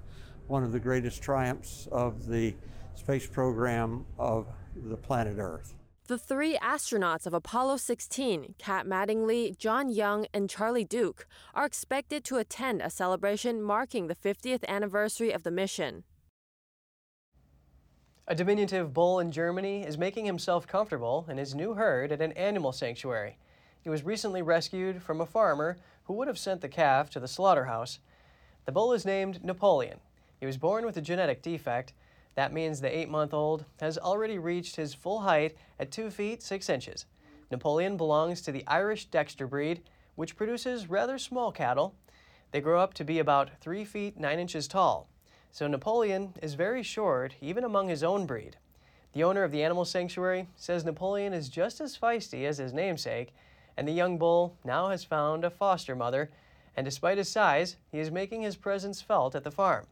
one 0.50 0.64
of 0.64 0.72
the 0.72 0.80
greatest 0.80 1.22
triumphs 1.22 1.86
of 1.92 2.26
the 2.26 2.52
space 2.96 3.26
program 3.26 4.04
of 4.18 4.48
the 4.74 4.96
planet 4.96 5.36
Earth. 5.38 5.74
The 6.08 6.18
three 6.18 6.58
astronauts 6.58 7.24
of 7.24 7.32
Apollo 7.32 7.76
16, 7.76 8.56
Ken 8.58 8.86
Mattingly, 8.86 9.56
John 9.56 9.88
Young, 9.88 10.26
and 10.34 10.50
Charlie 10.50 10.84
Duke, 10.84 11.28
are 11.54 11.64
expected 11.64 12.24
to 12.24 12.38
attend 12.38 12.82
a 12.82 12.90
celebration 12.90 13.62
marking 13.62 14.08
the 14.08 14.16
50th 14.16 14.64
anniversary 14.66 15.30
of 15.30 15.44
the 15.44 15.52
mission. 15.52 16.02
A 18.26 18.34
diminutive 18.34 18.92
bull 18.92 19.20
in 19.20 19.30
Germany 19.30 19.84
is 19.84 19.96
making 19.96 20.24
himself 20.24 20.66
comfortable 20.66 21.26
in 21.28 21.38
his 21.38 21.54
new 21.54 21.74
herd 21.74 22.10
at 22.10 22.20
an 22.20 22.32
animal 22.32 22.72
sanctuary. 22.72 23.38
He 23.80 23.88
was 23.88 24.02
recently 24.02 24.42
rescued 24.42 25.00
from 25.00 25.20
a 25.20 25.26
farmer 25.26 25.78
who 26.04 26.14
would 26.14 26.26
have 26.26 26.38
sent 26.38 26.60
the 26.60 26.68
calf 26.68 27.08
to 27.10 27.20
the 27.20 27.28
slaughterhouse. 27.28 28.00
The 28.64 28.72
bull 28.72 28.92
is 28.92 29.06
named 29.06 29.44
Napoleon. 29.44 30.00
He 30.40 30.46
was 30.46 30.56
born 30.56 30.86
with 30.86 30.96
a 30.96 31.02
genetic 31.02 31.42
defect. 31.42 31.92
That 32.34 32.52
means 32.52 32.80
the 32.80 32.96
eight 32.96 33.10
month 33.10 33.34
old 33.34 33.66
has 33.78 33.98
already 33.98 34.38
reached 34.38 34.76
his 34.76 34.94
full 34.94 35.20
height 35.20 35.54
at 35.78 35.90
2 35.90 36.10
feet 36.10 36.42
6 36.42 36.68
inches. 36.70 37.04
Napoleon 37.50 37.98
belongs 37.98 38.40
to 38.42 38.52
the 38.52 38.66
Irish 38.66 39.04
Dexter 39.04 39.46
breed, 39.46 39.82
which 40.14 40.36
produces 40.36 40.88
rather 40.88 41.18
small 41.18 41.52
cattle. 41.52 41.94
They 42.52 42.62
grow 42.62 42.80
up 42.80 42.94
to 42.94 43.04
be 43.04 43.18
about 43.18 43.50
3 43.60 43.84
feet 43.84 44.18
9 44.18 44.38
inches 44.38 44.66
tall. 44.66 45.08
So 45.52 45.66
Napoleon 45.66 46.34
is 46.40 46.54
very 46.54 46.82
short, 46.82 47.34
even 47.42 47.62
among 47.62 47.88
his 47.88 48.02
own 48.02 48.24
breed. 48.24 48.56
The 49.12 49.24
owner 49.24 49.42
of 49.42 49.50
the 49.50 49.62
animal 49.62 49.84
sanctuary 49.84 50.48
says 50.56 50.84
Napoleon 50.84 51.34
is 51.34 51.48
just 51.48 51.80
as 51.80 51.98
feisty 51.98 52.46
as 52.46 52.58
his 52.58 52.72
namesake, 52.72 53.34
and 53.76 53.86
the 53.86 53.92
young 53.92 54.16
bull 54.16 54.56
now 54.64 54.88
has 54.88 55.04
found 55.04 55.44
a 55.44 55.50
foster 55.50 55.96
mother, 55.96 56.30
and 56.76 56.84
despite 56.84 57.18
his 57.18 57.28
size, 57.28 57.76
he 57.90 57.98
is 57.98 58.10
making 58.10 58.42
his 58.42 58.56
presence 58.56 59.02
felt 59.02 59.34
at 59.34 59.44
the 59.44 59.50
farm. 59.50 59.86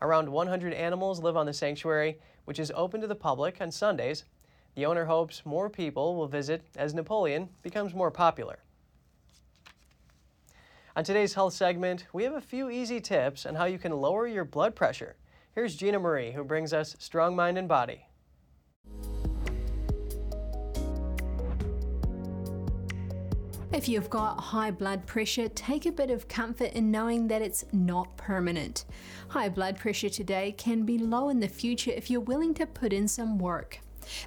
Around 0.00 0.28
100 0.30 0.72
animals 0.72 1.20
live 1.20 1.36
on 1.36 1.46
the 1.46 1.52
sanctuary, 1.52 2.18
which 2.44 2.58
is 2.58 2.72
open 2.74 3.00
to 3.00 3.06
the 3.06 3.14
public 3.14 3.60
on 3.60 3.70
Sundays. 3.70 4.24
The 4.74 4.86
owner 4.86 5.04
hopes 5.04 5.44
more 5.44 5.68
people 5.68 6.16
will 6.16 6.28
visit 6.28 6.62
as 6.76 6.94
Napoleon 6.94 7.48
becomes 7.62 7.94
more 7.94 8.10
popular. 8.10 8.60
On 10.94 11.04
today's 11.04 11.34
health 11.34 11.54
segment, 11.54 12.06
we 12.12 12.24
have 12.24 12.34
a 12.34 12.40
few 12.40 12.70
easy 12.70 13.00
tips 13.00 13.46
on 13.46 13.54
how 13.54 13.66
you 13.66 13.78
can 13.78 13.92
lower 13.92 14.26
your 14.26 14.44
blood 14.44 14.74
pressure. 14.74 15.16
Here's 15.54 15.76
Gina 15.76 15.98
Marie, 15.98 16.32
who 16.32 16.42
brings 16.42 16.72
us 16.72 16.96
Strong 16.98 17.36
Mind 17.36 17.56
and 17.56 17.68
Body. 17.68 18.07
If 23.78 23.88
you've 23.88 24.10
got 24.10 24.40
high 24.40 24.72
blood 24.72 25.06
pressure, 25.06 25.48
take 25.50 25.86
a 25.86 25.92
bit 25.92 26.10
of 26.10 26.26
comfort 26.26 26.72
in 26.72 26.90
knowing 26.90 27.28
that 27.28 27.42
it's 27.42 27.64
not 27.72 28.16
permanent. 28.16 28.86
High 29.28 29.50
blood 29.50 29.76
pressure 29.76 30.08
today 30.08 30.50
can 30.58 30.84
be 30.84 30.98
low 30.98 31.28
in 31.28 31.38
the 31.38 31.46
future 31.46 31.92
if 31.92 32.10
you're 32.10 32.20
willing 32.20 32.54
to 32.54 32.66
put 32.66 32.92
in 32.92 33.06
some 33.06 33.38
work. 33.38 33.78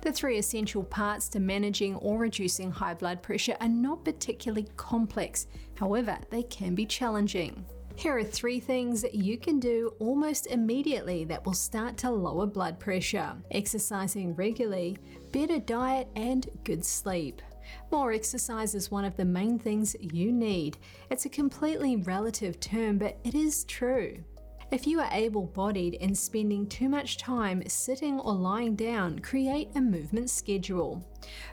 The 0.03 0.13
three 0.13 0.37
essential 0.37 0.85
parts 0.85 1.27
to 1.29 1.41
managing 1.41 1.97
or 1.97 2.17
reducing 2.17 2.71
high 2.71 2.93
blood 2.93 3.21
pressure 3.21 3.57
are 3.59 3.67
not 3.67 4.05
particularly 4.05 4.69
complex, 4.77 5.47
however, 5.75 6.17
they 6.29 6.43
can 6.43 6.73
be 6.73 6.85
challenging. 6.85 7.65
Here 7.97 8.17
are 8.17 8.23
three 8.23 8.61
things 8.61 9.03
you 9.11 9.37
can 9.37 9.59
do 9.59 9.93
almost 9.99 10.47
immediately 10.47 11.25
that 11.25 11.45
will 11.45 11.51
start 11.51 11.97
to 11.97 12.09
lower 12.09 12.45
blood 12.45 12.79
pressure 12.79 13.35
exercising 13.51 14.33
regularly, 14.33 14.97
better 15.33 15.59
diet, 15.59 16.07
and 16.15 16.47
good 16.63 16.85
sleep. 16.85 17.41
More 17.91 18.13
exercise 18.13 18.73
is 18.73 18.89
one 18.89 19.03
of 19.03 19.17
the 19.17 19.25
main 19.25 19.59
things 19.59 19.97
you 19.99 20.31
need. 20.31 20.77
It's 21.09 21.25
a 21.25 21.29
completely 21.29 21.97
relative 21.97 22.57
term, 22.59 22.97
but 22.97 23.19
it 23.25 23.35
is 23.35 23.65
true. 23.65 24.23
If 24.71 24.87
you 24.87 25.01
are 25.01 25.09
able 25.11 25.47
bodied 25.47 25.97
and 25.99 26.17
spending 26.17 26.65
too 26.65 26.87
much 26.87 27.17
time 27.17 27.61
sitting 27.67 28.21
or 28.21 28.33
lying 28.33 28.77
down, 28.77 29.19
create 29.19 29.67
a 29.75 29.81
movement 29.81 30.29
schedule. 30.29 31.05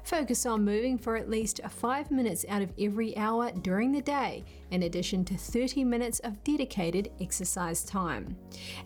Focus 0.04 0.46
on 0.46 0.64
moving 0.64 0.96
for 0.96 1.16
at 1.16 1.28
least 1.28 1.60
5 1.68 2.12
minutes 2.12 2.44
out 2.48 2.62
of 2.62 2.72
every 2.78 3.16
hour 3.16 3.50
during 3.50 3.90
the 3.90 4.00
day, 4.00 4.44
in 4.70 4.84
addition 4.84 5.24
to 5.24 5.36
30 5.36 5.82
minutes 5.82 6.20
of 6.20 6.44
dedicated 6.44 7.10
exercise 7.20 7.82
time. 7.82 8.36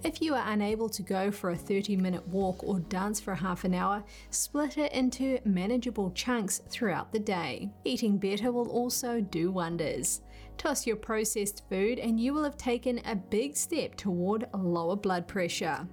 If 0.02 0.22
you 0.22 0.34
are 0.34 0.50
unable 0.50 0.88
to 0.88 1.02
go 1.02 1.30
for 1.30 1.50
a 1.50 1.56
30 1.56 1.96
minute 1.96 2.26
walk 2.28 2.64
or 2.64 2.80
dance 2.80 3.20
for 3.20 3.34
half 3.34 3.64
an 3.64 3.74
hour, 3.74 4.02
split 4.30 4.78
it 4.78 4.92
into 4.92 5.40
manageable 5.44 6.10
chunks 6.12 6.62
throughout 6.70 7.12
the 7.12 7.20
day. 7.20 7.68
Eating 7.84 8.16
better 8.16 8.50
will 8.50 8.70
also 8.70 9.20
do 9.20 9.52
wonders. 9.52 10.22
Toss 10.58 10.86
your 10.86 10.96
processed 10.96 11.64
food, 11.68 11.98
and 11.98 12.20
you 12.20 12.32
will 12.32 12.44
have 12.44 12.56
taken 12.56 13.00
a 13.04 13.16
big 13.16 13.56
step 13.56 13.96
toward 13.96 14.46
lower 14.54 14.96
blood 14.96 15.26
pressure. 15.26 15.86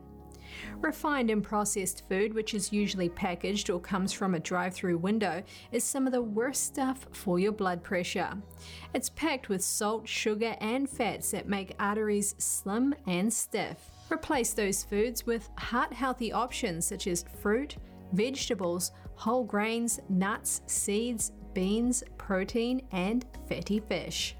Refined 0.80 1.30
and 1.30 1.44
processed 1.44 2.08
food, 2.08 2.34
which 2.34 2.54
is 2.54 2.74
usually 2.74 3.10
packaged 3.10 3.70
or 3.70 3.80
comes 3.80 4.14
from 4.14 4.36
a 4.36 4.40
drive 4.40 4.74
through 4.74 4.98
window, 4.98 5.44
is 5.72 5.84
some 5.84 6.08
of 6.08 6.14
the 6.14 6.22
worst 6.22 6.66
stuff 6.66 7.08
for 7.12 7.40
your 7.40 7.52
blood 7.52 7.84
pressure. 7.84 8.32
It's 8.94 9.10
packed 9.10 9.50
with 9.50 9.64
salt, 9.64 10.08
sugar, 10.08 10.56
and 10.60 10.90
fats 10.90 11.32
that 11.32 11.48
make 11.48 11.76
arteries 11.80 12.36
slim 12.38 12.96
and 13.08 13.32
stiff. 13.32 13.92
Replace 14.12 14.54
those 14.54 14.84
foods 14.84 15.26
with 15.26 15.50
heart 15.58 15.94
healthy 15.94 16.32
options 16.32 16.86
such 16.86 17.08
as 17.08 17.26
fruit, 17.42 17.78
vegetables, 18.14 18.92
whole 19.16 19.44
grains, 19.44 20.00
nuts, 20.10 20.62
seeds, 20.66 21.32
beans, 21.54 22.04
protein, 22.18 22.82
and 22.92 23.26
fatty 23.48 23.80
fish. 23.80 24.36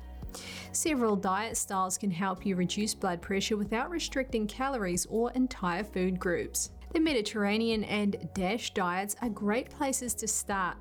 Several 0.72 1.16
diet 1.16 1.58
styles 1.58 1.98
can 1.98 2.12
help 2.12 2.46
you 2.46 2.56
reduce 2.56 2.94
blood 2.94 3.22
pressure 3.22 3.58
without 3.58 3.90
restricting 3.90 4.48
calories 4.48 5.06
or 5.10 5.32
entire 5.32 5.84
food 5.84 6.20
groups. 6.20 6.72
The 6.94 7.00
Mediterranean 7.00 7.84
and 7.84 8.30
DASH 8.34 8.74
diets 8.74 9.16
are 9.22 9.30
great 9.30 9.70
places 9.70 10.14
to 10.16 10.28
start. 10.28 10.78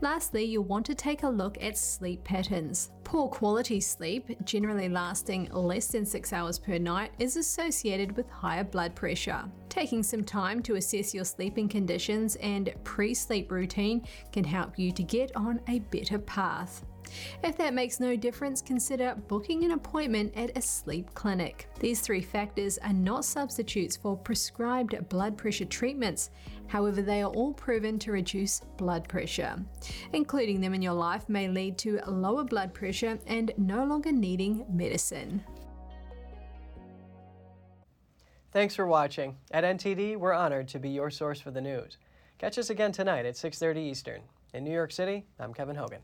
Lastly, 0.00 0.44
you'll 0.44 0.64
want 0.64 0.84
to 0.86 0.94
take 0.94 1.22
a 1.22 1.28
look 1.28 1.62
at 1.62 1.78
sleep 1.78 2.24
patterns. 2.24 2.90
Poor 3.04 3.28
quality 3.28 3.80
sleep, 3.80 4.30
generally 4.44 4.88
lasting 4.88 5.48
less 5.52 5.88
than 5.88 6.04
6 6.04 6.32
hours 6.32 6.58
per 6.58 6.78
night, 6.78 7.12
is 7.18 7.36
associated 7.36 8.16
with 8.16 8.28
higher 8.28 8.64
blood 8.64 8.94
pressure. 8.94 9.44
Taking 9.68 10.02
some 10.02 10.24
time 10.24 10.62
to 10.62 10.76
assess 10.76 11.14
your 11.14 11.24
sleeping 11.24 11.68
conditions 11.68 12.36
and 12.36 12.72
pre 12.84 13.14
sleep 13.14 13.50
routine 13.52 14.04
can 14.32 14.44
help 14.44 14.78
you 14.78 14.92
to 14.92 15.02
get 15.02 15.34
on 15.36 15.60
a 15.68 15.78
better 15.78 16.18
path. 16.18 16.84
If 17.42 17.56
that 17.58 17.74
makes 17.74 18.00
no 18.00 18.16
difference, 18.16 18.62
consider 18.62 19.16
booking 19.28 19.64
an 19.64 19.72
appointment 19.72 20.32
at 20.36 20.56
a 20.56 20.62
sleep 20.62 21.14
clinic. 21.14 21.68
These 21.80 22.00
three 22.00 22.20
factors 22.20 22.78
are 22.78 22.92
not 22.92 23.24
substitutes 23.24 23.96
for 23.96 24.16
prescribed 24.16 25.08
blood 25.08 25.36
pressure 25.36 25.64
treatments, 25.64 26.30
however, 26.66 27.02
they 27.02 27.22
are 27.22 27.30
all 27.30 27.52
proven 27.52 27.98
to 28.00 28.12
reduce 28.12 28.60
blood 28.76 29.08
pressure. 29.08 29.56
Including 30.12 30.60
them 30.60 30.74
in 30.74 30.82
your 30.82 30.94
life 30.94 31.28
may 31.28 31.48
lead 31.48 31.78
to 31.78 32.00
lower 32.06 32.44
blood 32.44 32.72
pressure 32.72 33.18
and 33.26 33.52
no 33.56 33.84
longer 33.84 34.12
needing 34.12 34.64
medicine. 34.70 35.42
Thanks 38.52 38.76
for 38.76 38.86
watching. 38.86 39.38
At 39.50 39.64
NTD, 39.64 40.18
we're 40.18 40.34
honored 40.34 40.68
to 40.68 40.78
be 40.78 40.90
your 40.90 41.10
source 41.10 41.40
for 41.40 41.50
the 41.50 41.60
news. 41.60 41.96
Catch 42.36 42.58
us 42.58 42.68
again 42.68 42.92
tonight 42.92 43.24
at 43.24 43.36
6:30 43.36 43.80
Eastern. 43.80 44.22
In 44.52 44.64
New 44.64 44.72
York 44.72 44.92
City, 44.92 45.24
I'm 45.38 45.54
Kevin 45.54 45.76
Hogan. 45.76 46.02